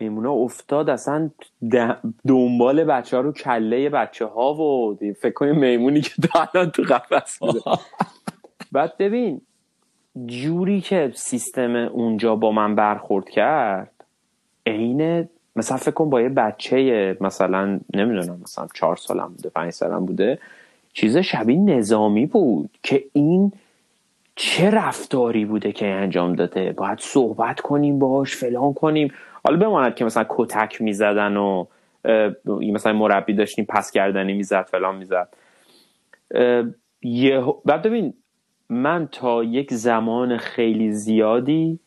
میمونه 0.00 0.28
افتاد 0.28 0.90
اصلا 0.90 1.30
دنبال 2.28 2.84
بچه 2.84 3.16
ها 3.16 3.22
رو 3.22 3.32
کله 3.32 3.88
بچه 3.88 4.26
ها 4.26 4.54
و 4.54 4.98
فکر 5.20 5.32
کنیم 5.32 5.58
میمونی 5.58 6.00
که 6.00 6.10
تا 6.22 6.48
الان 6.54 6.70
تو 6.70 6.82
قفس 6.82 7.38
بوده. 7.38 7.60
بعد 8.72 8.96
ببین 8.98 9.40
جوری 10.26 10.80
که 10.80 11.10
سیستم 11.14 11.76
اونجا 11.76 12.36
با 12.36 12.52
من 12.52 12.74
برخورد 12.74 13.28
کرد 13.28 14.04
عین 14.66 15.28
مثلا 15.56 15.76
فکر 15.76 15.90
کن 15.90 16.10
با 16.10 16.20
یه 16.20 16.28
بچه 16.28 17.16
مثلا 17.20 17.80
نمی‌دونم 17.94 18.40
مثلا 18.42 18.66
چهار 18.74 18.96
سالم 18.96 19.28
بوده 19.28 19.48
پنج 19.48 19.70
سالم 19.70 20.06
بوده 20.06 20.38
چیز 20.92 21.16
شبیه 21.16 21.58
نظامی 21.58 22.26
بود 22.26 22.70
که 22.82 23.04
این 23.12 23.52
چه 24.36 24.70
رفتاری 24.70 25.44
بوده 25.44 25.72
که 25.72 25.86
انجام 25.86 26.34
داده؟ 26.34 26.72
باید 26.72 26.98
صحبت 26.98 27.60
کنیم 27.60 27.98
باش 27.98 28.36
فلان 28.36 28.74
کنیم. 28.74 29.12
حالا 29.44 29.56
بماند 29.58 29.94
که 29.94 30.04
مثلا 30.04 30.26
کتک 30.28 30.82
می‌زدن 30.82 31.36
و 31.36 31.64
مثلا 32.72 32.92
مربی 32.92 33.34
داشتیم 33.34 33.64
پس 33.68 33.90
کردنی 33.90 34.32
می‌زد 34.32 34.66
فلان 34.70 34.96
می‌زد. 34.96 35.28
بعد 37.64 37.82
ببین 37.82 38.14
من 38.72 39.08
تا 39.12 39.44
یک 39.44 39.74
زمان 39.74 40.36
خیلی 40.36 40.92
زیادی 40.92 41.78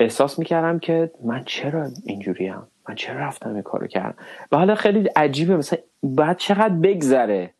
احساس 0.00 0.38
می‌کردم 0.38 0.78
که 0.78 1.10
من 1.24 1.44
چرا 1.44 1.88
اینجوری 2.06 2.46
هم 2.46 2.66
من 2.88 2.94
چرا 2.94 3.20
رفتم 3.20 3.52
این 3.54 3.62
کارو 3.62 3.86
کردم؟ 3.86 4.14
و 4.52 4.56
حالا 4.56 4.74
خیلی 4.74 5.08
عجیبه 5.16 5.56
مثلا 5.56 5.78
بعد 6.02 6.38
چقدر 6.38 6.74
بگذره 6.74 7.50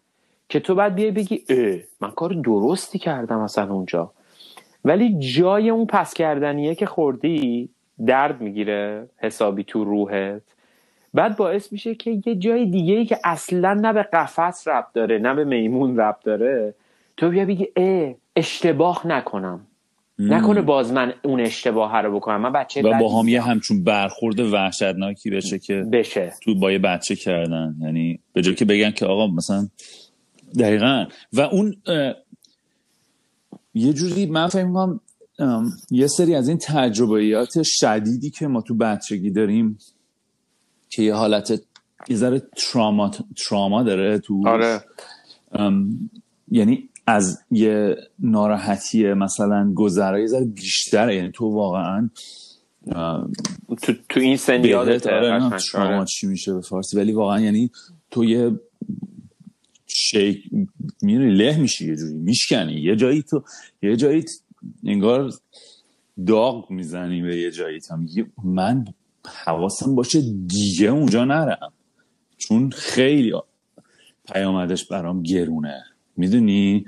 که 0.48 0.61
تو 0.61 0.74
بعد 0.74 0.94
بیای 0.94 1.11
بگی 1.11 1.44
اه 1.48 1.78
من 2.00 2.11
کار 2.11 2.32
درستی 2.32 2.98
کردم 2.98 3.38
اصلا 3.38 3.74
اونجا. 3.74 4.12
ولی 4.84 5.18
جای 5.18 5.70
اون 5.70 5.86
پس 5.86 6.14
کردنیه 6.14 6.74
که 6.74 6.86
خوردی 6.86 7.68
درد 8.07 8.40
می‌گیره 8.40 9.09
حسابی 9.16 9.64
تو 9.64 9.84
روحت. 9.84 10.42
بعد 11.14 11.36
باعث 11.36 11.72
میشه 11.72 11.94
که 11.94 12.22
یه 12.26 12.34
جای 12.34 12.66
دیگه 12.66 12.94
ای 12.94 13.07
که 13.07 13.18
اصلا 13.24 13.74
نه 13.74 13.92
به 13.92 14.02
قفس 14.02 14.68
ربط 14.68 14.92
داره 14.92 15.18
نه 15.18 15.34
به 15.34 15.44
میمون 15.44 15.96
ربط 15.96 16.22
داره 16.24 16.74
تو 17.16 17.30
بیا 17.30 17.44
بگی 17.44 17.68
اه 17.76 18.14
اشتباه 18.37 19.07
نکنم. 19.07 19.66
نکنه 20.18 20.62
باز 20.62 20.93
من 20.93 21.14
اون 21.24 21.41
اشتباه 21.41 22.01
رو 22.01 22.16
بکنم. 22.16 22.41
من 22.41 22.53
بچه 22.53 22.82
و 22.82 22.99
با 23.01 23.20
هم 23.20 23.28
یه 23.28 23.43
هم 23.43 23.51
همچون 23.51 23.84
برخورد 23.84 24.41
وحشتناکی 24.41 25.30
بشه 25.30 25.59
که 25.59 25.87
بشه. 25.93 26.32
تو 26.43 26.55
با 26.55 26.72
یه 26.72 26.78
بچه 26.78 27.16
کردن. 27.16 27.76
یعنی 27.80 28.20
به 28.32 28.43
جای 28.43 28.55
که 28.55 28.64
بگن 28.64 28.91
که 28.91 29.07
آقا 29.07 29.26
مثلا 29.26 29.68
دقیقا. 30.59 31.07
و 31.32 31.41
اون 31.41 31.76
یه 33.74 33.93
جوری 33.93 34.26
من 34.26 34.47
فکر 34.47 34.64
می‌کنم 34.64 35.01
یه 35.91 36.07
سری 36.07 36.34
از 36.34 36.49
این 36.49 36.59
تجربیات 36.59 37.62
شدیدی 37.62 38.30
که 38.30 38.47
ما 38.47 38.61
تو 38.61 38.74
بچگی 38.74 39.30
داریم 39.30 39.78
که 40.91 41.03
یه 41.03 41.14
حالت 41.14 41.62
یه 42.09 42.16
ذره 42.16 42.43
تراما 42.57 43.11
تراما 43.49 43.82
داره 43.82 44.18
تو 44.18 44.49
آره. 44.49 44.84
یعنی 46.51 46.89
از 47.07 47.42
یه 47.50 47.96
ناراحتی 48.18 49.12
مثلا 49.12 49.72
گذره 49.74 50.20
یه 50.20 50.26
ذره 50.26 50.44
بیشتره. 50.44 51.16
یعنی 51.16 51.30
تو 51.30 51.46
واقعا 51.46 52.11
تو, 53.82 53.92
تو 54.09 54.20
این 54.20 54.36
سن 54.36 54.62
بهت 54.62 54.70
یادته 54.70 55.16
آره 55.16 55.59
تراما 55.59 55.96
آره. 55.96 56.04
چی 56.04 56.26
میشه 56.26 56.54
به 56.54 56.61
فارسی؟ 56.61 56.96
ولی 56.96 57.12
واقعا 57.12 57.40
یعنی 57.40 57.70
تو 58.11 58.24
یه 58.24 58.61
شیک 59.86 60.42
میری 61.02 61.34
له 61.34 61.59
میشی 61.59 61.88
یه 61.88 61.96
جوری 61.96 62.14
میشکنی. 62.14 62.72
یه 62.72 62.96
جایی 62.96 63.22
تو 63.22 63.44
یه 63.82 63.96
جایی 63.96 64.24
انگار 64.84 65.32
داغ 66.26 66.70
می‌زنی 66.70 67.22
به 67.22 67.36
یه 67.36 67.50
جایی. 67.50 67.80
تا 67.80 67.96
میگی 67.96 68.24
من 68.44 68.84
حواسم 69.44 69.94
باشه 69.94 70.20
دیگه 70.46 70.86
اونجا 70.86 71.24
نرم. 71.24 71.72
چون 72.36 72.70
خیلی 72.70 73.32
پیامدش 74.32 74.84
برام 74.84 75.22
گرونه. 75.22 75.84
می‌دونی؟ 76.16 76.86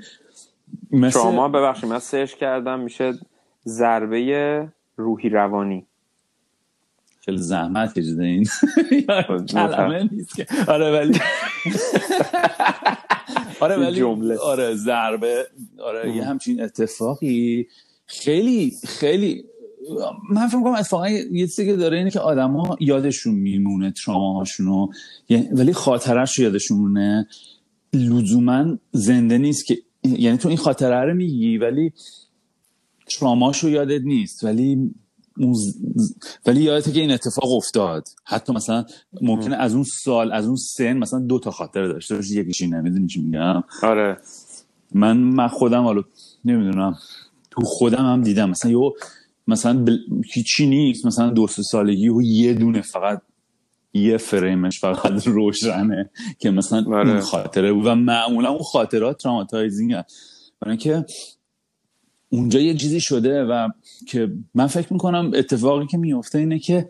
مثل 0.91 1.19
تراما 1.19 1.49
ببخشید 1.49 1.89
من 1.89 1.99
سرچ 1.99 2.33
کردم 2.33 2.79
میشه 2.79 3.13
ضربه 3.67 4.67
روحی 4.97 5.29
روانی. 5.29 5.85
خیلی 7.21 7.37
زحمت 7.37 7.99
کشیده 7.99 8.23
این. 8.23 8.45
خب، 9.27 9.45
کلمه 9.45 10.09
نیست 10.11 10.35
که. 10.35 10.47
آره 10.67 10.91
ولی 10.91 11.19
آره 13.59 13.77
ولی 13.77 13.99
جمله. 13.99 14.37
آره 14.37 14.75
ضربه. 14.75 15.47
آره 15.83 16.15
یه 16.15 16.23
همچین 16.23 16.61
اتفاقی. 16.61 17.67
خیلی 18.05 18.73
خیلی 18.87 19.45
من 20.29 20.47
فکر 20.47 20.63
کنم 20.63 20.73
اتفاقا 20.73 21.09
یه 21.09 21.47
چیزی 21.47 21.65
که 21.65 21.75
داره 21.75 21.97
اینه 21.97 22.11
که 22.11 22.19
آدما 22.19 22.77
یادشون 22.79 23.35
میمونه 23.35 23.91
تراماهاشونو. 23.91 24.87
ولی 25.51 25.73
خاطرش 25.73 26.39
رو 26.39 26.43
یادشون 26.43 26.77
مونه 26.77 27.27
لزوما 27.93 28.77
زنده 28.91 29.37
نیست 29.37 29.65
که 29.65 29.77
یعنی 30.03 30.37
تو 30.37 30.47
این 30.49 30.57
خاطره 30.57 31.05
رو 31.05 31.13
میگی 31.13 31.57
ولی 31.57 31.93
تراماشو 33.19 33.69
یادت 33.69 34.01
نیست. 34.01 34.43
ولی 34.43 34.91
اون 35.37 35.53
ز- 35.53 36.13
ولی 36.45 36.61
یادته 36.61 36.91
که 36.91 36.99
این 36.99 37.11
اتفاق 37.11 37.51
افتاد. 37.51 38.07
حتی 38.25 38.53
مثلا 38.53 38.85
ممکنه 39.21 39.55
از 39.55 39.73
اون 39.73 39.83
سال 40.03 40.31
از 40.31 40.45
اون 40.45 40.55
سن 40.55 40.97
مثلا 40.97 41.19
دو 41.19 41.39
تا 41.39 41.51
خاطره 41.51 41.87
داشته 41.87 42.15
باشی 42.15 42.41
یکیشی 42.41 42.67
نمی‌دونی 42.67 43.07
چی 43.07 43.21
میگم. 43.21 43.63
آره. 43.83 44.17
من 44.91 45.17
من 45.17 45.47
خودم 45.47 45.83
حالا 45.83 46.03
نمی‌دونم. 46.45 46.97
تو 47.51 47.61
خودم 47.61 48.05
هم 48.05 48.21
دیدم. 48.21 48.49
مثلا 48.49 48.71
یه 48.71 48.77
مثلا 49.47 49.83
بل... 49.83 49.97
هیچی 50.33 50.67
نیست. 50.67 51.05
مثلا 51.05 51.29
دو 51.29 51.47
سه 51.47 51.63
سالگی 51.63 52.09
و 52.09 52.21
یه 52.21 52.53
دونه 52.53 52.81
فقط 52.81 53.21
یه 53.93 54.17
فریمش 54.17 54.79
فقط 54.79 55.27
روشنه 55.27 56.09
که 56.39 56.51
مثلا 56.51 56.97
آره. 56.97 57.09
اون 57.09 57.21
خاطره 57.21 57.73
بود 57.73 57.85
و 57.85 57.95
معمولا 57.95 58.49
اون 58.49 58.63
خاطرات 58.63 59.17
traumatizing 59.17 59.93
هست 59.93 60.53
برای 60.59 60.71
اینکه 60.71 61.05
اونجا 62.29 62.59
یه 62.59 62.75
چیزی 62.75 63.01
شده 63.01 63.43
و 63.43 63.69
که 64.07 64.31
من 64.55 64.67
فکر 64.67 64.93
می‌کنم 64.93 65.31
اتفاقی 65.35 65.87
که 65.87 65.97
میفته 65.97 66.39
اینه 66.39 66.59
که 66.59 66.89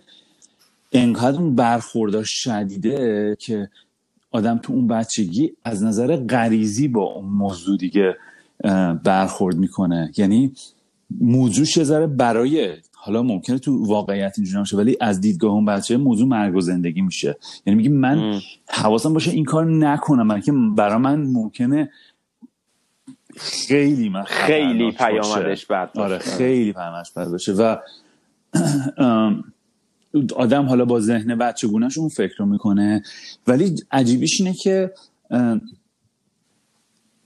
انقدر 0.92 1.38
اون 1.38 1.56
برخوردار 1.56 2.24
شدیده 2.26 3.38
که 3.40 3.70
آدم 4.32 4.58
تو 4.58 4.74
اون 4.74 4.88
بچگی 4.88 5.54
از 5.64 5.84
نظر 5.84 6.16
غریزی 6.16 6.88
با 6.88 7.04
اون 7.04 7.26
موضوع 7.26 7.78
دیگه 7.78 8.18
برخورد 9.04 9.56
می‌کنه 9.56 10.12
یعنی 10.18 10.54
موضوعش 11.22 11.78
یه 11.78 11.84
ذره 11.84 12.08
برای 12.08 12.76
حالا 13.02 13.24
ممکنه 13.24 13.60
تو 13.60 13.86
واقعیت 13.86 14.34
اینجوری 14.38 14.62
نشه 14.62 14.78
ولی 14.78 14.98
از 15.02 15.22
دیدگاه 15.22 15.52
اون 15.52 15.66
بچه 15.66 15.98
موضوع 15.98 16.28
مرگ 16.28 16.56
و 16.56 16.62
زندگی 16.62 17.02
میشه. 17.02 17.38
یعنی 17.66 17.78
میگه 17.78 17.90
من 17.90 18.42
حواسم 18.70 19.14
باشه 19.14 19.32
این 19.32 19.46
کار 19.46 19.66
نکنم 19.66 20.28
من 20.28 20.42
که 20.42 20.52
برای 20.76 20.98
من 20.98 21.22
ممکنه 21.22 21.90
خیلی 23.38 24.10
من 24.10 24.24
خیلی 24.24 24.92
پیامدش 24.92 25.66
بد 25.66 25.90
آره 25.96 26.18
خیلی 26.18 26.74
پیامدش 26.74 27.12
بد 27.12 27.28
باشه. 27.28 27.54
و 27.54 27.76
آدم 30.36 30.66
حالا 30.66 30.86
با 30.86 31.00
ذهن 31.00 31.36
بچگونش 31.36 31.98
اون 31.98 32.10
فکر 32.10 32.36
رو 32.38 32.46
می‌کنه. 32.46 33.04
ولی 33.48 33.76
عجیبیش 33.92 34.42
اینه 34.42 34.54
که 34.54 34.94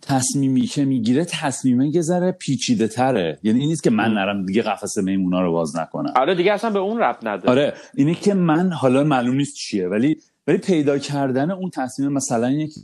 تصمیمی 0.08 0.62
که 0.62 0.86
می‌گیره 0.86 1.26
تصمیمه 1.26 1.95
یه 1.95 2.01
ذره 2.01 2.32
پیچیده 2.32 2.88
تره. 2.88 3.39
یعنی 3.43 3.60
این 3.60 3.70
نیست 3.70 3.84
که 3.84 3.89
من 3.89 4.14
نرم 4.14 4.45
دیگه 4.45 4.62
قفس 4.62 4.97
میمونا 4.97 5.41
رو 5.41 5.51
باز 5.51 5.76
نکنم. 5.76 6.14
آره 6.16 6.36
دیگه 6.36 6.54
اصلا 6.54 6.70
به 6.70 6.80
اون 6.80 6.99
رب 6.99 7.18
نداره. 7.24 7.49
آره 7.49 7.74
اینه 7.95 8.16
که 8.16 8.34
من 8.34 8.72
حالا 8.72 9.04
معلوم 9.04 9.36
نیست 9.36 9.56
چیه 9.56 9.88
ولی 9.88 10.18
ولی 10.47 10.58
پیدا 10.58 10.97
کردن 10.97 11.51
اون 11.51 11.70
تصمیم 11.70 12.10
مثلا 12.12 12.66
که 12.66 12.82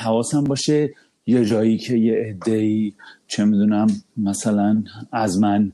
حواسم 0.00 0.44
باشه 0.44 0.94
یه 1.26 1.44
جایی 1.44 1.78
که 1.78 1.96
یه 1.96 2.14
عده‌ای 2.14 2.92
چه 3.26 3.44
می‌دونم 3.44 3.86
مثلا 4.16 4.82
از 5.12 5.38
من 5.38 5.72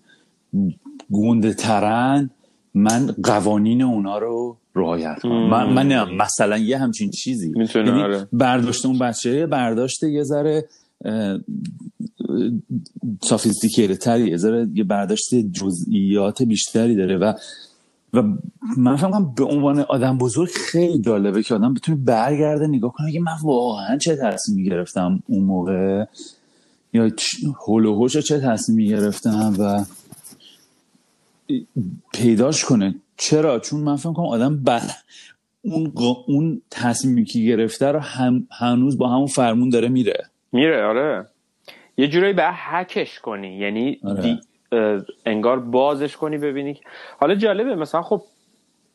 گونده 1.10 1.54
ترن 1.54 2.30
من 2.74 3.14
قوانین 3.22 3.82
اونا 3.82 4.18
رو 4.18 4.58
رعایت 4.74 5.18
کنم 5.22 5.48
من, 5.48 5.72
من 5.72 6.14
مثلا 6.14 6.58
یه 6.58 6.78
همچین 6.78 7.10
چیزی. 7.10 7.52
یعنی 7.74 7.90
آره. 7.90 8.28
برداشت 8.32 8.86
اون 8.86 8.98
بچه 8.98 9.46
برداشت 9.46 10.02
یه 10.02 10.22
ذره 10.22 10.68
سافیستیکیره 13.22 13.96
تری 13.96 14.30
یه 14.30 14.36
ذره 14.36 14.68
یه 14.74 14.84
برداشت 14.84 15.34
جزئیات 15.34 16.42
بیشتری 16.42 16.96
داره 16.96 17.16
و 17.16 17.32
و 18.14 18.22
من 18.76 18.96
فکر 18.96 19.20
به 19.36 19.44
عنوان 19.44 19.80
آدم 19.80 20.18
بزرگ 20.18 20.50
خیلی 20.50 20.98
جالبه 20.98 21.42
که 21.42 21.54
آدم 21.54 21.74
بتونه 21.74 21.98
برگرده 22.04 22.66
نگاه 22.66 22.92
کنه 22.92 23.12
که 23.12 23.20
من 23.20 23.36
واقعا 23.42 23.98
چه 23.98 24.16
تصمیمی 24.16 24.68
گرفتم 24.68 25.22
اون 25.26 25.44
موقع؟ 25.44 26.04
یا 26.92 27.10
هول 27.66 27.86
و 27.86 28.08
چه 28.08 28.40
تصمیمی 28.40 28.88
گرفتم 28.88 29.56
و 29.58 29.84
پیداش 32.12 32.64
کنه. 32.64 32.94
چرا؟ 33.22 33.58
چون 33.58 33.80
من 33.80 33.96
فکر 33.96 34.12
کنم 34.12 34.26
آدم 34.26 34.62
بعد 34.64 34.90
اون 35.62 35.92
اون 36.26 36.62
تصمیمی 36.70 37.24
که 37.24 37.38
گرفته 37.38 37.92
رو 37.92 37.98
هم 37.98 38.46
هنوز 38.60 38.98
با 38.98 39.08
همون 39.08 39.26
فرمون 39.26 39.68
داره 39.68 39.88
میره. 39.88 40.26
میره 40.52 40.84
آره. 40.84 41.26
یه 41.96 42.08
جورایی 42.08 42.32
به 42.32 42.42
هکش 42.46 43.18
کنی. 43.18 43.58
یعنی 43.58 44.00
آره. 44.04 44.40
انگار 45.26 45.60
بازش 45.60 46.16
کنی 46.16 46.38
ببینی 46.38 46.80
حالا 47.20 47.34
جالبه 47.34 47.74
مثلا 47.74 48.02
خب 48.02 48.22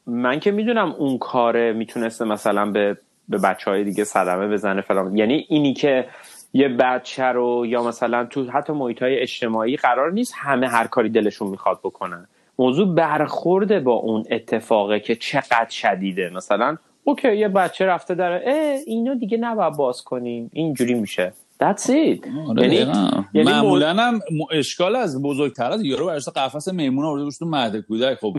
من 0.06 0.40
که 0.40 0.52
می‌دونم 0.52 0.92
اون 0.92 1.18
کاره 1.18 1.74
می‌تونسته 1.74 2.26
مثلا 2.26 2.72
به 2.72 2.98
به 3.30 3.38
بچه 3.38 3.72
های 3.72 3.84
دیگه 3.84 4.04
صدمه 4.04 4.48
بزنه 4.48 4.82
فلان. 4.82 5.18
یعنی 5.18 5.46
اینی 5.50 5.74
که 5.74 6.08
یه 6.54 6.68
بچه 6.68 7.24
رو 7.24 7.66
یا 7.66 7.84
مثلا 7.84 8.26
تو 8.26 8.52
حتی 8.52 8.74
محیط 8.74 9.02
های 9.02 9.20
اجتماعی 9.20 9.78
قرار 9.78 10.12
نیست 10.12 10.34
همه 10.36 10.68
هر 10.68 10.88
کاری 10.88 11.10
دلشون 11.10 11.48
می‌خواد 11.48 11.80
بکنن. 11.84 12.28
موضوع 12.60 12.96
برخورده 12.96 13.80
با 13.80 13.94
اون 13.94 14.24
اتفاقه 14.32 15.00
که 15.00 15.16
چقدر 15.16 15.70
شدیده. 15.70 16.30
مثلا 16.30 16.78
اوکی 17.04 17.38
یه 17.38 17.48
بچه 17.48 17.86
رفته 17.86 18.24
اه 18.24 18.80
اینو 18.88 19.16
دیگه 19.16 19.38
نباید 19.38 19.74
باز 19.74 20.02
کنیم. 20.02 20.50
اینجوری 20.54 20.94
میشه. 20.94 21.34
That's 21.64 21.86
it. 21.86 22.28
آره 22.50 22.76
یعنی, 22.76 22.92
یعنی 23.34 23.50
معمولا 23.50 23.94
هم 23.94 24.20
اشکال 24.52 24.96
از 24.96 25.22
بزرگتر 25.22 25.72
از 25.72 25.84
یارو 25.84 26.06
برش 26.06 26.30
قفس 26.30 26.68
میمون 26.68 27.06
آورده 27.06 27.24
گوش 27.24 27.38
تو 27.38 27.46
مهد 27.46 27.78
کودک. 27.78 28.18
خب 28.18 28.38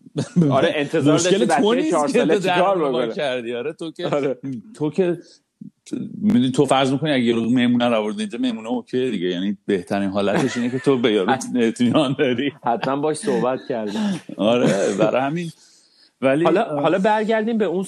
آره 0.50 0.72
انتظار 0.74 1.14
مشکل 1.14 1.46
تو 1.46 1.74
نیست 1.74 2.12
که 2.12 2.26
تو 2.26 3.12
کردی. 3.12 3.54
آره 3.54 3.72
تو 3.72 3.90
که 3.90 4.06
آره. 4.06 4.38
تو 4.76 4.90
که 4.90 5.18
می‌دونی 6.22 6.50
تو 6.50 6.64
فرض 6.64 6.92
می‌کنی 6.92 7.10
اگه 7.10 7.22
یارو 7.22 7.50
میمونه 7.50 7.88
رو 7.88 7.94
آورد 7.94 8.20
اینجا 8.20 8.38
میمونه 8.38 8.68
اوکی 8.68 9.10
دیگه. 9.10 9.26
یعنی 9.26 9.56
بهترین 9.66 10.10
حالتش 10.10 10.56
اینه 10.56 10.70
که 10.70 10.78
تو 10.78 10.98
به 10.98 11.12
یارو 11.12 11.32
اطمینان 11.56 12.16
داری. 12.18 12.52
حتما 12.64 12.96
باش 12.96 13.16
صحبت 13.16 13.60
کردی 13.68 13.98
آره 14.36 14.66
برای 14.98 15.20
همین. 15.22 15.50
ولی 16.22 16.44
حالا 16.44 16.64
حالا 16.64 16.98
برگردیم 16.98 17.58
به 17.58 17.64
اون 17.64 17.84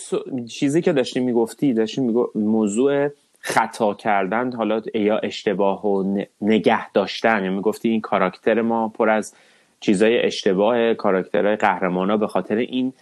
چیزی 0.49 0.82
که 0.82 0.92
داشتیم 0.92 1.24
می‌گفتی 1.24 1.72
داشتیم 1.74 2.05
میگو... 2.05 2.30
موضوع 2.34 3.09
خطا 3.40 3.94
کردن 3.94 4.53
حالا 4.53 4.82
یا 4.94 5.18
اشتباه 5.18 5.86
و 5.86 6.24
نگه 6.40 6.92
داشتن. 6.92 7.44
یعنی 7.44 7.55
می‌گفتی 7.55 7.88
این 7.88 8.01
کاراکتر 8.01 8.62
ما 8.62 8.88
پر 8.88 9.09
از 9.11 9.34
چیزای 9.80 10.18
اشتباه 10.18 10.94
کاراکترهای 10.94 11.57
قهرمانا 11.57 12.16
به 12.16 12.26
خاطر 12.26 12.57
این 12.57 12.92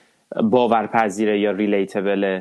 باورپذیره 0.42 1.40
یا 1.40 1.50
ریلیتبل 1.50 2.40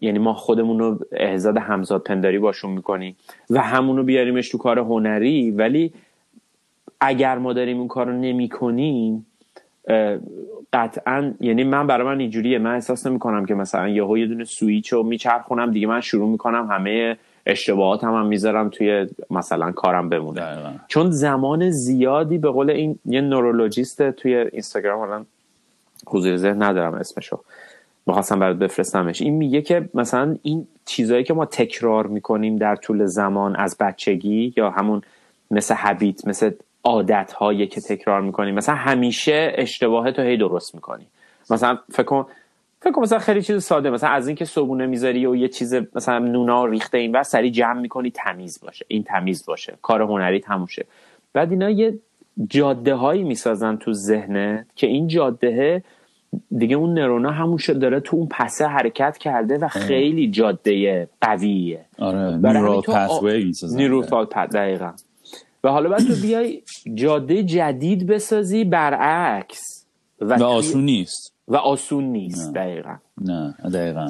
یعنی 0.00 0.18
ما 0.18 0.32
خودمون 0.32 0.78
رو 0.78 0.98
احزاد 1.12 1.58
همزاد 1.58 2.02
پنداری 2.02 2.38
باشون 2.38 2.70
می‌کنیم 2.70 3.16
و 3.50 3.60
همونو 3.60 4.02
بیاریمش 4.02 4.48
تو 4.48 4.58
کار 4.58 4.78
هنری 4.78 5.50
ولی 5.50 5.92
اگر 7.00 7.38
ما 7.38 7.52
داریم 7.52 7.78
اون 7.78 7.88
کار 7.88 8.06
رو 8.06 8.12
نمی 8.12 8.48
کنیم 8.48 9.26
قطعا 10.72 11.34
یعنی 11.40 11.64
من 11.64 11.86
برای 11.86 12.06
من 12.06 12.20
اینجوریه. 12.20 12.58
من 12.58 12.74
احساس 12.74 13.06
نمی 13.06 13.18
کنم 13.18 13.46
که 13.46 13.54
مثلا 13.54 13.88
یهو 13.88 14.18
یه 14.18 14.26
دونه 14.26 14.44
سویچ 14.44 14.92
رو 14.92 15.02
میچرخونم 15.02 15.70
دیگه 15.70 15.86
من 15.86 16.00
شروع 16.00 16.30
می‌کنم 16.30 16.68
همه 16.70 17.16
اشتباهات 17.46 18.04
هم, 18.04 18.14
هم 18.14 18.26
می‌ذارم 18.26 18.68
توی 18.68 19.08
مثلا 19.30 19.72
کارم 19.72 20.08
بمونه. 20.08 20.40
چون 20.88 21.10
زمان 21.10 21.70
زیادی 21.70 22.38
به 22.38 22.50
قول 22.50 22.70
این 22.70 22.98
یه 23.04 23.20
نورولوژیست 23.20 24.10
توی 24.10 24.36
اینستاگرام 24.36 25.00
الان 25.00 25.26
حضور 26.06 26.36
ذهن 26.36 26.62
ندارم 26.62 26.94
اسمشو. 26.94 27.40
می‌خواستم 28.08 28.38
برات 28.38 28.56
بفرستمش. 28.56 29.20
این 29.22 29.34
میگه 29.34 29.62
که 29.62 29.88
مثلا 29.94 30.36
این 30.42 30.66
چیزهایی 30.84 31.24
که 31.24 31.34
ما 31.34 31.44
تکرار 31.44 32.06
می‌کنیم 32.06 32.56
در 32.56 32.76
طول 32.76 33.04
زمان 33.06 33.56
از 33.56 33.76
بچگی 33.80 34.54
یا 34.56 34.70
همون 34.70 35.02
مثل 35.50 35.74
حبیت 35.74 36.26
مثل 36.26 36.50
عادت 36.84 37.32
هایی 37.32 37.66
که 37.66 37.80
تکرار 37.80 38.20
می‌کنیم 38.20 38.54
مثلا 38.54 38.74
همیشه 38.74 39.52
اشتباه 39.54 40.12
تو 40.12 40.22
هی 40.22 40.36
درست 40.36 40.74
می‌کنی. 40.74 41.06
مثلا 41.50 41.78
فکر 41.92 42.24
فکر 42.80 43.00
مثلا 43.00 43.18
خیلی 43.18 43.42
چیز 43.42 43.64
ساده 43.64 43.90
مثلا 43.90 44.10
از 44.10 44.26
اینکه 44.26 44.44
صبونه 44.44 44.86
می‌ذاری 44.86 45.26
و 45.26 45.36
یه 45.36 45.48
چیز 45.48 45.74
مثلا 45.94 46.18
نونا 46.18 46.64
ریخته 46.64 46.98
این 46.98 47.16
و 47.16 47.22
سری 47.22 47.50
جمع 47.50 47.80
می‌کنی 47.80 48.10
تمیز 48.10 48.60
باشه. 48.62 48.84
این 48.88 49.02
تمیز 49.02 49.46
باشه. 49.46 49.74
کار 49.82 50.02
هنری 50.02 50.40
تموشه 50.40 50.86
بعد 51.32 51.50
اینا 51.50 51.70
یه 51.70 51.98
جاده 52.48 52.94
هایی 52.94 53.24
می‌سازن 53.24 53.76
تو 53.76 53.92
ذهنت 53.92 54.66
که 54.76 54.86
این 54.86 55.08
جاده 55.08 55.82
دیگه 56.58 56.76
اون 56.76 56.98
نرونا 56.98 57.30
همون 57.30 57.56
شد 57.56 57.78
داره 57.78 58.00
تو 58.00 58.16
اون 58.16 58.28
پسه 58.30 58.66
حرکت 58.66 59.18
کرده 59.18 59.58
و 59.58 59.68
خیلی 59.68 60.30
جاده 60.30 61.08
قویه. 61.20 61.84
آره 61.98 62.36
نیورال 62.36 62.80
پاسوی 62.80 63.52
نیورال 63.62 64.26
دقیقا. 64.54 64.92
و 65.64 65.68
حالا 65.68 65.88
باید 65.88 66.06
تو 66.06 66.14
بیای 66.26 66.62
جاده 66.94 67.42
جدید 67.42 68.06
بسازی 68.06 68.64
برعکس. 68.64 69.86
و, 70.20 70.38
و 70.38 70.44
آسون 70.44 70.84
نیست. 70.84 71.32
و 71.48 71.56
آسون 71.56 72.04
نیست 72.04 72.46
نه. 72.46 72.52
دقیقا. 72.52 72.96
نه 73.20 73.54
دقیقا. 73.74 74.08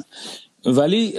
ولی 0.65 1.13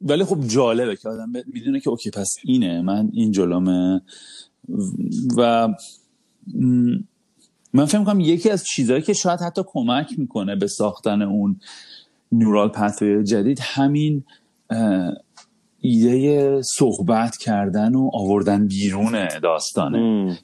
ولی 0.00 0.24
خب 0.24 0.40
جالبه 0.40 0.96
که 0.96 1.08
آدم 1.08 1.32
می‌دونه 1.52 1.80
که 1.80 1.90
اوکی 1.90 2.10
پس 2.10 2.28
اینه. 2.44 2.82
من 2.82 3.10
این 3.12 3.30
جلومه. 3.32 4.02
و 5.36 5.68
من 7.76 7.84
فکر 7.84 8.04
کنم 8.04 8.20
یکی 8.20 8.50
از 8.50 8.64
چیزهایی 8.64 9.02
که 9.02 9.12
شاید 9.12 9.40
حتی 9.40 9.62
کمک 9.66 10.18
می‌کنه 10.18 10.56
به 10.56 10.66
ساختن 10.66 11.22
اون 11.22 11.60
نورال 12.32 12.68
پثوی 12.68 13.24
جدید 13.24 13.58
همین 13.62 14.24
ایده 15.80 16.62
صحبت 16.62 17.36
کردن 17.36 17.94
و 17.94 18.10
آوردن 18.12 18.66
بیرون 18.66 19.28
داستانه. 19.42 19.98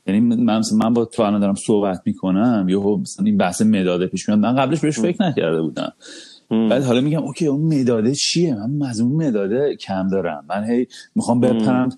یعنی 0.06 0.20
من 0.20 0.62
من 0.72 0.94
با 0.94 1.04
تو 1.04 1.22
الان 1.22 1.40
دارم 1.40 1.54
صحبت 1.54 2.02
می‌کنم 2.06 2.66
یهو 2.68 2.96
مثلا 2.96 3.26
این 3.26 3.36
بحث 3.36 3.62
مداده 3.62 4.06
پیش 4.06 4.28
میاد. 4.28 4.40
من 4.40 4.56
قبلش 4.56 4.80
بهش 4.80 4.98
فکر 4.98 5.22
نکرده 5.22 5.62
بودم. 5.62 5.92
بعد 6.50 6.82
حالا 6.82 7.00
میگم 7.00 7.22
اوکی 7.22 7.46
اون 7.46 7.80
مداده 7.80 8.14
چیه؟ 8.14 8.54
من 8.54 8.86
از 8.86 9.00
اون 9.00 9.26
مداده 9.26 9.76
کم 9.76 10.08
دارم. 10.08 10.44
من 10.48 10.64
هی 10.64 10.86
می‌خوام 11.14 11.40
بپرم 11.40 11.88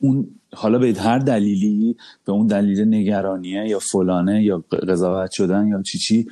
اون 0.00 0.28
حالا 0.56 0.78
به 0.78 0.94
هر 0.98 1.18
دلیلی 1.18 1.96
به 2.24 2.32
اون 2.32 2.46
دلیل 2.46 2.94
نگرانیه 2.94 3.68
یا 3.68 3.78
فلانه 3.78 4.44
یا 4.44 4.64
قضاوت 4.88 5.30
شدن 5.30 5.68
یا 5.68 5.82
چی 5.82 5.98
چی 5.98 6.26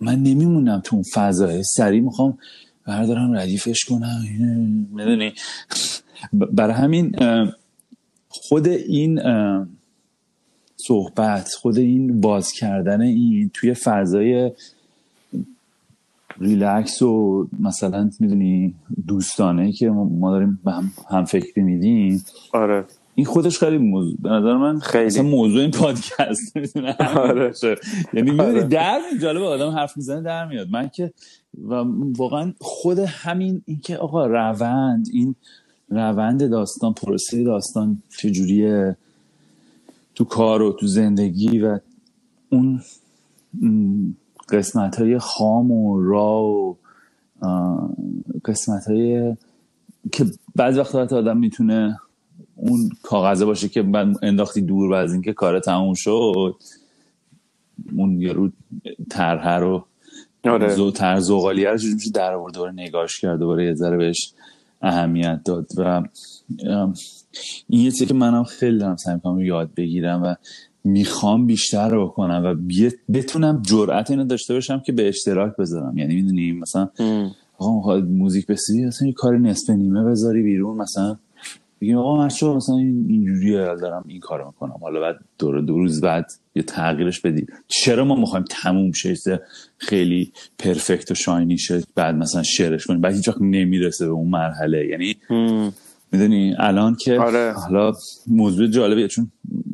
من 0.00 0.22
نمیمونم 0.22 0.80
تو 0.84 0.96
اون 0.96 1.04
فضای. 1.14 1.62
سریع 1.76 2.00
می‌خوام 2.00 2.38
بردارم 2.86 3.32
ردیفش 3.32 3.84
کنم. 3.84 4.20
می‌دونی؟ 4.94 5.32
برای 6.32 6.74
همین 6.74 7.16
خود 8.28 8.68
این 8.68 9.20
صحبت 10.76 11.48
خود 11.60 11.78
این 11.78 12.20
باز 12.20 12.52
کردن 12.52 13.00
این 13.00 13.50
توی 13.54 13.74
فضای 13.74 14.52
ریلکس 16.40 17.02
و 17.02 17.48
مثلا 17.60 18.10
می‌دونی 18.20 18.74
دوستانه 19.06 19.72
که 19.72 19.88
ما 19.88 20.30
داریم 20.30 20.60
هم, 20.66 20.92
هم 21.10 21.24
فکری 21.24 21.62
میدیم. 21.62 22.24
آره. 22.52 22.84
این 23.18 23.26
خودش 23.26 23.58
خیلی 23.58 23.78
موضوع 23.78 24.16
به 24.22 24.28
نظر 24.28 24.56
من 24.56 24.78
خیلی 24.78 25.20
موضوع 25.20 25.60
این 25.60 25.70
پادکست 25.70 26.56
می‌تونه 26.56 26.96
آره. 27.28 27.52
یعنی 28.12 28.30
می‌دونی 28.30 28.40
آره. 28.40 28.62
در 28.62 29.00
جالب 29.22 29.42
آدم 29.42 29.70
حرف 29.70 29.96
می‌زنه 29.96 30.22
در 30.22 30.46
میاد 30.46 30.70
من 30.70 30.88
که 30.88 31.12
و 31.68 31.74
واقعا 32.16 32.52
خود 32.60 32.98
همین 32.98 33.62
اینکه 33.66 33.96
آقا 33.96 34.26
روند 34.26 35.08
این 35.12 35.34
روند 35.88 36.50
داستان 36.50 36.92
پروسه 36.92 37.44
داستان 37.44 38.02
چجوریه 38.18 38.96
تو 40.14 40.24
کار 40.24 40.62
و 40.62 40.72
تو 40.72 40.86
زندگی 40.86 41.58
و 41.58 41.78
اون 42.52 42.82
قسمت 44.48 44.96
های 44.96 45.18
خام 45.18 45.70
و 45.70 46.00
را 46.02 46.42
و 46.42 46.76
قسمت 48.44 48.84
های 48.88 49.36
که 50.12 50.26
بعض 50.56 50.78
وقت 50.78 50.94
آدم 50.94 51.36
می‌تونه 51.36 51.98
اون 52.58 52.90
کاغذه 53.02 53.44
باشه 53.44 53.68
که 53.68 53.82
من 53.82 54.14
انداختی 54.22 54.60
دور 54.60 54.90
و 54.90 54.94
از 54.94 55.12
اینکه 55.12 55.32
کار 55.32 55.60
تموم 55.60 55.94
شد 55.94 56.56
اون 57.96 58.22
یارو 58.22 58.50
طرح 59.10 59.58
رو 59.58 59.84
آره. 60.44 60.74
زو 60.74 60.90
تر 60.90 61.20
زغالیه 61.20 61.68
رو 61.68 61.78
میشه 61.94 62.10
در 62.10 62.34
آورد 62.34 62.54
دوباره 62.54 62.72
نگاش 62.72 63.20
کرد 63.20 63.38
دوباره 63.38 63.64
یه 63.64 63.74
ذره 63.74 63.96
بهش 63.96 64.32
اهمیت 64.82 65.40
داد 65.44 65.66
و 65.76 66.02
این 67.68 67.80
یه 67.80 67.90
که 67.90 68.14
منم 68.14 68.44
خیلی 68.44 68.78
دارم 68.78 68.96
سعی 68.96 69.20
کنم 69.24 69.40
یاد 69.40 69.70
بگیرم 69.76 70.22
و 70.22 70.34
می‌خوام 70.84 71.46
بیشتر 71.46 71.88
رو 71.88 72.06
بکنم 72.06 72.42
و 72.44 72.54
بتونم 73.12 73.62
جرأت 73.62 74.10
اینو 74.10 74.24
داشته 74.24 74.54
باشم 74.54 74.80
که 74.86 74.92
به 74.92 75.08
اشتراک 75.08 75.56
بذارم. 75.56 75.98
یعنی 75.98 76.14
می‌دونی 76.14 76.52
مثلا 76.52 76.88
آقا 77.58 77.96
موزیک 78.00 78.46
بسی 78.46 78.84
اصلا 78.84 79.08
یه 79.08 79.14
کار 79.14 79.38
نصف 79.38 79.70
نیمه 79.70 80.04
بذاری 80.04 80.42
بیرون 80.42 80.76
مثلا 80.76 81.16
بگیم 81.80 81.96
آقا 81.96 82.18
من 82.18 82.26
مثلا 82.26 82.76
اینجوری 82.76 83.52
دارم 83.52 84.04
این 84.08 84.20
کارو 84.20 84.46
می‌کنم. 84.46 84.76
حالا 84.80 85.00
بعد 85.00 85.16
دور 85.38 85.60
دو 85.60 85.78
روز 85.78 86.00
بعد 86.00 86.32
یه 86.54 86.62
تغییرش 86.62 87.20
بدی. 87.20 87.46
چرا 87.68 88.04
ما 88.04 88.16
می‌خوایم 88.16 88.44
تموم 88.50 88.92
شه؟ 88.92 89.40
خیلی 89.78 90.32
پرفکت 90.58 91.10
و 91.10 91.14
شاینی 91.14 91.58
شه. 91.58 91.82
بعد 91.94 92.14
مثلا 92.14 92.42
شعرش 92.42 92.86
کنیم. 92.86 93.00
بعد 93.00 93.14
هیچ 93.14 93.30
نمی‌رسه 93.40 94.06
به 94.06 94.12
اون 94.12 94.28
مرحله. 94.28 94.86
یعنی 94.86 95.16
می‌دونی 96.12 96.54
الان 96.58 96.94
که 96.94 97.18
آره. 97.18 97.52
حالا 97.52 97.92
موضوع 98.26 98.66
جالبه. 98.66 99.08
چون 99.08 99.30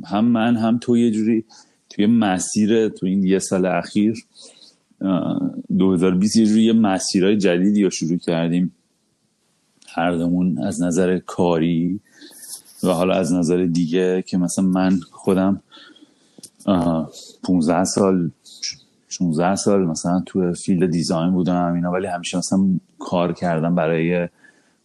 هم 0.07 0.25
من 0.25 0.57
هم 0.57 0.79
تو 0.79 0.97
یه 0.97 1.11
جوری 1.11 1.45
توی 1.91 2.07
مسیر 2.07 2.89
تو 2.89 3.07
این 3.07 3.25
یه 3.25 3.39
سال 3.39 3.67
اخیر 3.67 4.15
2020 5.79 6.37
یه 6.37 6.47
جوری 6.47 6.63
یه 6.63 6.73
مسیرهای 6.73 7.37
جدیدی 7.37 7.83
رو 7.83 7.91
شروع 7.91 8.19
کردیم. 8.19 8.73
هر 9.95 10.28
از 10.62 10.82
نظر 10.82 11.18
کاری 11.18 12.01
و 12.82 12.88
حالا 12.88 13.14
از 13.14 13.32
نظر 13.32 13.64
دیگه 13.64 14.22
که 14.22 14.38
مثلا 14.38 14.64
من 14.64 15.01
خودم 15.12 15.61
15 17.42 17.84
سال 17.84 18.30
16 19.09 19.55
سال 19.55 19.84
مثلا 19.84 20.22
تو 20.26 20.53
فیلد 20.53 20.90
دیزاین 20.90 21.30
بودم 21.30 21.72
اینا 21.74 21.92
ولی 21.92 22.07
همیشه 22.07 22.38
مثلا 22.38 22.61
کار 22.99 23.32
کردم 23.32 23.74
برای 23.74 24.28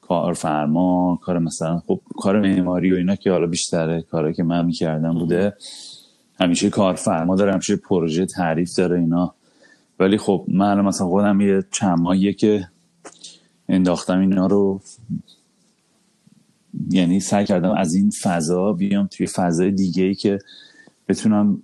کارفرما 0.02 1.20
کار 1.22 1.40
مثلا 1.40 1.82
خب 1.88 2.00
کار 2.18 2.40
معماری 2.40 2.94
و 2.94 2.96
اینا 2.96 3.16
که 3.16 3.32
حالا 3.32 3.48
بیشتره 3.48 4.02
کاری 4.02 4.34
که 4.34 4.44
من 4.44 4.66
می‌کردم 4.66 5.14
بوده. 5.14 5.54
همیشه 6.40 6.70
کارفرما 6.70 7.36
داره 7.36 7.54
همیشه 7.54 7.76
پروژه 7.76 8.26
تعریف 8.26 8.76
داره 8.78 9.00
اینا. 9.00 9.34
ولی 10.00 10.18
خب 10.18 10.46
من 10.48 10.82
مثلا 10.82 11.08
خودم 11.08 11.42
یه 11.42 11.64
چند 11.72 12.00
ماهیه 12.00 12.34
که 12.34 12.68
انداختم 13.70 14.20
اینا 14.20 14.48
رو. 14.48 14.82
یعنی 16.92 17.20
سعی 17.20 17.46
کردم 17.46 17.72
از 17.72 17.94
این 17.94 18.12
فضا 18.22 18.74
بیام 18.74 19.08
توی 19.08 19.28
فضای 19.28 19.72
دیگه 19.72 20.04
ای 20.04 20.16
که 20.16 20.40
بتونم 21.08 21.62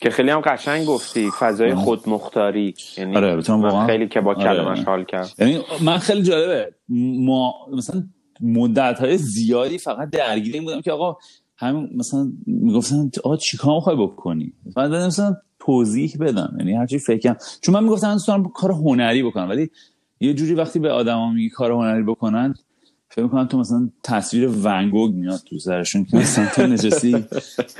که 0.00 0.10
خیلی 0.10 0.30
هم 0.30 0.40
قشنگ 0.40 0.86
گفتی 0.86 1.30
فضای 1.40 1.74
خودمختاری. 1.74 2.74
یعنی 2.98 3.16
آره 3.16 3.36
واقعا 3.48 3.86
خیلی 3.86 4.08
که 4.08 4.20
با 4.20 4.34
آره. 4.34 4.44
کلمش 4.44 4.84
حال 4.84 5.04
کرد. 5.04 5.32
یعنی 5.38 5.60
من 5.82 5.98
خیلی 5.98 6.22
جالبه. 6.22 6.74
ما 7.18 7.54
مثلا 7.72 8.04
مدت 8.40 8.98
های 8.98 9.18
زیادی 9.18 9.78
فقط 9.78 10.10
درگیر 10.10 10.54
این 10.54 10.64
بودم 10.64 10.80
که 10.80 10.92
آقا 10.92 11.16
همین 11.56 11.90
مثلا 11.96 12.32
می‌گفتن 12.46 13.10
آقا 13.24 13.36
چیکار 13.36 13.74
می‌خوای 13.74 13.96
بکنی؟ 13.96 14.52
من 14.76 15.06
مثلا 15.06 15.36
توضیح 15.58 16.16
بدم. 16.20 16.56
یعنی 16.58 16.72
هرچی 16.72 16.98
فکرم 16.98 17.36
چون 17.60 17.74
من 17.74 17.84
می‌گفتم 17.84 18.16
من 18.28 18.42
کار 18.54 18.72
هنری 18.72 19.22
بکنم 19.22 19.48
ولی 19.48 19.70
یه 20.20 20.34
جوری 20.34 20.54
وقتی 20.54 20.78
به 20.78 20.90
آدما 20.92 21.32
میگی 21.32 21.50
کار 21.50 21.72
هنری 21.72 22.02
بکنن 22.02 22.54
فکر 23.08 23.22
می‌کنن 23.22 23.48
تو 23.48 23.58
مثلا 23.58 23.88
تصویر 24.02 24.48
ونگوگ 24.48 25.14
میاد 25.14 25.40
تو 25.46 25.58
سرشون 25.58 26.04
که 26.04 26.16
مثلا 26.16 26.46
تو 26.54 26.66
نشستی 26.66 27.24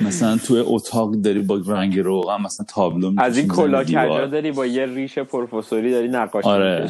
مثلا 0.01 0.37
تو 0.37 0.63
اتاق 0.67 1.15
داری 1.15 1.39
با 1.39 1.61
رنگ 1.67 1.99
روغن 1.99 2.41
مثلا 2.41 2.65
تابلو 2.69 3.13
از 3.17 3.37
این 3.37 3.47
کلا 3.47 3.83
کجا 3.83 4.27
داری 4.27 4.51
با 4.51 4.65
یه 4.65 4.85
ریش 4.85 5.19
پروفسوری 5.19 5.91
داری 5.91 6.07
نقاشی 6.07 6.47
آره. 6.47 6.89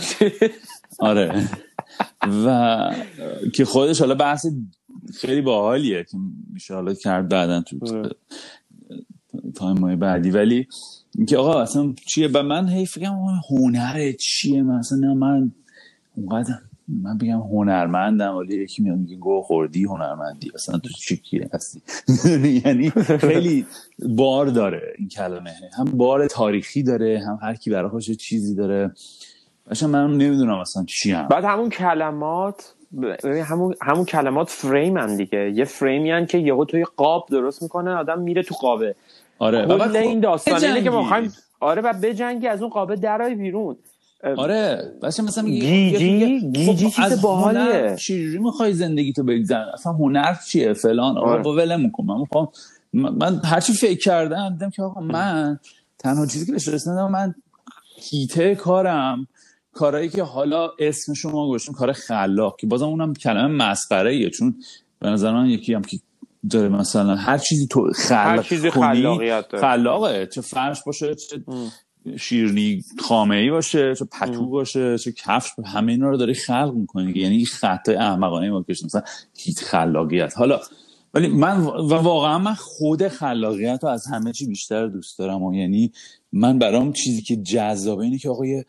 آره. 1.00 1.50
و 2.46 2.92
که 3.54 3.66
خودش 3.66 4.00
حالا 4.00 4.16
بحث 4.16 4.48
خیلی 5.20 5.42
باحالیه 5.42 6.04
که 6.04 6.18
میشه 6.54 6.74
حالا 6.74 6.94
کرد 6.94 7.30
بعدا 7.30 7.62
تو 7.62 7.78
آره. 7.82 8.10
تایم 9.56 9.96
بعدی. 9.96 10.32
ولی 10.32 10.68
اینکه 11.18 11.38
آقا 11.38 11.62
اصلا 11.62 11.94
چیه؟ 12.06 12.28
به 12.28 12.42
من 12.42 12.68
هی 12.70 12.86
فکرم 12.86 13.42
هنره 13.50 14.14
چیه؟ 14.14 14.64
مثلا 14.64 15.14
من 15.14 15.52
اونقدر 16.16 16.54
من 16.88 17.18
بگم 17.18 17.40
هنرمندم 17.40 18.36
ولی 18.36 18.64
یکی 18.64 18.84
میاد 18.84 18.98
میگه 18.98 19.16
گو 19.16 19.42
خوردی 19.42 19.84
هنرمندی. 19.84 20.52
اصلا 20.56 20.78
تو 20.80 20.90
چی 20.90 21.22
هستی؟ 21.54 21.82
یعنی 22.66 22.90
خیلی 23.20 23.66
بار 24.10 24.46
داره 24.46 24.94
این 24.98 25.08
کلمه. 25.10 25.54
هم 25.78 25.86
بار 25.86 26.28
تاریخی 26.28 26.84
داره 26.84 27.24
هم 27.28 27.40
هر 27.42 27.56
کی 27.56 27.70
برای 27.70 27.90
خودش 27.90 28.12
چیزی 28.12 28.56
داره. 28.56 28.92
اصلا 29.72 29.90
من 29.90 30.18
نمی‌دونم 30.18 30.60
اصلا 30.60 30.86
چی 30.88 31.12
هم. 31.12 31.28
بعد 31.28 31.44
همون 31.44 31.70
کلمات 31.70 32.74
همون 33.24 33.76
همون 33.82 34.06
کلمات 34.06 34.50
فریم 34.50 34.98
هم 34.98 35.18
دیگه. 35.18 35.52
یه 35.56 35.66
فریمی 35.66 36.26
که 36.26 36.38
یهو 36.38 36.66
توی 36.66 36.84
قاب 36.98 37.28
درست 37.32 37.64
می‌کنه 37.64 37.92
آدم 37.92 38.22
میره 38.22 38.44
تو 38.44 38.56
قابه. 38.56 38.96
آره. 39.40 39.78
کل 39.78 39.96
این 39.96 40.20
داستان 40.20 40.64
اینه 40.64 40.84
که 40.84 40.90
ما 40.90 41.22
آره 41.60 41.82
و 41.82 41.94
بجنگی 41.94 42.48
از 42.48 42.62
اون 42.62 42.70
قابه 42.70 42.96
درای 42.96 43.36
بیرون. 43.36 43.76
آره. 44.38 44.92
بچه 45.04 45.24
مثلا 45.24 45.44
گیجی؟ 45.44 46.40
گیجی 46.54 46.90
خب 46.90 47.04
چیز 47.04 47.22
باحالیه. 47.22 47.96
چجوری 48.00 48.38
می‌خوای 48.38 48.74
زندگی 48.74 49.14
تو 49.14 49.24
بگذن 49.24 49.66
اصلا 49.74 49.94
هنر 49.94 50.36
چیه 50.48 50.74
فلان؟ 50.74 51.18
آره. 51.18 51.44
با 51.44 51.56
ولم 51.56 51.82
می‌کنم 51.82 52.08
من 52.08 52.20
می‌خوام 52.20 52.48
من 52.94 53.42
هرچی 53.44 53.74
فکر 53.74 54.00
کردم 54.00 54.50
دیدم 54.50 54.70
که 54.70 54.84
آقا 54.84 55.02
من 55.02 55.60
تنها 56.00 56.26
چیزی 56.26 56.46
که 56.46 56.52
بهش 56.52 56.68
رسیدم 56.68 57.12
من 57.12 57.36
هیته 57.98 58.56
کارم. 58.56 59.28
کارهایی 59.74 60.10
که 60.10 60.24
حالا 60.24 60.70
اسم 60.80 61.14
شما 61.14 61.48
گوشیم 61.48 61.74
کار 61.74 61.92
خلاق 61.92 62.58
که 62.60 62.68
بازم 62.68 62.86
اونم 62.86 63.14
کلمه 63.14 63.48
مسخره 63.48 64.12
ایه 64.12 64.30
چون 64.30 64.56
به 65.00 65.10
نظر 65.10 65.32
من 65.32 65.46
یکی 65.46 65.74
هم 65.74 65.82
که 65.82 65.98
داره 66.50 66.70
مثلا 66.70 67.16
هر 67.16 67.38
چیزی 67.38 67.68
تو 67.68 67.92
خلق 67.96 68.12
هر 68.12 68.44
چیزی 68.44 68.70
خلاقیت 68.70 69.48
داره. 69.50 69.68
خلاقه 69.68 70.28
چه 70.28 70.42
فرش 70.42 70.84
باشه 70.84 71.16
چه 71.16 71.42
شیرنی 72.20 72.84
خامه 73.00 73.36
ای 73.36 73.52
باشه 73.52 73.96
چه 73.96 74.06
پتو 74.06 74.50
باشه 74.50 74.98
چه 74.98 75.12
کفش 75.12 75.50
همه 75.66 75.92
اینا 75.92 76.10
رو 76.10 76.18
داری 76.18 76.34
خلق 76.34 76.74
می‌کنی 76.76 77.12
یعنی 77.16 77.36
این 77.36 77.46
خط 77.46 77.90
احمقانه 77.90 78.50
ما 78.50 78.64
کشیم 78.64 78.86
مثلا 78.86 79.02
هیچ 79.38 79.60
خلاقیت. 79.60 80.38
حالا 80.38 80.60
ولی 81.14 81.28
من 81.28 81.62
و 81.62 81.94
واقعا 81.94 82.40
من 82.40 82.54
خود 82.54 83.08
خلاقیت 83.08 83.80
رو 83.84 83.90
از 83.90 84.08
همه 84.08 84.32
چی 84.32 84.46
بیشتر 84.46 84.88
دوست 84.88 85.20
دارم 85.20 85.44
و 85.44 85.56
یعنی 85.56 85.92
من 86.34 86.60
برام 86.60 86.94
چیزی 86.94 87.22
که 87.22 87.36
جذابه 87.36 88.04
اینه 88.04 88.18
که 88.18 88.30
آقای 88.30 88.64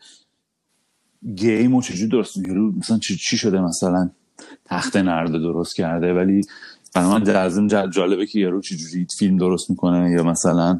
گیم 1.35 1.75
و 1.75 1.81
چجور 1.81 2.09
درست 2.09 2.37
می‌گیره 2.37 2.59
مثلا 2.59 2.97
چی, 2.97 3.37
شده 3.37 3.61
مثلا 3.61 4.09
تخت 4.65 4.97
نرده 4.97 5.39
درست 5.39 5.75
کرده 5.75 6.13
ولی 6.13 6.41
برای 6.97 7.09
من 7.09 7.23
جذاب 7.23 7.89
جالبه 7.89 8.25
که 8.25 8.39
یارو 8.39 8.61
چجوری 8.61 9.07
فیلم 9.19 9.37
درست 9.37 9.69
می‌کنه 9.69 10.11
یا 10.11 10.23
مثلا 10.23 10.79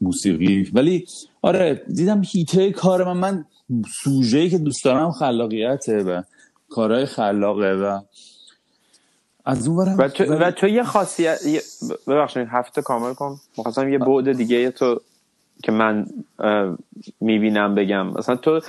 موسیقی. 0.00 0.70
ولی 0.74 1.06
آره 1.42 1.82
دیدم 1.94 2.22
هیته 2.24 2.72
کار 2.72 3.04
من 3.04 3.16
من 3.20 3.44
سوژه‌ای 4.04 4.50
که 4.50 4.58
دوست 4.58 4.84
دارم 4.84 5.12
خلاقیته 5.12 6.02
و 6.02 6.22
کارهای 6.68 7.06
خلاقه 7.06 7.72
و 7.72 8.00
از 9.44 9.68
اون 9.68 9.94
و 9.94 10.08
تو, 10.08 10.24
و 10.24 10.50
تو 10.50 10.68
یه 10.68 10.82
خاصیت 10.82 11.38
ببخشید 12.06 12.48
هفته 12.50 12.82
کامل 12.82 13.14
کن. 13.14 13.40
می‌خواستم 13.56 13.88
یه 13.88 13.98
بعد 13.98 14.32
دیگه 14.32 14.70
تو 14.70 15.00
که 15.62 15.72
من 15.72 16.06
می‌بینم 17.20 17.74
بگم. 17.74 18.06
مثلا 18.06 18.36
تو 18.36 18.60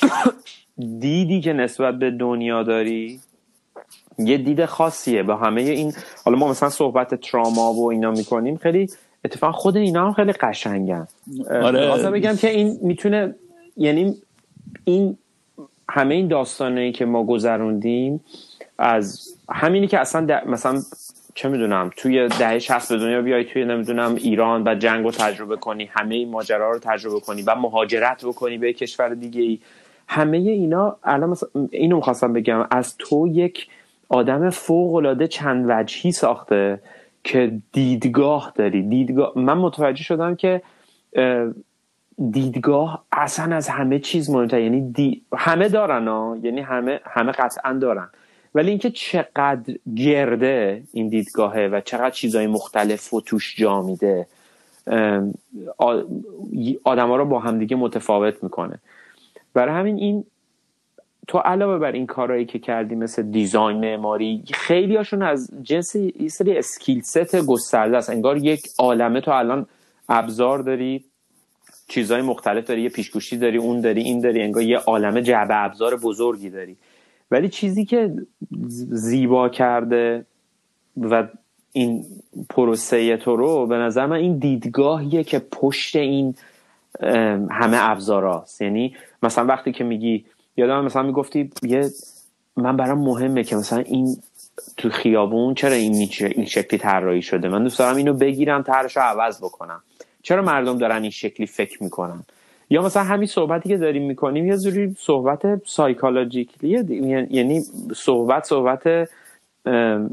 دیدی 1.00 1.40
که 1.40 1.52
نسبت 1.52 1.98
به 1.98 2.10
دنیا 2.10 2.62
داری؟ 2.62 3.20
یه 4.18 4.38
دید 4.38 4.64
خاصیه. 4.64 5.22
به 5.22 5.36
همه 5.36 5.60
این 5.60 5.92
حالا 6.24 6.38
ما 6.38 6.48
مثلا 6.48 6.68
صحبت 6.68 7.14
تراما 7.14 7.72
و 7.72 7.90
اینا 7.90 8.10
می‌کنیم 8.10 8.56
خیلی 8.56 8.90
اتفاقا 9.24 9.52
خود 9.52 9.76
اینا 9.76 10.06
هم 10.06 10.12
خیلی 10.12 10.32
قشنگن. 10.32 11.08
آره. 11.50 12.10
بگم 12.10 12.36
که 12.36 12.50
این 12.50 12.78
می‌تونه 12.82 13.34
یعنی 13.76 14.16
این 14.84 15.18
همه 15.88 16.14
این 16.14 16.28
داستانه 16.28 16.92
که 16.92 17.04
ما 17.04 17.24
گذروندیم 17.24 18.24
از 18.78 19.34
همینی 19.50 19.86
که 19.86 19.98
اصلا 19.98 20.40
مثلا 20.46 20.82
چه 21.34 21.48
می‌دونم 21.48 21.90
توی 21.96 22.28
دهه 22.28 22.58
60 22.58 22.92
به 22.92 22.98
دنیا 22.98 23.22
بیای 23.22 23.44
توی 23.44 23.64
نمی‌دونم 23.64 24.14
ایران 24.14 24.62
و 24.66 24.74
جنگ 24.74 25.04
رو 25.04 25.10
تجربه 25.10 25.56
کنی 25.56 25.90
همه 25.92 26.14
این 26.14 26.30
ماجرا 26.30 26.70
رو 26.70 26.78
تجربه 26.78 27.20
کنی 27.20 27.42
و 27.42 27.54
مهاجرت 27.54 28.24
بکنی 28.24 28.58
به 28.58 28.72
کشور 28.72 29.14
دیگه 29.14 29.42
ای 29.42 29.58
همه 30.08 30.36
اینا 30.36 30.96
الان 31.04 31.30
مثلا 31.30 31.48
اینو 31.70 31.96
می‌خواستم 31.96 32.32
بگم 32.32 32.66
از 32.70 32.96
تو 32.98 33.28
یک 33.28 33.66
آدم 34.08 34.50
فوق 34.50 34.94
العاده 34.94 35.28
چند 35.28 35.64
وجهی 35.68 36.12
ساخته 36.12 36.80
که 37.24 37.52
دیدگاه 37.72 38.52
داری. 38.54 38.82
دیدگاه 38.82 39.32
من 39.36 39.58
متوجه 39.58 40.02
شدم 40.02 40.34
که 40.34 40.62
دیدگاه 42.30 43.04
اصلا 43.12 43.56
از 43.56 43.68
همه 43.68 43.98
چیز 43.98 44.30
مهمتر 44.30 44.60
یعنی 44.60 45.22
همه 45.36 45.68
دارن 45.68 46.08
ها 46.08 46.36
یعنی 46.42 46.60
همه 46.60 47.00
همه 47.04 47.32
قطعا 47.32 47.72
دارن. 47.72 48.08
ولی 48.54 48.70
اینکه 48.70 48.90
چقدر 48.90 49.74
گرده 49.96 50.82
این 50.92 51.08
دیدگاهه 51.08 51.68
و 51.72 51.80
چقدر 51.80 52.10
چیزهای 52.10 52.46
مختلف 52.46 53.14
و 53.14 53.20
توش 53.20 53.56
جا 53.56 53.82
میده 53.82 54.26
آدم 56.84 57.08
ها 57.08 57.16
رو 57.16 57.24
با 57.24 57.38
همدیگه 57.38 57.76
متفاوت 57.76 58.42
می‌کنه. 58.42 58.78
برای 59.54 59.74
همین 59.74 59.96
این 59.96 60.24
تو 61.28 61.38
علاوه 61.38 61.78
بر 61.78 61.92
این 61.92 62.06
کارهایی 62.06 62.44
که 62.44 62.58
کردی 62.58 62.94
مثل 62.94 63.22
دیزاین 63.22 63.76
معماری 63.76 64.44
خیلی 64.54 64.96
هاشون 64.96 65.22
از 65.22 65.50
جنس 65.62 65.94
یه 65.94 66.28
سری 66.28 66.58
اسکیل 66.58 67.00
ست 67.02 67.36
گسترده 67.36 67.96
است. 67.96 68.10
انگار 68.10 68.36
یک 68.36 68.62
عالمه. 68.78 69.20
تو 69.20 69.30
الان 69.30 69.66
ابزار 70.08 70.58
داری 70.58 71.04
چیزهای 71.88 72.22
مختلف 72.22 72.66
داری 72.66 72.82
یه 72.82 72.88
پیشگوشی 72.88 73.36
داری 73.36 73.58
اون 73.58 73.80
داری 73.80 74.00
این 74.02 74.20
داری 74.20 74.42
انگار 74.42 74.62
یه 74.62 74.78
عالمه 74.78 75.22
جعبه 75.22 75.64
ابزار 75.64 75.96
بزرگی 75.96 76.50
داری. 76.50 76.76
ولی 77.30 77.48
چیزی 77.48 77.84
که 77.84 78.14
زیبا 78.90 79.48
کرده 79.48 80.26
و 80.96 81.28
این 81.72 82.04
پروسه 82.50 83.16
تو 83.16 83.36
رو 83.36 83.66
به 83.66 83.76
نظر 83.76 84.06
من 84.06 84.16
این 84.16 84.38
دیدگاهیه 84.38 85.24
که 85.24 85.38
پشت 85.38 85.96
این 85.96 86.34
همه 87.50 87.76
ابزاراست 87.80 88.62
یعنی 88.62 88.96
مثلا 89.22 89.44
وقتی 89.44 89.72
که 89.72 89.84
میگی 89.84 90.24
یادم 90.56 90.84
مثلا 90.84 91.02
می‌گفتی 91.02 91.50
یه 91.62 91.90
من 92.56 92.76
برام 92.76 92.98
مهمه 92.98 93.44
که 93.44 93.56
مثلا 93.56 93.78
این 93.78 94.16
تو 94.76 94.90
خیابون 94.90 95.54
چرا 95.54 95.72
این 95.72 96.08
این 96.20 96.46
شکلی 96.46 96.78
طراحی 96.78 97.22
شده؟ 97.22 97.48
من 97.48 97.62
دوست 97.62 97.78
دارم 97.78 97.96
اینو 97.96 98.14
بگیرم 98.14 98.62
طرحش 98.62 98.96
رو 98.96 99.02
عوض 99.02 99.38
بکنم. 99.38 99.82
چرا 100.22 100.42
مردم 100.42 100.78
دارن 100.78 101.02
این 101.02 101.10
شکلی 101.10 101.46
فکر 101.46 101.82
می‌کنن؟ 101.82 102.22
یا 102.70 102.82
مثلا 102.82 103.02
همین 103.02 103.26
صحبتی 103.26 103.68
که 103.68 103.76
داریم 103.76 104.06
می‌کنیم 104.06 104.46
یه 104.46 104.58
جوری 104.58 104.96
صحبت 104.98 105.66
سایکولوژیکلیه 105.66 106.84
یعنی 107.30 107.62
صحبت 107.96 108.44
صحبت 108.44 109.08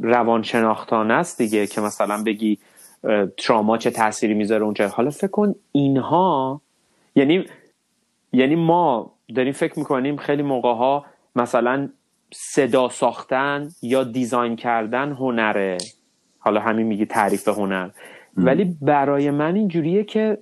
روانشناختانه 0.02 1.14
است 1.14 1.38
دیگه 1.38 1.68
که 1.68 1.82
مثلا 1.82 2.24
بگی 2.24 2.58
تراما 3.38 3.78
چه 3.78 3.92
تأثیری 3.92 4.34
می‌ذاره 4.34 4.64
اونجا. 4.64 4.88
حالا 4.88 5.10
فکر 5.10 5.28
کن 5.28 5.56
اینها 5.72 6.62
یعنی 7.16 7.46
یعنی 8.34 8.55
ما 8.55 9.11
داریم 9.36 9.53
فکر 9.53 9.79
می‌کنیم 9.79 10.17
خیلی 10.17 10.43
موقع 10.43 10.73
ها 10.73 11.05
مثلا 11.36 11.89
صدا 12.34 12.89
ساختن 12.89 13.69
یا 13.82 14.03
دیزاین 14.03 14.55
کردن 14.55 15.11
هنره. 15.11 15.77
حالا 16.39 16.59
همین 16.59 16.88
میگی 16.88 17.05
تعریف 17.05 17.47
هنر. 17.47 17.89
ولی 18.38 18.77
برای 18.82 19.32
من 19.32 19.55
اینجوریه 19.55 20.03
که 20.03 20.38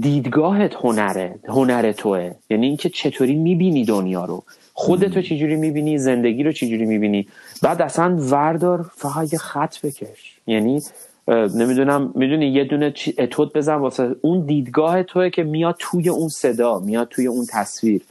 دیدگاهت 0.00 0.74
هنره 0.74 1.38
هنر 1.48 1.92
توه. 1.92 2.34
یعنی 2.50 2.66
اینکه 2.66 2.88
چطوری 2.88 3.34
می‌بینی 3.34 3.84
دنیا 3.84 4.24
رو. 4.24 4.44
خودتو 4.72 5.22
چجوری 5.22 5.56
می‌بینی؟ 5.56 5.98
زندگی 5.98 6.42
رو 6.42 6.52
چجوری 6.52 6.86
می‌بینی؟ 6.86 7.28
بعد 7.62 7.82
اصلا 7.82 8.16
وردار 8.30 8.90
فقط 8.94 9.32
یه 9.32 9.38
خط 9.38 9.86
بکش. 9.86 10.40
یعنی 10.46 10.82
نمی‌دونم 11.30 12.12
می‌دونی 12.14 12.46
یه 12.46 12.64
دونه 12.64 12.94
اتود 13.18 13.52
بزن 13.52 13.74
واسه 13.74 14.16
اون 14.20 14.46
دیدگاه 14.46 15.02
توه 15.02 15.30
که 15.30 15.42
میاد 15.42 15.76
توی 15.78 16.08
اون 16.08 16.28
صدا 16.28 16.78
میاد 16.78 17.08
توی 17.08 17.26
اون 17.26 17.46
تصویر. 17.50 18.02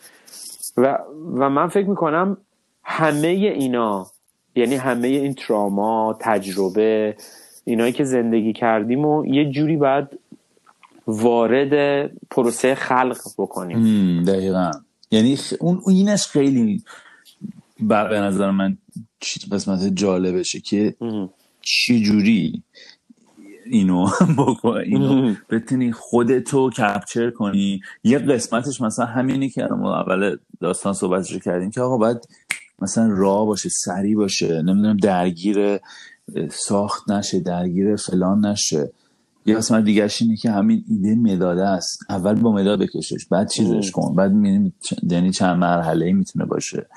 و, 0.78 1.00
و 1.34 1.50
من 1.50 1.68
فکر 1.68 1.88
می‌کنم 1.90 2.38
همه 2.84 3.28
اینا 3.28 4.08
یعنی 4.56 4.76
همه 4.76 5.08
این 5.08 5.34
تراما 5.34 6.18
تجربه 6.20 7.16
اینایی 7.66 7.94
که 7.94 8.04
زندگی 8.04 8.54
کردیم 8.54 9.06
و 9.06 9.26
یه 9.26 9.52
جوری 9.52 9.78
باید 9.78 10.08
وارد 11.08 12.06
پروسه 12.32 12.76
خلق 12.76 13.18
بکنیم. 13.38 14.24
دقیقا. 14.24 14.72
یعنی 15.12 15.38
اون 15.60 15.82
اینش 15.88 16.28
خیلی 16.28 16.84
به 17.80 17.96
نظر 17.96 18.52
من 18.52 18.78
قسمت 19.52 19.96
جالبشه 19.96 20.60
که 20.60 20.96
چی 21.62 22.04
جوری 22.04 22.64
اینو 23.70 24.08
اینو. 24.86 25.36
بتونی 25.50 25.92
خودتو 25.92 26.70
کپچر 26.70 27.30
کنی. 27.30 27.82
یه 28.04 28.20
قسمتش 28.20 28.82
مثلا 28.82 29.06
همینی 29.06 29.50
که 29.50 29.64
ما 29.64 30.02
اول 30.02 30.38
داستان 30.60 30.94
صحبتش 30.94 31.32
رو 31.32 31.40
کردیم 31.40 31.72
که 31.72 31.82
آقا 31.82 31.98
باید 31.98 32.18
مثلا 32.82 33.08
راه 33.12 33.46
باشه 33.46 33.70
سری 33.70 34.16
باشه. 34.16 34.62
نمی‌دونم 34.62 34.98
درگیر 34.98 35.80
ساخت 36.52 37.12
نشه 37.12 37.40
درگیر 37.40 37.96
فلان 37.96 38.46
نشه. 38.46 38.92
یه 39.46 39.56
قسمت 39.56 39.84
دیگرش 39.84 40.22
اینه 40.22 40.36
که 40.36 40.52
همین 40.52 40.84
ایده 40.90 41.16
مداده 41.16 41.66
است. 41.66 42.00
اول 42.10 42.34
با 42.36 42.52
مداد 42.52 42.80
بکشش 42.80 43.26
بعد 43.32 43.50
چیزش 43.50 43.92
کن. 43.92 44.16
بعد 44.16 44.32
می‌بینیم 44.32 44.74
یعنی 45.10 45.32
چند 45.32 45.58
مرحله 45.58 46.06
ای 46.06 46.14
می‌تونه 46.14 46.46
باشه. 46.46 46.88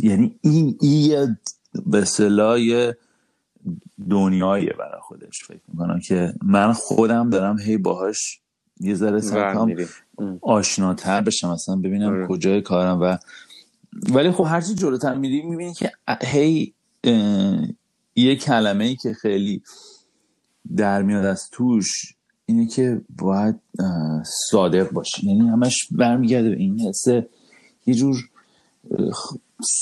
یعنی 0.00 0.34
این 0.40 0.76
این 0.80 1.36
به 1.86 2.04
صلاح 2.04 2.58
دنیاییه 4.10 4.72
برای 4.78 5.00
خودش 5.00 5.44
فکر 5.44 5.60
می‌کنم 5.68 6.00
که 6.00 6.34
من 6.42 6.72
خودم 6.72 7.30
دارم 7.30 7.58
هی 7.58 7.76
باهاش 7.76 8.40
یه 8.80 8.94
ذره 8.94 9.20
سرکام 9.20 9.74
آشناتر 10.42 11.20
بشم 11.20 11.50
مثلا 11.50 11.76
ببینم 11.76 12.08
آره. 12.08 12.26
کجای 12.26 12.62
کارم 12.62 13.00
و 13.00 13.18
ولی 14.10 14.30
خب 14.30 14.44
هرچی 14.48 14.74
جلوتر 14.74 15.14
میری 15.14 15.42
می‌بینی 15.42 15.74
که 15.74 15.92
هی 16.22 16.74
یه 18.16 18.36
کلمه 18.36 18.84
ای 18.84 18.96
که 18.96 19.12
خیلی 19.12 19.62
در 20.76 21.02
میاد 21.02 21.24
از 21.24 21.50
توش 21.50 22.14
اینه 22.46 22.66
که 22.66 23.00
باید 23.16 23.60
صادق 24.50 24.90
باشی. 24.90 25.26
یعنی 25.26 25.48
همش 25.48 25.88
برمیگرده 25.90 26.50
به 26.50 26.56
این 26.56 26.80
حسه 26.80 27.28
یه 27.86 27.94
جور 27.94 28.16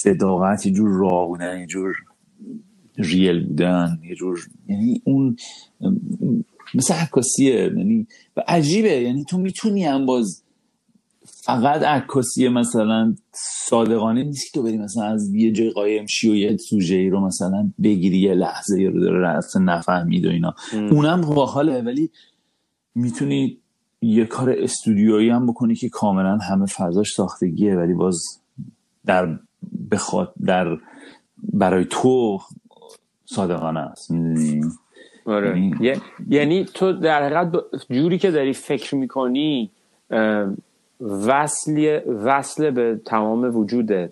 صداقت 0.02 0.66
یه 0.66 0.72
جور 0.72 0.90
راه 1.00 1.28
بودن 1.28 1.60
یه 1.60 1.66
جور 1.66 1.94
ریل 2.98 3.46
بودن 3.46 3.98
یه 4.08 4.14
جور 4.14 4.40
یعنی 4.68 5.02
اون 5.04 5.36
مثل 6.74 6.94
عکاسیه 6.94 7.72
یعنی 7.76 8.06
و 8.36 8.42
عجیبه. 8.48 8.88
یعنی 8.88 9.24
تو 9.24 9.38
می‌تونی 9.38 9.84
هم 9.84 10.06
باز 10.06 10.42
فقط 11.26 11.82
عکاسی 11.82 12.48
مثلا 12.48 13.14
صادقانه 13.68 14.22
نیست 14.22 14.44
که 14.44 14.50
تو 14.54 14.62
بری 14.62 14.78
مثلا 14.78 15.04
از 15.04 15.34
یه 15.34 15.52
جای 15.52 15.70
قایم 15.70 16.06
شی 16.06 16.30
و 16.30 16.34
یه 16.34 16.56
سوژه 16.56 16.96
ای 16.96 17.10
رو 17.10 17.26
مثلا 17.26 17.70
بگیری 17.82 18.18
یه 18.18 18.34
لحظه 18.34 18.82
رو 18.82 19.00
داره 19.00 19.28
اصلا 19.28 19.62
نفهمید 19.62 20.26
و 20.26 20.30
اینا. 20.30 20.54
اونم 20.72 21.20
باحاله 21.20 21.82
ولی 21.82 22.10
می‌تونی 22.94 23.58
یه 24.02 24.24
کار 24.24 24.54
استودیویی 24.58 25.30
هم 25.30 25.46
بکنی 25.46 25.74
که 25.74 25.88
کاملا 25.88 26.38
همه 26.38 26.66
فضاش 26.66 27.12
ساختگیه 27.12 27.76
ولی 27.76 27.94
باز 27.94 28.22
در 29.06 29.38
بخواد 29.90 30.34
در 30.44 30.78
برای 31.52 31.86
تو 31.90 32.38
صادقانه 33.34 33.80
است 33.80 34.10
می‌دونی؟ 34.10 34.60
آره. 35.26 35.58
یعنی... 35.80 36.00
یعنی 36.28 36.64
تو 36.64 36.92
در 36.92 37.22
حقیقت 37.22 37.64
جوری 37.90 38.18
که 38.18 38.30
داری 38.30 38.52
فکر 38.52 38.94
می‌کنی 38.94 39.70
وصل 41.00 42.00
وصل 42.24 42.70
به 42.70 43.00
تمام 43.04 43.56
وجودت 43.56 44.10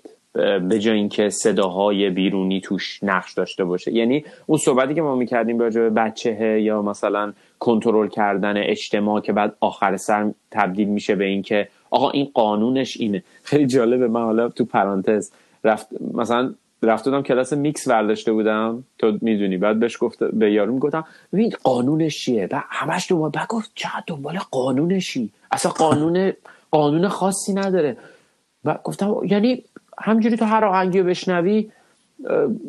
به 0.69 0.79
جای 0.79 0.97
اینکه 0.97 1.29
صداهای 1.29 2.11
بیرونی 2.11 2.61
توش 2.61 3.03
نقش 3.03 3.35
داشته 3.35 3.65
باشه. 3.65 3.93
یعنی 3.93 4.25
اون 4.47 4.59
صحبتی 4.59 4.95
که 4.95 5.03
ما 5.03 5.17
می‌کردیم 5.17 5.59
راجع 5.59 5.81
به 5.81 5.91
بچهه 5.91 6.61
یا 6.61 6.83
مثلا 6.83 7.33
کنترل 7.59 8.09
کردن 8.09 8.57
اجتماع 8.57 9.21
که 9.21 9.33
بعد 9.33 9.57
آخر 9.61 9.97
سر 9.97 10.31
تبدیل 10.51 10.89
میشه 10.89 11.15
به 11.15 11.25
اینکه 11.25 11.69
آقا 11.91 12.11
این 12.11 12.31
قانونش 12.35 12.97
اینه. 13.01 13.23
خیلی 13.43 13.67
جالبه. 13.67 14.09
من 14.09 14.23
حالا 14.23 14.49
تو 14.49 14.65
پرانتز 14.65 15.33
رفت 15.65 15.89
مثلا 16.15 16.55
رفت 16.83 17.05
بودم 17.05 17.23
کلاس 17.23 17.53
میکس 17.53 17.89
برداشته 17.89 18.33
بودم. 18.33 18.85
تو 18.99 19.19
می‌دونی. 19.21 19.57
بعد 19.57 19.81
بهش 19.81 19.97
گفت 20.01 20.25
به 20.25 20.53
یارو 20.53 20.73
می‌گفتم 20.73 21.05
ببین 21.33 21.53
قانونش 21.63 22.25
چیه؟ 22.25 22.47
بعد 22.47 22.65
همش 22.69 23.07
دنبال 23.11 23.31
بعد 23.31 23.49
گفت 23.49 23.71
چه 23.75 23.89
دنبال 24.07 24.39
قانونشی؟ 24.51 25.31
اصلا 25.51 25.73
قانون 25.73 26.33
قانون 26.71 27.09
خاصی 27.09 27.53
نداره. 27.55 27.97
و 28.65 28.79
گفتم 28.85 29.17
یعنی 29.25 29.65
همجوری 29.99 30.37
تو 30.37 30.45
هر 30.45 30.65
آهنگی 30.65 30.99
رو 31.01 31.07
بشنوی 31.07 31.71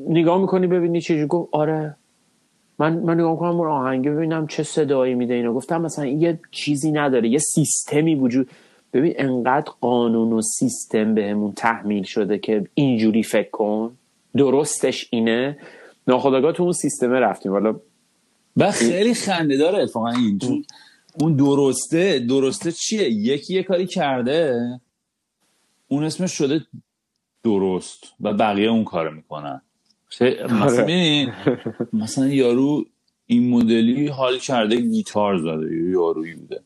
نگاه 0.09 0.41
می‌کنی 0.41 0.67
ببینی 0.67 1.01
چیزی 1.01 1.27
گفت 1.27 1.49
آره. 1.51 1.95
من 2.79 2.93
من 2.93 3.13
نگاه 3.13 3.31
می‌کنم 3.31 3.59
اون 3.59 3.67
آهنگی 3.67 4.09
ببینم 4.09 4.47
چه 4.47 4.63
صدایی 4.63 5.15
میده 5.15 5.33
اینا 5.33 5.53
گفتم 5.53 5.81
مثلا 5.81 6.05
یه 6.05 6.39
چیزی 6.51 6.91
نداره 6.91 7.29
یه 7.29 7.39
سیستمی 7.39 8.15
وجود 8.15 8.49
ببین 8.93 9.13
انقدر 9.17 9.71
قانون 9.81 10.33
و 10.33 10.41
سیستم 10.41 11.15
بهمون 11.15 11.51
تحمیل 11.51 12.03
شده 12.03 12.37
که 12.37 12.63
اینجوری 12.73 13.23
فکر 13.23 13.49
کن. 13.49 13.91
درستش 14.37 15.07
اینه. 15.11 15.57
ناخداگاه 16.07 16.51
تو 16.51 16.63
اون 16.63 16.71
سیستمه 16.71 17.19
رفتیم. 17.19 17.51
حالا 17.51 17.79
و 18.57 18.71
خیلی 18.71 19.13
خنده 19.13 19.57
داره 19.57 19.83
اتفاقا 19.83 20.09
این. 20.09 20.39
اون 21.19 21.35
درسته 21.35 22.19
درسته 22.19 22.71
چیه؟ 22.71 23.09
یکی 23.09 23.53
یه 23.53 23.63
کاری 23.63 23.87
کرده 23.87 24.59
اون 25.87 26.03
اسمش 26.03 26.31
شده 26.31 26.61
درست 27.43 28.03
و 28.19 28.33
بقیه 28.33 28.69
اون 28.69 28.83
کارو 28.83 29.11
می‌کنن. 29.15 29.61
مثلا 30.49 31.33
مثلا 31.93 32.27
یارو 32.27 32.85
این 33.25 33.49
مدلی 33.49 34.07
حال 34.07 34.37
کرده 34.37 34.75
گیتار 34.75 35.37
زده 35.37 35.75
یارویی 35.75 36.35
بوده. 36.35 36.61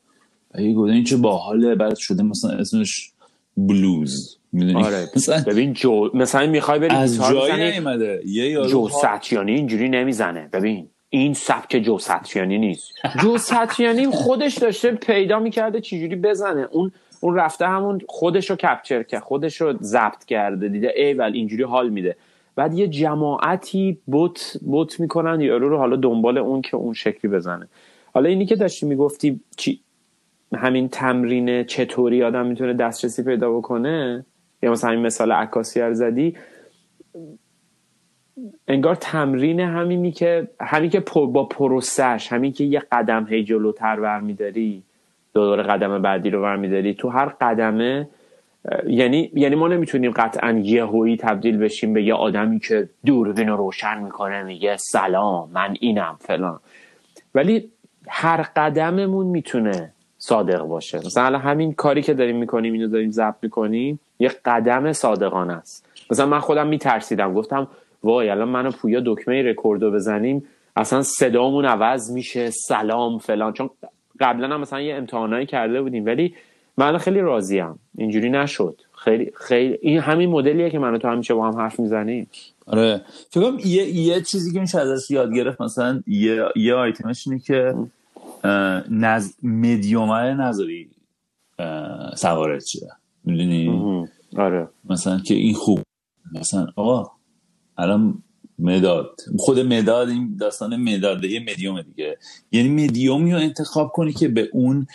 و 0.53 0.61
یه 0.61 0.73
گفته 0.73 0.93
این 0.93 1.03
چه 1.03 1.17
باحاله 1.17 1.75
بعد 1.75 1.95
شده 1.97 2.23
مثلا 2.23 2.51
اسمش 2.51 3.11
بلوز. 3.57 4.37
آره. 4.75 5.09
مثلا 5.15 5.43
ببین 5.47 5.73
جو 5.73 6.09
مثلا 6.13 6.47
می‌خوای 6.47 6.79
بری 6.79 6.95
از 6.95 7.29
جایی 7.29 7.71
نیومده. 7.71 8.21
یه 8.25 8.49
یارو 8.49 8.67
جو 8.67 8.89
ساتیانی 8.89 9.53
اینجوری 9.53 9.89
نمی‌زنه. 9.89 10.49
ببین 10.53 10.89
این 11.09 11.33
سبک 11.33 11.77
جو 11.77 11.97
ساتیانی 11.97 12.57
نیست. 12.57 12.91
جو 13.21 13.37
ساتیانی 13.37 14.07
خودش 14.07 14.57
داشته 14.57 14.91
پیدا 14.91 15.39
می‌کرده 15.39 15.81
چجوری 15.81 16.15
بزنه. 16.15 16.67
اون 16.71 16.91
اون 17.21 17.35
رفته 17.35 17.67
همون 17.67 18.01
خودش 18.07 18.49
رو 18.49 18.55
کپچر 18.55 19.03
کرد 19.03 19.23
خودش 19.23 19.61
رو 19.61 19.73
ضبط 19.81 20.25
کرده 20.25 20.67
دیده 20.69 20.93
ای 20.95 21.13
ول 21.13 21.33
اینجوری 21.33 21.63
حال 21.63 21.89
میده. 21.89 22.15
بعد 22.55 22.73
یه 22.73 22.87
جماعتی 22.87 23.97
بوت 24.05 24.57
بوت 24.61 24.99
می‌کنن 24.99 25.41
یارو 25.41 25.69
رو 25.69 25.77
حالا 25.77 25.95
دنبال 25.95 26.37
اون 26.37 26.61
که 26.61 26.77
اون 26.77 26.93
شکلی 26.93 27.31
بزنه. 27.31 27.67
حالا 28.13 28.29
اینی 28.29 28.45
که 28.45 28.55
داشتی 28.55 28.85
می‌گفتی 28.85 29.39
چی 29.57 29.79
همین 30.55 30.89
تمرین 30.89 31.63
چطوری 31.63 32.23
آدم 32.23 32.45
می‌تونه 32.45 32.73
دسترسی 32.73 33.23
پیدا 33.23 33.51
بکنه؟ 33.51 34.25
یا 34.61 34.71
مثلا 34.71 34.89
همین 34.89 35.05
مثال 35.05 35.31
عکاسی 35.31 35.93
زدی 35.93 36.37
انگار 38.67 38.95
تمرین 38.95 39.59
همینی 39.59 40.11
که 40.11 40.47
همین 40.61 40.89
که 40.89 40.99
با 41.15 41.45
پروسش 41.45 42.27
همین 42.31 42.51
که 42.51 42.63
یه 42.63 42.83
قدم 42.91 43.27
هی 43.29 43.43
جلوتر 43.43 43.99
برمیداری 43.99 44.83
دور 45.33 45.61
قدم 45.61 46.01
بعدی 46.01 46.29
رو 46.29 46.41
برمیداری 46.41 46.93
تو 46.93 47.09
هر 47.09 47.25
قدمه 47.41 48.09
یعنی 48.87 49.31
یعنی 49.33 49.55
ما 49.55 49.67
نمی‌تونیم 49.67 50.11
قطعا 50.11 50.61
یهویی 50.63 51.17
تبدیل 51.17 51.57
بشیم 51.57 51.93
به 51.93 52.03
یه 52.03 52.13
آدمی 52.13 52.59
که 52.59 52.89
دوربین 53.05 53.47
رو 53.47 53.57
روشن 53.57 54.03
می‌کنه 54.03 54.43
میگه 54.43 54.77
سلام 54.77 55.49
من 55.51 55.75
اینم 55.79 56.17
فلان. 56.19 56.59
ولی 57.35 57.71
هر 58.07 58.41
قدممون 58.41 59.25
می‌تونه 59.27 59.93
صادق 60.17 60.61
باشه. 60.61 60.97
مثلا 60.97 61.37
همین 61.37 61.73
کاری 61.73 62.01
که 62.01 62.13
داریم 62.13 62.37
می‌کنیم 62.37 62.73
اینو 62.73 62.87
داریم 62.87 63.11
ضبط 63.11 63.35
می‌کنیم 63.41 63.99
یه 64.19 64.31
قدم 64.45 64.91
صادقانه 64.91 65.53
است. 65.53 65.85
مثلا 66.11 66.25
من 66.25 66.39
خودم 66.39 66.67
میترسیدم. 66.67 67.33
گفتم 67.33 67.67
وای 68.03 68.29
الان 68.29 68.49
منو 68.49 68.71
پویا 68.71 69.01
دکمه 69.05 69.41
رکوردو 69.41 69.91
بزنیم 69.91 70.43
اصلا 70.75 71.01
صدامون 71.01 71.65
عوض 71.65 72.11
میشه 72.11 72.49
سلام 72.49 73.17
فلان. 73.17 73.53
چون 73.53 73.69
قبلا 74.19 74.47
هم 74.47 74.61
مثلا 74.61 74.81
یه 74.81 74.95
امتحانایی 74.95 75.45
کرده 75.45 75.81
بودیم 75.81 76.05
ولی 76.05 76.35
من 76.77 76.97
خیلی 76.97 77.21
راضیم. 77.21 77.79
اینجوری 77.97 78.29
نشد. 78.29 78.81
خیلی 78.97 79.31
خیلی 79.35 79.77
این 79.81 79.99
همین 79.99 80.29
مدلیه 80.29 80.69
که 80.69 80.79
من 80.79 80.97
تو 80.97 81.07
همیشه 81.07 81.33
با 81.33 81.47
هم 81.47 81.57
حرف 81.57 81.79
می‌زنیم 81.79 82.29
آره. 82.67 83.01
فکر 83.29 83.53
یه 83.65 83.87
یه 83.87 84.21
چیزی 84.21 84.53
که 84.53 84.59
میشه 84.59 84.79
ازش 84.79 85.11
یاد 85.11 85.33
گرفت 85.33 85.61
مثلا 85.61 86.03
یه 86.07 86.45
یه 86.55 86.73
آیتمش 86.73 87.27
اینه 87.27 87.39
که 87.39 87.75
نز 88.89 89.33
مدیومه 89.43 90.33
نظری 90.33 90.89
سوارت 92.15 92.63
چیه 92.63 92.89
می‌دونی؟ 93.27 94.07
آره. 94.37 94.69
مثلا 94.89 95.19
که 95.19 95.33
این 95.33 95.53
خوب. 95.53 95.79
مثلا 96.41 96.67
آقا 96.75 97.11
الان 97.77 98.23
مداد. 98.59 99.15
خود 99.37 99.59
مداد 99.59 100.09
این 100.09 100.37
داستان 100.39 100.75
مداد 100.75 101.23
یه 101.23 101.39
مدیوم 101.39 101.81
دیگه. 101.81 102.17
یعنی 102.51 102.69
مدیومی 102.69 103.31
رو 103.31 103.37
انتخاب 103.37 103.91
کنی 103.91 104.13
که 104.13 104.27
به 104.27 104.49
اون 104.53 104.87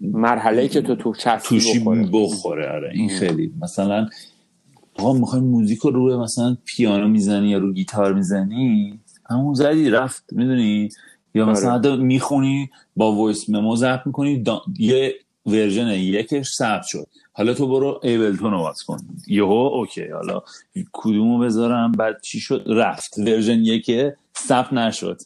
مرحله 0.00 0.68
که 0.68 0.80
تو 0.82 0.94
تو 0.94 1.14
توشی 1.44 1.78
بخوره, 1.78 2.08
بخوره. 2.12 2.72
آره 2.72 2.90
این 2.94 3.08
خیلی. 3.08 3.54
مثلا 3.62 4.08
آقا 4.98 5.12
می‌خوای 5.12 5.42
موزیک 5.42 5.78
رو 5.78 5.90
روی 5.90 6.16
مثلا 6.16 6.56
پیانو 6.64 7.08
می‌زنی 7.08 7.48
یا 7.48 7.58
رو 7.58 7.72
گیتار 7.72 8.14
می‌زنی؟ 8.14 9.00
همون 9.30 9.54
زدی 9.54 9.90
رفت. 9.90 10.24
می‌دونی؟ 10.32 10.88
یا 11.34 11.46
مثلا 11.46 11.72
آره. 11.72 11.96
می‌خونی 11.96 12.70
با 12.96 13.12
voice 13.12 13.50
memo 13.50 13.76
ضبط 13.76 14.06
می‌کنی 14.06 14.44
یه 14.78 15.14
version 15.46 15.88
یکش 15.88 16.48
ثبت 16.48 16.84
شد. 16.86 17.06
حالا 17.32 17.54
تو 17.54 17.68
برو 17.68 18.00
Ableton 18.02 18.50
رو 18.50 18.58
باز 18.58 18.82
کن. 18.82 18.96
یهو 19.26 19.52
okay. 19.52 20.08
حالا 20.08 20.42
کدومو 20.92 21.38
بذارم؟ 21.38 21.92
بعد 21.92 22.20
چی 22.22 22.40
شد؟ 22.40 22.64
رفت. 22.66 23.18
version 23.18 23.58
یک 23.58 23.90
ثبت 24.38 24.72
نشد. 24.72 25.20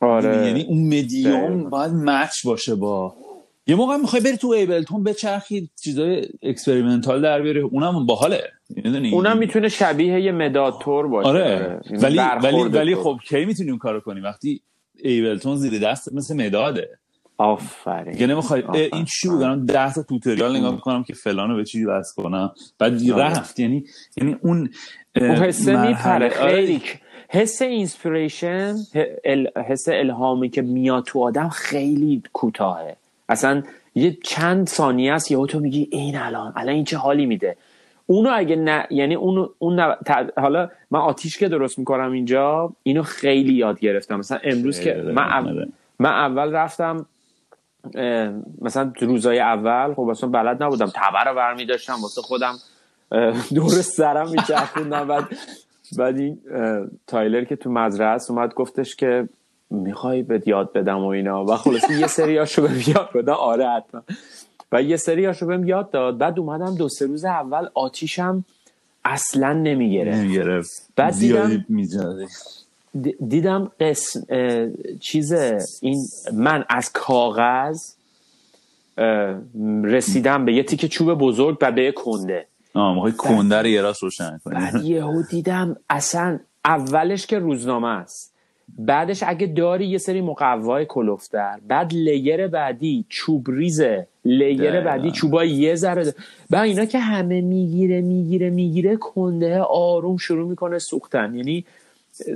آره. 0.00 0.46
یعنی 0.46 0.62
اون 0.62 0.86
مدیوم 0.86 1.70
باید 1.70 1.92
match 1.92 2.46
باشه 2.46 2.74
با 2.74 3.16
یه 3.66 3.76
موقع 3.76 3.96
می‌خوای 3.96 4.22
بری 4.22 4.36
تو 4.36 4.48
Ableton 4.48 5.04
بچرخی 5.04 5.70
چیزای 5.82 6.26
experimental 6.42 7.22
در 7.22 7.42
بیاری. 7.42 7.60
اونم 7.60 8.06
باحاله. 8.06 8.42
اونم 9.12 9.38
می‌تونه 9.38 9.68
شبیه 9.68 10.20
یه 10.20 10.32
مداد 10.32 10.78
تور 10.80 11.08
باشه. 11.08 11.28
آره. 11.28 11.80
یعنی 11.90 12.02
ولی 12.02 12.18
ولی 12.18 12.62
ولی 12.62 12.94
خب 12.94 13.18
کی 13.28 13.44
می‌تونی 13.44 13.70
اون 13.70 13.78
کارو 13.78 14.00
کنی؟ 14.00 14.20
وقتی 14.20 14.62
Ableton 15.04 15.56
زیر 15.56 15.78
دست 15.78 16.12
مثل 16.12 16.46
مداده. 16.46 16.98
آفرین. 17.40 18.14
یعنی 18.14 18.32
نمی‌خوای 18.32 18.62
این 18.92 19.04
چی 19.04 19.28
بگم 19.28 19.66
10 19.66 19.92
تا 19.92 20.02
tutorial 20.02 20.56
نگاه 20.56 20.72
می‌کنم 20.72 21.04
که 21.04 21.14
فلانو 21.14 21.56
به 21.56 21.64
چی 21.64 21.84
بس 21.84 22.14
کنم. 22.16 22.52
بعد 22.78 23.10
آره. 23.12 23.24
رفت. 23.24 23.60
یعنی 23.60 23.84
یعنی 24.16 24.36
اون 24.40 24.70
اون 25.16 25.30
حسه 25.30 25.86
میپره. 25.86 26.28
خیلی. 26.28 26.82
حس 27.28 27.62
inspiration 27.62 28.74
حس 29.68 29.88
الهامی 29.88 30.48
که 30.48 30.62
میاد 30.62 31.04
تو 31.04 31.22
آدم 31.22 31.48
خیلی 31.48 32.22
کوتاهه. 32.32 32.96
اصلا 33.28 33.62
یه 33.94 34.18
چند 34.24 34.68
ثانیه 34.68 35.12
است 35.12 35.30
یهو 35.30 35.46
تو 35.46 35.60
میگی 35.60 35.88
این 35.90 36.16
الان 36.16 36.52
الان 36.56 36.74
این 36.74 36.84
چه 36.84 36.96
حالی 36.96 37.26
میده. 37.26 37.56
اونو 38.06 38.30
اگه 38.34 38.56
نه 38.56 38.86
یعنی 38.90 39.14
اونو 39.14 39.48
اون 39.58 39.94
حالا 40.36 40.68
من 40.90 41.00
آتیش 41.00 41.38
که 41.38 41.48
درست 41.48 41.78
می‌کنم 41.78 42.12
اینجا 42.12 42.72
اینو 42.82 43.02
خیلی 43.02 43.54
یاد 43.54 43.80
گرفتم. 43.80 44.18
مثلا 44.18 44.38
امروز 44.44 44.80
که 44.80 44.94
من, 44.94 45.66
من 45.98 46.10
اول 46.10 46.52
رفتم 46.52 47.06
مثلا 48.60 48.92
روزای 49.00 49.40
اول 49.40 49.94
خب 49.94 50.08
اصلا 50.08 50.28
بلد 50.28 50.62
نبودم. 50.62 50.86
تبر 50.86 51.24
رو 51.24 51.34
برمی 51.34 51.66
داشتم 51.66 52.02
واسه 52.02 52.22
خودم 52.22 52.54
دور 53.54 53.70
سرم 53.70 54.30
میچرخوندم. 54.30 55.08
بعد 55.08 55.24
بعد 55.98 56.18
این 56.18 56.38
تایلر 57.06 57.44
که 57.44 57.56
تو 57.56 57.70
مدرسه 57.70 58.30
اومد 58.30 58.54
گفتش 58.54 58.96
که 58.96 59.28
می‌خوای 59.70 60.22
بهت 60.22 60.48
یاد 60.48 60.72
بدم 60.72 60.98
و 60.98 61.06
اینا. 61.06 61.44
و 61.44 61.56
خلاص 61.56 61.90
یه 61.90 62.06
سریاشو 62.06 62.62
بهم 62.62 62.80
یاد 62.86 63.10
بدم 63.14 63.32
آره 63.32 63.68
حتما. 63.68 64.02
و 64.72 64.82
یه 64.82 64.96
سریاشو 64.96 65.46
بهم 65.46 65.68
یاد 65.68 65.90
داد. 65.90 66.18
بعد 66.18 66.38
اومدم 66.38 66.74
دو 66.74 66.88
سه 66.88 67.06
روز 67.06 67.24
اول 67.24 67.68
آتیشم 67.74 68.44
اصلا 69.04 69.52
نمی‌گرفت. 69.52 70.18
نمی‌گرفت. 70.18 70.88
بعد 70.96 71.18
دیدم 71.18 71.64
دیدم 73.28 73.70
قسم 73.80 74.20
چیز 75.00 75.32
این 75.80 76.06
من 76.32 76.64
از 76.68 76.92
کاغذ 76.92 77.92
رسیدم 79.84 80.44
به 80.44 80.52
یه 80.52 80.62
تیکه 80.62 80.88
چوب 80.88 81.14
بزرگ 81.14 81.58
و 81.60 81.72
به 81.72 81.92
کنده. 81.92 82.46
آه 82.74 82.94
موقعی 82.94 83.12
کنده 83.12 83.56
رو 83.56 83.66
یه 83.66 83.80
راست 83.80 84.02
روشن 84.02 84.40
کنی. 84.44 84.54
بعد 84.54 84.84
یهو 84.84 85.22
دیدم 85.22 85.76
اصلا 85.90 86.38
اولش 86.64 87.26
که 87.26 87.38
روزنامه 87.38 87.88
است. 87.88 88.34
بعدش 88.78 89.22
اگه 89.26 89.46
داری 89.46 89.86
یه 89.86 89.98
سری 89.98 90.20
مقوای 90.20 90.86
کلوفتر 90.88 91.58
بعد 91.68 91.92
لیر 91.94 92.46
بعدی 92.46 93.04
چوب 93.08 93.50
ریزه 93.50 94.06
لیر 94.24 94.80
بعدی 94.80 95.10
چوبای 95.10 95.50
یه 95.50 95.74
ذره 95.74 96.14
بعد 96.50 96.64
اینا 96.64 96.84
که 96.84 96.98
همه 96.98 97.40
می‌گیره 97.40 98.00
می‌گیره 98.00 98.50
می‌گیره 98.50 98.96
کنده 98.96 99.58
آروم 99.60 100.16
شروع 100.16 100.48
می‌کنه 100.48 100.78
سوختن. 100.78 101.34
یعنی 101.34 101.64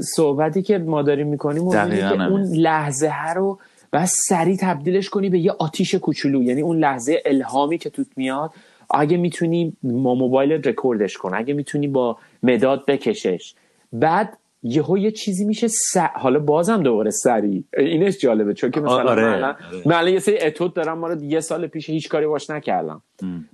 صحبتی 0.01 0.62
که 0.62 0.78
ما 0.78 1.03
داریم 1.03 1.26
می‌کنیم 1.26 1.70
که 1.70 2.22
اون 2.22 2.43
لحظه 2.43 3.09
ها 3.09 3.32
رو 3.32 3.59
و 3.93 4.07
سریع 4.07 4.57
تبدیلش 4.61 5.09
کنی 5.09 5.30
به 5.30 5.39
یه 5.39 5.53
آتیش 5.59 5.95
کوچولو. 5.95 6.43
یعنی 6.43 6.61
اون 6.61 6.78
لحظه 6.78 7.22
الهامی 7.24 7.78
که 7.78 7.91
توت 7.91 8.07
میاد 8.16 8.51
اگه 8.91 9.16
می‌تونی 9.16 9.72
ما 9.82 10.14
موبایل 10.14 10.53
رکوردش 10.53 11.16
کن 11.16 11.35
اگه 11.35 11.55
می‌تونی 11.55 11.89
با 11.89 12.18
مداد 12.43 12.87
بکشش. 12.87 13.55
بعد 13.93 14.39
یهو 14.66 14.99
یه 14.99 15.11
چیزی 15.11 15.45
میشه 15.45 15.68
س... 15.68 15.97
حالا 16.14 16.39
بازم 16.39 16.82
دوباره 16.82 17.11
سری 17.11 17.64
اینش 17.78 18.18
جالبه 18.18 18.55
چون 18.55 18.70
که 18.70 18.80
مثلا 18.80 19.11
آره. 19.11 19.57
من 19.87 19.97
الان 19.97 20.12
یه 20.12 20.18
سری 20.18 20.39
اتود 20.39 20.74
دارم 20.74 20.99
ما 20.99 21.12
یه 21.12 21.41
سال 21.41 21.66
پیش 21.66 21.91
هیچ 21.91 22.09
کاری 22.09 22.26
باش 22.26 22.51
نکردم. 22.51 23.03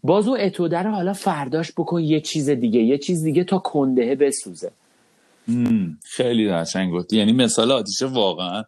باز 0.03 0.29
اون 0.29 0.41
اتوده 0.41 0.79
رو 0.79 0.91
حالا 0.91 1.13
فرداش 1.13 1.73
بکن 1.73 2.01
یه 2.01 2.21
چیز 2.21 2.51
دیگه 2.51 2.81
یه 2.81 2.99
چیز 2.99 3.23
دیگه 3.23 3.45
تا 3.45 3.59
کندهه 3.59 4.15
بسوزه. 4.15 4.71
خیلی 6.05 6.53
قشنگ 6.53 6.93
گفتی 6.93 7.17
یعنی 7.17 7.33
مثال 7.33 7.73
آتیشه 7.73 8.07
واقعا 8.07 8.65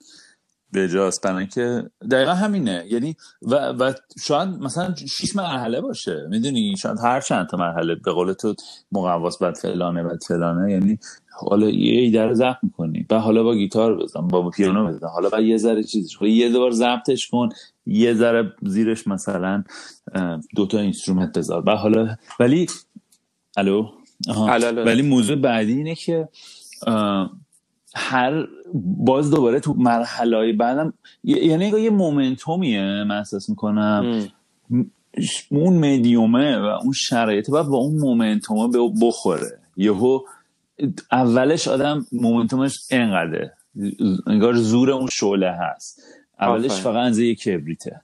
بجاست. 0.75 1.23
برای 1.23 1.39
اینکه 1.39 1.91
دقیقا 2.11 2.35
همینه. 2.35 2.85
یعنی 2.91 3.17
و, 3.43 3.55
و 3.55 3.93
شاید 4.25 4.49
مثلا 4.49 4.95
شیش 4.95 5.37
مرحله 5.37 5.81
باشه. 5.81 6.27
می‌دونی؟ 6.31 6.77
شاید 6.77 6.99
هر 6.99 7.21
چند 7.21 7.47
تا 7.47 7.57
مرحله 7.57 7.95
به 7.95 8.13
قول 8.13 8.33
تو 8.33 8.55
مقواس 8.93 9.39
بعد 9.39 9.55
فلانه 9.55 10.03
بعد 10.03 10.19
فلانه. 10.29 10.73
یعنی 10.73 10.99
حالا 11.33 11.69
یه 11.71 12.23
رو 12.23 12.35
ضبط 12.35 12.57
می‌کنی. 12.63 13.07
و 13.11 13.19
حالا 13.19 13.43
با 13.43 13.55
گیتار 13.55 14.03
بزن 14.03 14.29
با 14.29 14.51
پیانو 14.51 14.87
بزن. 14.89 15.09
حالا 15.09 15.29
با 15.29 15.41
یه 15.41 15.57
ذره 15.57 15.83
چیزش 15.83 16.15
حالا 16.15 16.33
یه 16.33 16.59
بار 16.59 16.71
ضبطش 16.71 17.29
کن. 17.29 17.49
یه 17.87 18.15
ذره 18.15 18.53
زیرش 18.63 19.07
مثلا 19.07 19.65
دوتا 20.57 20.79
instrument 20.79 21.39
بذار. 21.39 21.69
و 21.69 21.77
حالا 21.77 22.17
ولی 22.41 22.67
الو. 23.57 23.89
ولی 24.87 25.03
موضوع 25.03 25.37
بعدی 25.37 25.73
اینه 25.73 25.95
که 25.95 26.29
هر 27.95 28.47
باز 29.07 29.31
دوباره 29.31 29.61
تو 29.61 29.75
مرحله 29.75 30.37
های 30.37 30.53
بعدم 30.53 30.93
یعنی 31.25 31.69
یه 31.69 31.91
مومنتومیه 31.91 33.05
من 33.05 33.19
احساس 33.19 33.49
می‌کنم. 33.49 34.29
اون 35.51 35.77
مدیومه 35.79 36.59
و 36.59 36.65
اون 36.65 36.93
شرایط 36.93 37.51
باید 37.51 37.67
با 37.67 37.77
اون 37.77 37.97
مومنتومه 37.97 38.93
بخوره. 39.03 39.59
یهو 39.77 40.21
اولش 41.13 41.69
آدم 41.69 42.07
مومنتومش 42.13 42.79
انقدره. 42.91 43.55
انگار 44.27 44.55
زور 44.55 44.91
اون 44.91 45.09
شعله 45.13 45.53
هست. 45.61 46.03
اولش 46.41 46.71
فقط 46.71 46.97
انزه 46.97 47.27
یه 47.27 47.35
کبریته. 47.35 48.01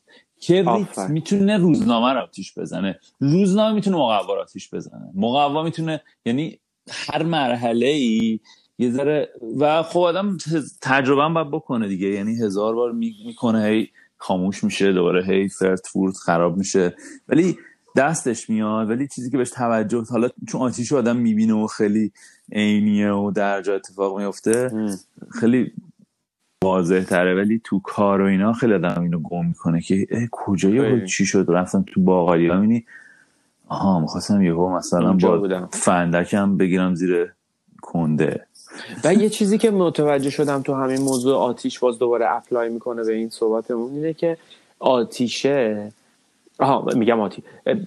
کبریت 0.48 0.98
می‌تونه 0.98 1.56
روزنامه 1.56 2.12
رو 2.12 2.20
آتیش 2.20 2.58
بزنه. 2.58 2.98
روزنامه 3.20 3.74
می‌تونه 3.74 3.96
مقوا 3.96 4.34
رو 4.34 4.40
آتیش 4.40 4.74
بزنه. 4.74 5.10
مقوا 5.14 5.62
می‌تونه 5.62 6.00
یعنی 6.24 6.58
هر 6.90 7.22
مرحله 7.22 7.86
ای 7.86 8.40
یه 8.78 8.90
ذره 8.90 9.28
و 9.58 9.82
خب 9.82 10.00
آدم 10.00 10.36
تجربه 10.82 11.22
هم 11.22 11.34
باید 11.34 11.50
بکنه 11.50 11.88
دیگه. 11.88 12.08
یعنی 12.08 12.36
هزار 12.36 12.74
بار 12.74 12.92
می‌کنه 12.92 13.64
هی 13.64 13.88
خاموش 14.16 14.64
میشه 14.64 14.92
دوباره 14.92 15.24
هی 15.24 15.48
فرت 15.48 15.86
فورت 15.86 16.16
خراب 16.16 16.56
میشه. 16.56 16.94
ولی 17.28 17.58
دستش 17.96 18.50
میاد 18.50 18.90
ولی 18.90 19.08
چیزی 19.08 19.30
که 19.30 19.38
بهش 19.38 19.50
توجه 19.50 20.04
حالا 20.10 20.28
چون 20.48 20.60
آتیش 20.60 20.92
آدم 20.92 21.16
می‌بینه 21.16 21.54
و 21.54 21.66
خیلی 21.66 22.12
عینیه 22.52 23.12
و 23.12 23.30
در 23.30 23.62
جا 23.62 23.74
اتفاق 23.74 24.18
میفته 24.18 24.70
خیلی 25.40 25.72
واضح 26.64 27.02
تره 27.04 27.34
ولی 27.34 27.60
تو 27.64 27.80
کار 27.80 28.20
و 28.20 28.24
اینا 28.24 28.52
خیلی 28.52 28.74
آدم 28.74 29.02
اینو 29.02 29.18
گم 29.18 29.46
می‌کنه 29.46 29.80
که 29.80 30.06
کجایی 30.32 31.06
چی 31.06 31.26
شد؟ 31.26 31.46
رفتم 31.48 31.84
تو 31.86 32.00
باقالی. 32.00 32.48
ها 32.48 32.60
مینی 32.60 32.86
آها 33.68 34.00
می‌خواستم 34.00 34.42
یهو 34.42 34.76
مثلا 34.76 35.12
با 35.12 35.68
فندکم 35.72 36.56
بگیرم 36.56 36.94
زیر 36.94 37.32
کنده. 37.82 38.46
و 39.04 39.14
یه 39.14 39.28
چیزی 39.28 39.58
که 39.58 39.70
متوجه 39.70 40.30
شدم 40.30 40.62
تو 40.62 40.74
همین 40.74 41.00
موضوع 41.00 41.36
آتیش 41.36 41.78
باز 41.78 41.98
دوباره 41.98 42.36
اپلای 42.36 42.68
می‌کنه 42.68 43.04
به 43.04 43.12
این 43.12 43.30
صحبتمون 43.30 43.92
اینه 43.92 44.12
که 44.12 44.36
آتیشه 44.78 45.92
آها 46.58 46.84
میگم 46.94 47.20
آتی 47.20 47.42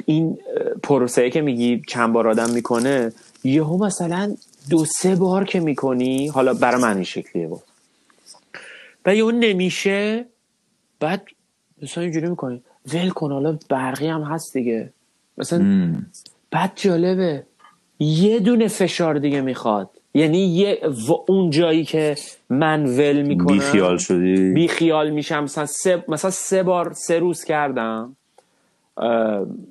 این 0.05 0.37
پروسه 0.83 1.29
که 1.29 1.41
میگی 1.41 1.81
چند 1.87 2.13
بار 2.13 2.27
آدم 2.27 2.49
می‌کنه 2.49 3.13
یهو 3.43 3.85
مثلا 3.85 4.35
دو 4.69 4.85
سه 4.85 5.15
بار 5.15 5.45
که 5.45 5.59
می‌کنی 5.59 6.27
حالا 6.27 6.53
برای 6.53 6.81
من 6.81 6.95
این 6.95 7.03
شکلیه 7.03 7.47
بود. 7.47 7.61
و 9.05 9.15
یهو 9.15 9.31
نمیشه 9.31 10.25
بعد 10.99 11.23
مثلا 11.81 12.03
اینجوری 12.03 12.29
می‌کنی 12.29 12.61
ول 12.93 13.09
کن 13.09 13.31
حالا 13.31 13.59
برقی 13.69 14.07
هم 14.07 14.21
هست 14.21 14.53
دیگه. 14.53 14.93
مثلا 15.37 15.95
بعد 16.51 16.71
جالبه 16.75 17.43
یه 17.99 18.39
دونه 18.39 18.67
فشار 18.67 19.19
دیگه 19.19 19.41
می‌خواد. 19.41 19.89
یعنی 20.13 20.37
یه 20.37 20.81
اون 21.27 21.49
جایی 21.49 21.85
که 21.85 22.15
من 22.49 22.85
ول 22.85 23.21
می‌کنم 23.21 23.57
بی 23.57 23.59
خیال 23.59 23.97
شدی؟ 23.97 24.53
بی 24.53 24.67
خیال 24.67 25.09
میشم. 25.09 25.43
مثلا 25.43 25.65
سه, 25.65 26.03
مثلا 26.07 26.31
سه 26.31 26.63
بار 26.63 26.93
سه 26.93 27.19
روز 27.19 27.43
کردم 27.43 28.15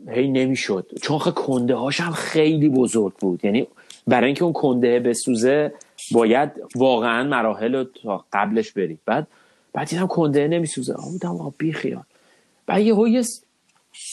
هی 0.09 0.29
نمی‌شد. 0.29 0.87
چون 1.03 1.19
خیلی 1.19 1.35
کنده 1.35 1.75
هاشم 1.75 2.11
خیلی 2.11 2.69
بزرگ 2.69 3.13
بود. 3.15 3.45
یعنی 3.45 3.67
برای 4.07 4.27
اینکه 4.27 4.45
اون 4.45 4.53
کنده 4.53 5.01
بسوزه 5.01 5.73
باید 6.13 6.51
واقعا 6.75 7.29
مراحل 7.29 7.75
رو 7.75 7.85
تا 7.85 8.25
قبلش 8.33 8.73
بری 8.73 8.99
بعد 9.07 9.27
بعد 9.73 9.89
دیدم 9.89 10.07
کنده 10.07 10.49
نمیسوزه. 10.49 10.95
بودم 11.13 11.55
بی 11.59 11.73
خیال 11.73 12.03
بعد 12.67 12.83
یه 12.83 12.95
یه 12.95 13.45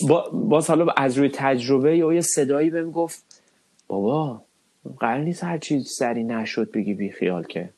با 0.08 0.30
باز 0.34 0.70
حالا 0.70 0.86
از 0.98 1.18
روی 1.18 1.30
تجربه 1.34 1.98
یه 1.98 2.22
صدایی 2.22 2.70
بهم 2.70 2.92
گفت 2.92 3.42
بابا 3.88 4.42
قرار 5.00 5.20
نیست 5.20 5.44
هر 5.44 5.58
چیز 5.58 5.88
سری 5.88 6.24
نشد 6.24 6.72
بگی 6.72 6.94
بی 6.94 7.10
خیال 7.10 7.44
که. 7.44 7.70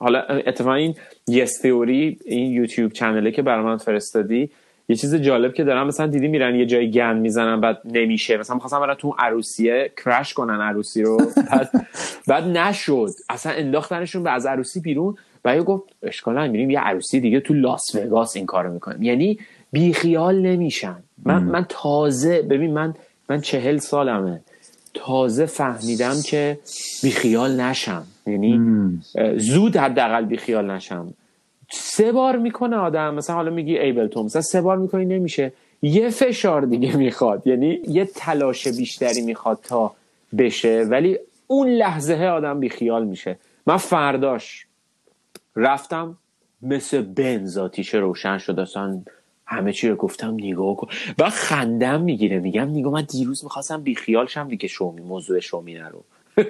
حالا 0.00 0.20
اتفاقا 0.20 0.74
این 0.74 0.94
یس 1.28 1.60
تئوری 1.60 2.18
این 2.24 2.52
یوتیوب 2.52 2.92
چنله 2.92 3.30
که 3.30 3.42
برای 3.42 3.64
من 3.64 3.76
فرستادی 3.76 4.50
یه 4.88 4.96
چیز 4.96 5.14
جالب 5.14 5.54
که 5.54 5.64
دارم 5.64 5.86
مثلا 5.86 6.06
دیدی 6.06 6.28
میرن 6.28 6.54
یه 6.54 6.66
جای 6.66 6.90
گند 6.90 7.20
می‌زنن 7.20 7.60
بعد 7.60 7.78
نمیشه. 7.84 8.36
مثلا 8.36 8.54
می‌خواستم 8.54 8.80
برن 8.80 8.94
تو 8.94 9.14
عروسیه 9.18 9.92
کرش 10.04 10.34
کنن 10.34 10.60
عروسی 10.60 11.02
رو. 11.02 11.18
بعد, 11.50 11.70
بعد 12.28 12.44
نشد. 12.44 13.10
اصلا 13.28 13.52
انداختنشون 13.52 14.22
به 14.22 14.30
از 14.30 14.46
عروسی 14.46 14.80
بیرون. 14.80 15.16
و 15.44 15.62
گفت 15.62 15.84
اشکال 16.02 16.50
میریم 16.50 16.70
یه 16.70 16.80
عروسی 16.80 17.20
دیگه 17.20 17.40
تو 17.40 17.54
لاس 17.54 17.94
وگاس 17.94 18.36
این 18.36 18.46
کارو 18.46 18.72
می‌کنیم. 18.72 19.02
یعنی 19.02 19.38
بیخیال 19.72 20.40
نمیشن. 20.40 20.96
من, 21.24 21.42
من 21.42 21.66
تازه 21.68 22.42
ببین 22.42 22.72
من 22.72 22.94
من 23.28 23.40
چهل 23.40 23.76
سالمه. 23.76 24.40
تازه 24.94 25.46
فهمیدم 25.46 26.22
که 26.26 26.58
بیخیال 27.02 27.60
نشم. 27.60 28.06
یعنی 28.26 28.60
زود 29.36 29.76
حداقل 29.76 30.24
بیخیال 30.24 30.70
نشم. 30.70 31.14
سه 31.72 32.12
بار 32.12 32.36
می‌کنه 32.36 32.76
آدم 32.76 33.14
مثلا 33.14 33.36
حالا 33.36 33.50
میگی 33.50 33.78
ایبلتون 33.78 34.24
مثلا 34.24 34.42
سه 34.42 34.60
بار 34.60 34.76
می‌کنی 34.76 35.04
نمیشه. 35.04 35.52
یه 35.82 36.10
فشار 36.10 36.62
دیگه 36.62 36.96
می‌خواد. 36.96 37.46
یعنی 37.46 37.80
یه 37.88 38.04
تلاش 38.04 38.68
بیشتری 38.68 39.20
می‌خواد 39.20 39.58
تا 39.62 39.94
بشه 40.38 40.86
ولی 40.90 41.18
اون 41.46 41.68
لحظه 41.68 42.14
آدم 42.14 42.60
بیخیال 42.60 43.04
میشه. 43.04 43.38
من 43.66 43.76
فرداش 43.76 44.66
رفتم 45.56 46.16
مثل 46.62 47.02
بنز 47.02 47.58
آتیشه 47.58 47.98
روشن 47.98 48.38
شد 48.38 48.60
اصلا 48.60 49.02
همه 49.50 49.72
چی 49.72 49.88
رو 49.88 49.96
گفتم 49.96 50.34
نگاه 50.34 50.76
کن. 50.76 50.88
و 51.18 51.30
خندم 51.30 52.00
می‌گیره 52.00 52.38
میگم 52.40 52.70
نگاه 52.70 52.92
من 52.92 53.02
دیروز 53.02 53.44
می‌خواستم 53.44 53.82
بیخیال 53.82 54.26
شم 54.26 54.48
دیگه 54.48 54.68
شومی 54.68 55.00
موضوع 55.00 55.40
شومی 55.40 55.78
رو 55.78 56.04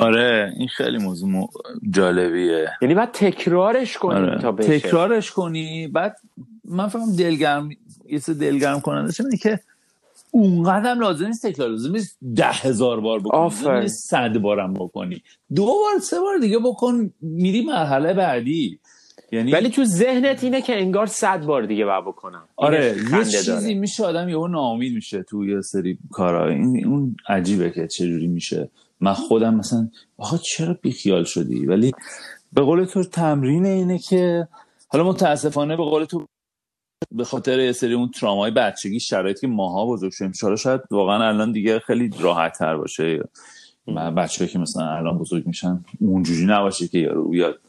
آره 0.00 0.52
این 0.56 0.68
خیلی 0.68 0.98
موضوع 0.98 1.48
جالبیه. 1.90 2.68
یعنی 2.82 2.94
بعد 2.94 3.10
تکرارش 3.12 3.98
کنی 3.98 4.14
آره. 4.14 4.38
تا 4.38 4.52
بشه. 4.52 4.78
تکرارش 4.80 5.30
کنی 5.30 5.88
بعد 5.88 6.16
من 6.64 6.88
فهم 6.88 7.16
دلگرم 7.16 7.68
یه 8.08 8.18
سه 8.18 8.34
دلگرم 8.34 8.80
کننده 8.80 9.12
چه 9.12 9.24
که 9.42 9.60
اونقدر 10.30 10.94
لازم 10.94 11.26
نیست 11.26 11.46
تکرار 11.46 11.68
لازم 11.68 11.92
نیست 11.92 12.18
ده 12.36 12.46
هزار 12.46 13.00
بار 13.00 13.20
بکنی 13.20 13.88
صد 13.88 14.38
بارم 14.38 14.74
بکنی. 14.74 15.22
دو 15.54 15.64
بار 15.66 16.00
سه 16.02 16.20
بار 16.20 16.38
دیگه 16.38 16.58
بکن 16.58 17.12
میری 17.20 17.64
مرحله 17.64 18.14
بعدی. 18.14 18.78
یعنی 19.32 19.52
ولی 19.52 19.70
تو 19.70 19.84
ذهنت 19.84 20.44
اینه 20.44 20.62
که 20.62 20.80
انگار 20.80 21.06
صد 21.06 21.44
بار 21.44 21.66
دیگه 21.66 21.84
باید 21.84 22.04
بکنم. 22.04 22.48
آره 22.56 22.96
یه 23.12 23.24
چیزی 23.24 23.74
میشه 23.74 24.04
آدم 24.04 24.28
یهو 24.28 24.48
ناامید 24.48 24.94
میشه 24.94 25.22
تو 25.22 25.44
یه 25.44 25.60
سری 25.60 25.98
کارا. 26.10 26.48
این 26.48 26.86
اون 26.86 27.16
عجیبه 27.28 27.70
که 27.70 27.86
چجوری 27.86 28.26
میشه. 28.26 28.70
من 29.00 29.12
خودم 29.12 29.54
مثلا 29.54 29.88
آقا 30.18 30.36
چرا 30.36 30.78
بیخیال 30.82 31.24
شدی؟ 31.24 31.66
ولی 31.66 31.92
به 32.52 32.62
قول 32.62 32.84
تو 32.84 33.04
تمرین 33.04 33.66
اینه 33.66 33.98
که 33.98 34.48
حالا 34.88 35.04
متاسفانه 35.04 35.76
به 35.76 35.84
قول 35.84 36.04
تو 36.04 36.26
به 37.12 37.24
خاطر 37.24 37.60
یه 37.60 37.72
سری 37.72 37.94
اون 37.94 38.10
ترامای 38.10 38.50
بچگی 38.50 39.00
شرایطی 39.00 39.40
که 39.40 39.46
ماها 39.46 39.86
بزرگ 39.86 40.12
شدیم 40.12 40.56
شاید 40.56 40.80
واقعا 40.90 41.28
الان 41.28 41.52
دیگه 41.52 41.78
خیلی 41.78 42.10
راحت 42.20 42.58
تر 42.58 42.76
باشه 42.76 43.20
بچه 44.16 44.46
که 44.46 44.58
مثلا 44.58 44.90
الان 44.90 45.18
بزرگ 45.18 45.46
میشن 45.46 45.84
اونجوری 46.00 46.46
نباشه 46.46 46.88
که 46.88 46.98
یارو 46.98 47.28
بیاد 47.28 47.60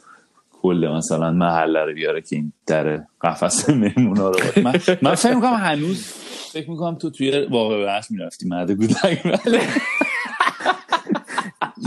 کل 0.64 0.88
مثلا 0.96 1.32
محله 1.32 1.84
رو 1.84 1.94
بیاره 1.94 2.20
که 2.22 2.36
این 2.36 2.52
در 2.66 3.04
قفس 3.22 3.70
مهمونا 3.70 4.30
رو 4.30 4.40
من, 4.56 4.80
من 5.02 5.14
فکر 5.14 5.34
می‌کنم 5.34 5.54
هنوز 5.54 6.06
فکر 6.52 6.70
می‌کنم 6.70 6.94
تو 6.94 7.10
توی 7.10 7.46
واقع 7.46 7.84
بحث 7.84 8.10
می‌رفتی 8.10 8.48
مرد 8.48 8.72
کودک. 8.72 9.22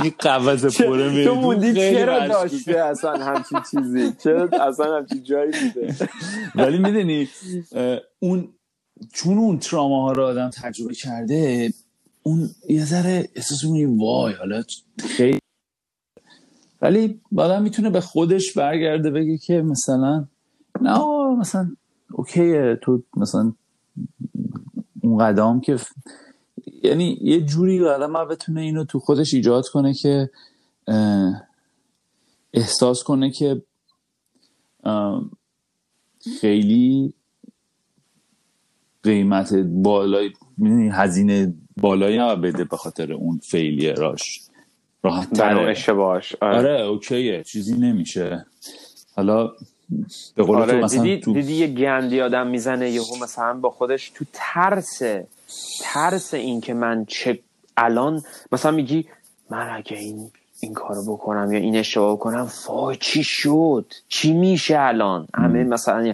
این 0.04 0.14
قفس 0.20 0.82
پره 0.82 1.10
میدون 1.10 1.36
تو 1.36 1.42
موندی 1.42 1.74
چرا 1.74 2.28
داشته 2.28 2.80
اصلا 2.80 3.18
همچین 3.26 3.60
چیزی؟ 3.72 4.14
چرا 4.24 4.50
اصلا 4.68 4.98
همچین 4.98 5.24
جایی 5.24 5.52
بوده؟ 5.52 5.96
ولی 6.56 6.78
می‌دونی 6.78 7.30
اون 8.20 8.48
چون 9.14 9.38
اون 9.38 9.60
تراما 9.60 10.04
ها 10.04 10.12
رو 10.12 10.24
آدم 10.24 10.50
تجربه 10.50 10.94
کرده 10.94 11.74
اون 12.24 12.50
یه 12.70 12.86
ذره 12.86 13.30
احساس 13.36 13.64
وای 13.98 14.34
حالا 14.34 14.64
خیلی 15.18 15.40
ولی 16.82 17.22
آدم 17.38 17.64
می‌تونه 17.64 17.90
به 17.90 18.02
خودش 18.02 18.54
برگرده 18.54 19.12
بگه 19.12 19.38
که 19.38 19.62
مثلا 19.62 20.26
نه 20.82 21.00
مثلا 21.40 21.72
اوکیه 22.12 22.80
تو 22.82 23.04
مثلا 23.18 23.54
اون 25.02 25.18
قدم 25.18 25.60
که 25.60 25.78
یعنی 26.84 27.18
یه 27.22 27.42
جوری 27.42 27.86
آدم 27.86 28.28
بتونه 28.28 28.62
اینو 28.62 28.86
تو 28.86 29.00
خودش 29.00 29.34
ایجاد 29.34 29.68
کنه 29.68 29.94
که 29.94 30.30
احساس 32.54 33.04
کنه 33.04 33.32
که 33.32 33.62
خیلی 36.42 37.14
قیمت 39.04 39.54
بالای 39.56 40.32
هزینه 40.92 41.54
بالایی 41.78 42.18
هم 42.18 42.42
بده 42.42 42.64
به 42.64 42.78
خاطر 42.78 43.14
اون 43.14 43.38
فیلیراش 43.38 44.22
راحت 45.04 45.34
تره. 45.34 45.72
اشتباهش. 45.72 46.36
آره. 46.42 46.58
آره 46.58 46.82
اوکیه 46.82 47.44
چیزی 47.44 47.78
نمیشه. 47.78 48.46
حالا 49.16 49.52
به 50.36 50.44
قول 50.44 50.58
آره 50.58 50.72
تو 50.72 50.78
مثلا 50.78 51.04
دیدی, 51.04 51.22
تو... 51.22 51.34
دیدی 51.34 51.54
یه 51.54 51.68
گندی 51.68 52.22
آدم 52.22 52.48
می‌زنه 52.48 52.90
یهو 52.90 53.24
مثلا 53.24 53.54
با 53.54 53.70
خودش 53.70 54.10
تو 54.10 54.26
ترس 54.34 55.02
ترس 55.82 56.34
این 56.34 56.62
که 56.62 56.74
من 56.74 57.06
چه 57.06 57.40
الان 57.78 58.24
مثلا 58.52 58.72
میگی 58.72 59.06
من 59.50 59.70
اگه 59.70 59.98
این 59.98 60.32
این 60.60 60.74
کارو 60.74 61.14
بکنم 61.14 61.52
یا 61.52 61.60
این 61.60 61.76
اشتباه 61.76 62.16
بکنم 62.16 62.52
وای 62.68 62.96
چی 63.00 63.24
شد؟ 63.24 63.94
چی 64.08 64.34
میشه 64.34 64.80
الان؟ 64.80 65.28
همه 65.36 65.64
مثلا 65.64 66.14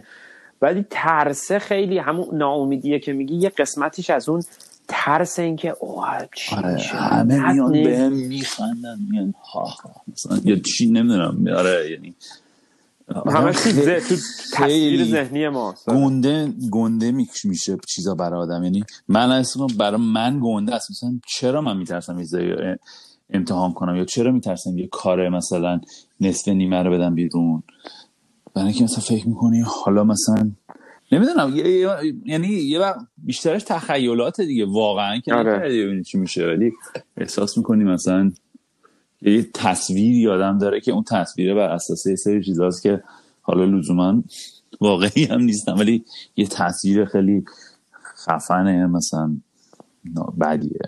ولی 0.62 0.86
ترسه 0.90 1.60
خیلی 1.60 1.98
همون 1.98 2.28
ناامیدیه 2.32 3.00
که 3.00 3.14
میگی 3.14 3.36
یه 3.36 3.50
قسمتیش 3.50 4.10
از 4.10 4.30
اون 4.30 4.44
ترس 4.88 5.40
اینکه 5.40 5.76
اوه 5.80 6.20
چی 6.36 6.56
آره 6.56 6.78
همه 6.78 7.54
میان 7.54 7.72
به 7.72 7.98
هم 7.98 8.14
میخندن 8.14 8.98
میان 9.10 9.34
ها 9.54 9.64
ها 9.64 10.02
مثلا 10.14 10.40
یا 10.44 10.60
چی 10.60 10.92
نمی‌دونم 10.92 11.48
آره 11.58 11.92
یعنی 11.92 12.16
همش 13.26 13.56
تو 13.56 14.16
تصویر 14.54 15.06
ذهنی 15.06 15.50
ما 15.50 15.76
گنده 15.88 16.54
گنده 16.72 17.12
میکش 17.12 17.46
میشه 17.46 17.78
چیزا 17.88 18.16
برای 18.16 18.40
آدم. 18.40 18.64
یعنی 18.64 18.84
من 19.08 19.32
اصلا 19.32 19.68
برای 19.78 20.02
من 20.02 20.40
گنده 20.44 20.76
است. 20.76 20.92
مثلا 20.92 21.20
چرا 21.28 21.62
من 21.62 21.78
میترسم 21.78 22.20
یه 22.20 22.80
امتحان 23.30 23.74
کنم؟ 23.74 23.96
یا 23.96 24.06
چرا 24.06 24.32
میترسم 24.32 24.78
یه 24.78 24.88
کار 24.88 25.30
مثلا 25.30 25.82
نصف 26.22 26.48
نیمه 26.48 26.84
رو 26.84 26.92
بدم 26.92 27.16
بیرون؟ 27.16 27.64
برای 28.54 28.68
اینکه 28.68 28.84
مثلا 28.84 29.04
فکر 29.04 29.28
می‌کنی 29.28 29.64
حالا 29.66 30.04
مثلا 30.04 30.52
نمی‌دونم 31.14 31.56
یه- 31.56 31.70
یه- 31.70 32.14
یعنی 32.26 32.48
یه 32.48 32.80
وقت 32.80 33.00
بیشترش 33.18 33.64
تخیلات 33.64 34.42
دیگه 34.42 34.66
واقعا 34.66 35.20
که 35.20 35.34
آره. 35.34 36.04
چی 36.04 36.18
میشه. 36.18 36.48
ولی 36.48 36.72
احساس 37.18 37.58
می‌کنی 37.58 37.84
مثلا 37.84 38.32
یه 39.22 39.44
تصویری 39.54 40.28
آدم 40.28 40.58
داره 40.58 40.82
که 40.82 40.92
اون 40.92 41.04
تصویره 41.04 41.54
بر 41.54 41.70
اساس 41.70 42.06
یه 42.06 42.16
سری 42.16 42.44
چیزاست 42.44 42.84
که 42.84 43.04
حالا 43.42 43.66
لزوما 43.66 44.24
واقعی 44.82 45.26
هم 45.26 45.42
نیستن 45.42 45.74
ولی 45.74 46.06
یه 46.36 46.48
تصویر 46.48 47.06
خیلی 47.06 47.46
خفنه 48.16 48.88
مثلا 48.88 49.38
بدیه. 50.42 50.80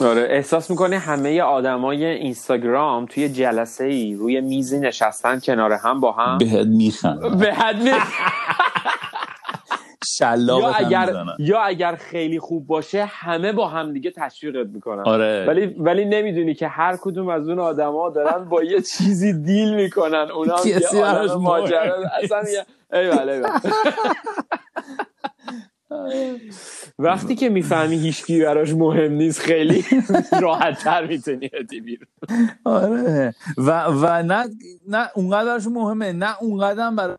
آره 0.00 0.26
احساس 0.30 0.70
می‌کنه 0.70 0.98
همه 0.98 1.40
آدمای 1.42 2.04
اینستاگرام 2.04 3.06
توی 3.06 3.28
جلسه 3.28 3.84
ای 3.84 4.14
روی 4.14 4.40
میزی 4.40 4.80
نشستن 4.80 5.40
کنار 5.40 5.72
هم 5.72 6.00
با 6.00 6.12
هم؟ 6.12 6.38
بهت 6.38 6.66
میخند 6.66 7.38
به 7.38 7.54
حد 7.54 7.88
شلاقت 10.06 10.80
یا 10.80 10.86
اگر 10.86 11.06
می‌زنن. 11.06 11.36
یا 11.38 11.60
اگر 11.60 11.94
خیلی 11.96 12.38
خوب 12.40 12.66
باشه 12.66 13.04
همه 13.04 13.52
با 13.52 13.68
هم 13.68 13.92
دیگه 13.92 14.10
تشویقت 14.10 14.66
می‌کنن. 14.66 15.02
آره. 15.02 15.44
ولی 15.48 15.66
ولی 15.66 16.04
نمی‌دونی 16.04 16.54
که 16.54 16.68
هر 16.68 16.96
کدوم 16.96 17.28
از 17.28 17.48
اون 17.48 17.58
آدما 17.58 18.10
دارن 18.10 18.44
با 18.48 18.62
یه 18.62 18.80
چیزی 18.82 19.32
دیل 19.32 19.74
می‌کنن. 19.74 20.30
اونا 20.34 20.56
یه 20.66 20.80
مهم. 20.94 21.34
ماجرا. 21.34 21.96
اصلا 22.22 22.42
ایول 22.92 23.28
ایول 23.28 23.48
وقتی 26.98 27.34
که 27.34 27.48
می‌فهمی 27.48 27.96
هیچکی 27.96 28.42
براش 28.42 28.74
مهم 28.74 29.12
نیست 29.12 29.40
خیلی 29.40 29.84
راحت 30.42 30.78
تر 30.78 31.06
می‌تونی 31.06 31.50
بیرون. 31.84 32.08
آره. 32.64 33.34
و 33.56 33.84
و 33.84 34.22
نه 34.22 34.44
نه 34.88 35.08
اونقدرش 35.14 35.66
مهمه 35.66 36.12
نه 36.12 36.42
اونقدر 36.42 36.90
برای 36.90 37.16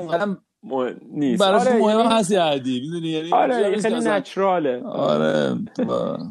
اونقدر 0.00 0.36
مهم 0.64 0.96
نیست. 1.12 1.42
براش 1.42 1.66
آره 1.66 1.78
مهم 1.78 1.98
یعنی- 1.98 2.14
هستی 2.14 2.36
عادی 2.36 2.80
می‌دونی؟ 2.80 3.08
یعنی 3.08 3.32
آره 3.32 3.74
که 3.74 3.80
خیلی 3.80 4.00
نچراله. 4.00 4.82
آره 4.84 5.56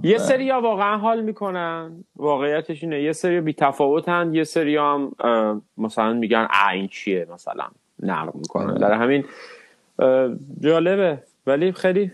یه 0.04 0.16
و- 0.16 0.20
سری 0.20 0.50
ها 0.50 0.62
واقعا 0.62 0.98
حال 0.98 1.22
می‌کنن. 1.22 2.04
واقعیتش 2.16 2.84
اینه 2.84 3.02
یه 3.04 3.12
سری 3.14 3.42
بی 3.42 3.54
تفاوتن 3.54 4.34
یه 4.34 4.44
سری 4.44 4.78
هم 4.78 5.12
مثلا 5.78 6.14
میگن 6.14 6.48
اه 6.52 6.72
این 6.74 6.88
چیه؟ 6.88 7.28
مثلا 7.34 7.66
نقد 8.04 8.36
می‌کنن. 8.36 8.70
آره. 8.70 8.80
در 8.80 8.94
همین 8.94 9.26
اه، 10.00 10.30
جالبه. 10.62 11.24
ولی 11.48 11.72
خیلی 11.72 12.12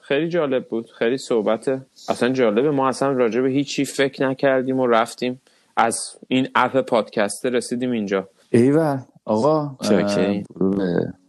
خیلی 0.00 0.28
جالب 0.28 0.68
بود. 0.68 0.90
خیلی 0.90 1.16
صحبته 1.18 1.80
اصلا 2.08 2.28
جالبه. 2.28 2.70
ما 2.70 2.88
اصلا 2.88 3.12
راجع 3.12 3.40
به 3.40 3.48
هیچی 3.48 3.84
فکر 3.84 4.28
نکردیم 4.28 4.80
و 4.80 4.86
رفتیم. 4.86 5.40
از 5.76 6.16
این 6.28 6.48
اپ 6.54 6.80
پادکسته 6.80 7.50
رسیدیم 7.50 7.90
اینجا. 7.90 8.28
ایول 8.50 8.98
آقا. 9.24 9.76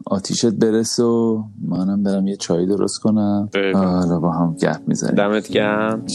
آتیشت 0.06 0.46
برس 0.46 1.00
و 1.00 1.44
منم 1.62 2.04
برم 2.04 2.28
یه 2.28 2.36
چای 2.36 2.66
درست 2.66 3.00
کنم. 3.00 3.50
حالا 3.74 4.20
با 4.20 4.32
هم 4.32 4.56
گپ 4.56 4.82
می‌زنیم. 4.88 5.16
دمت 5.16 5.48
گرم. 5.48 6.06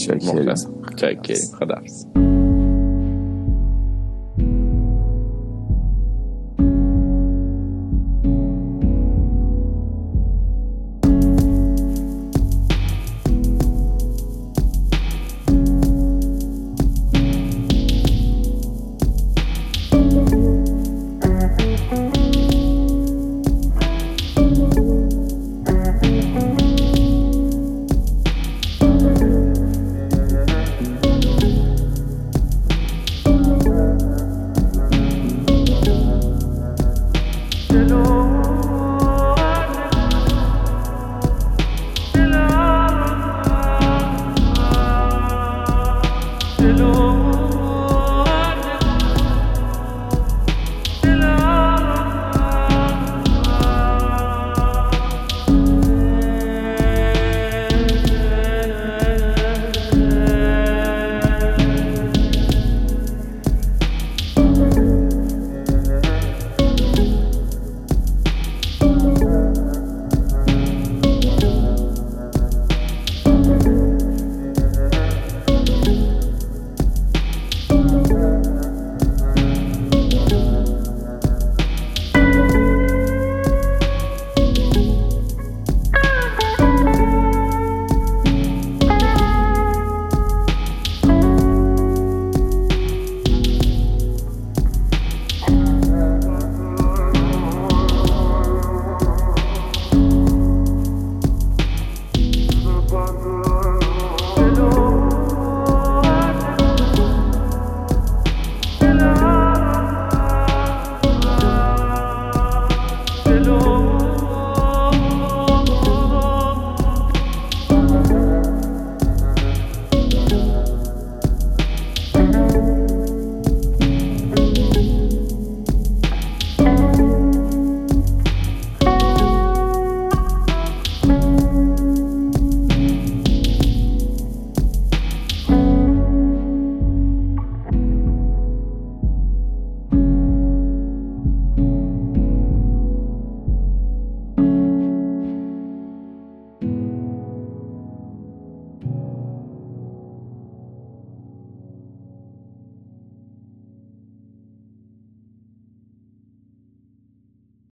چاکری 0.95 1.37
خدا 1.59 1.75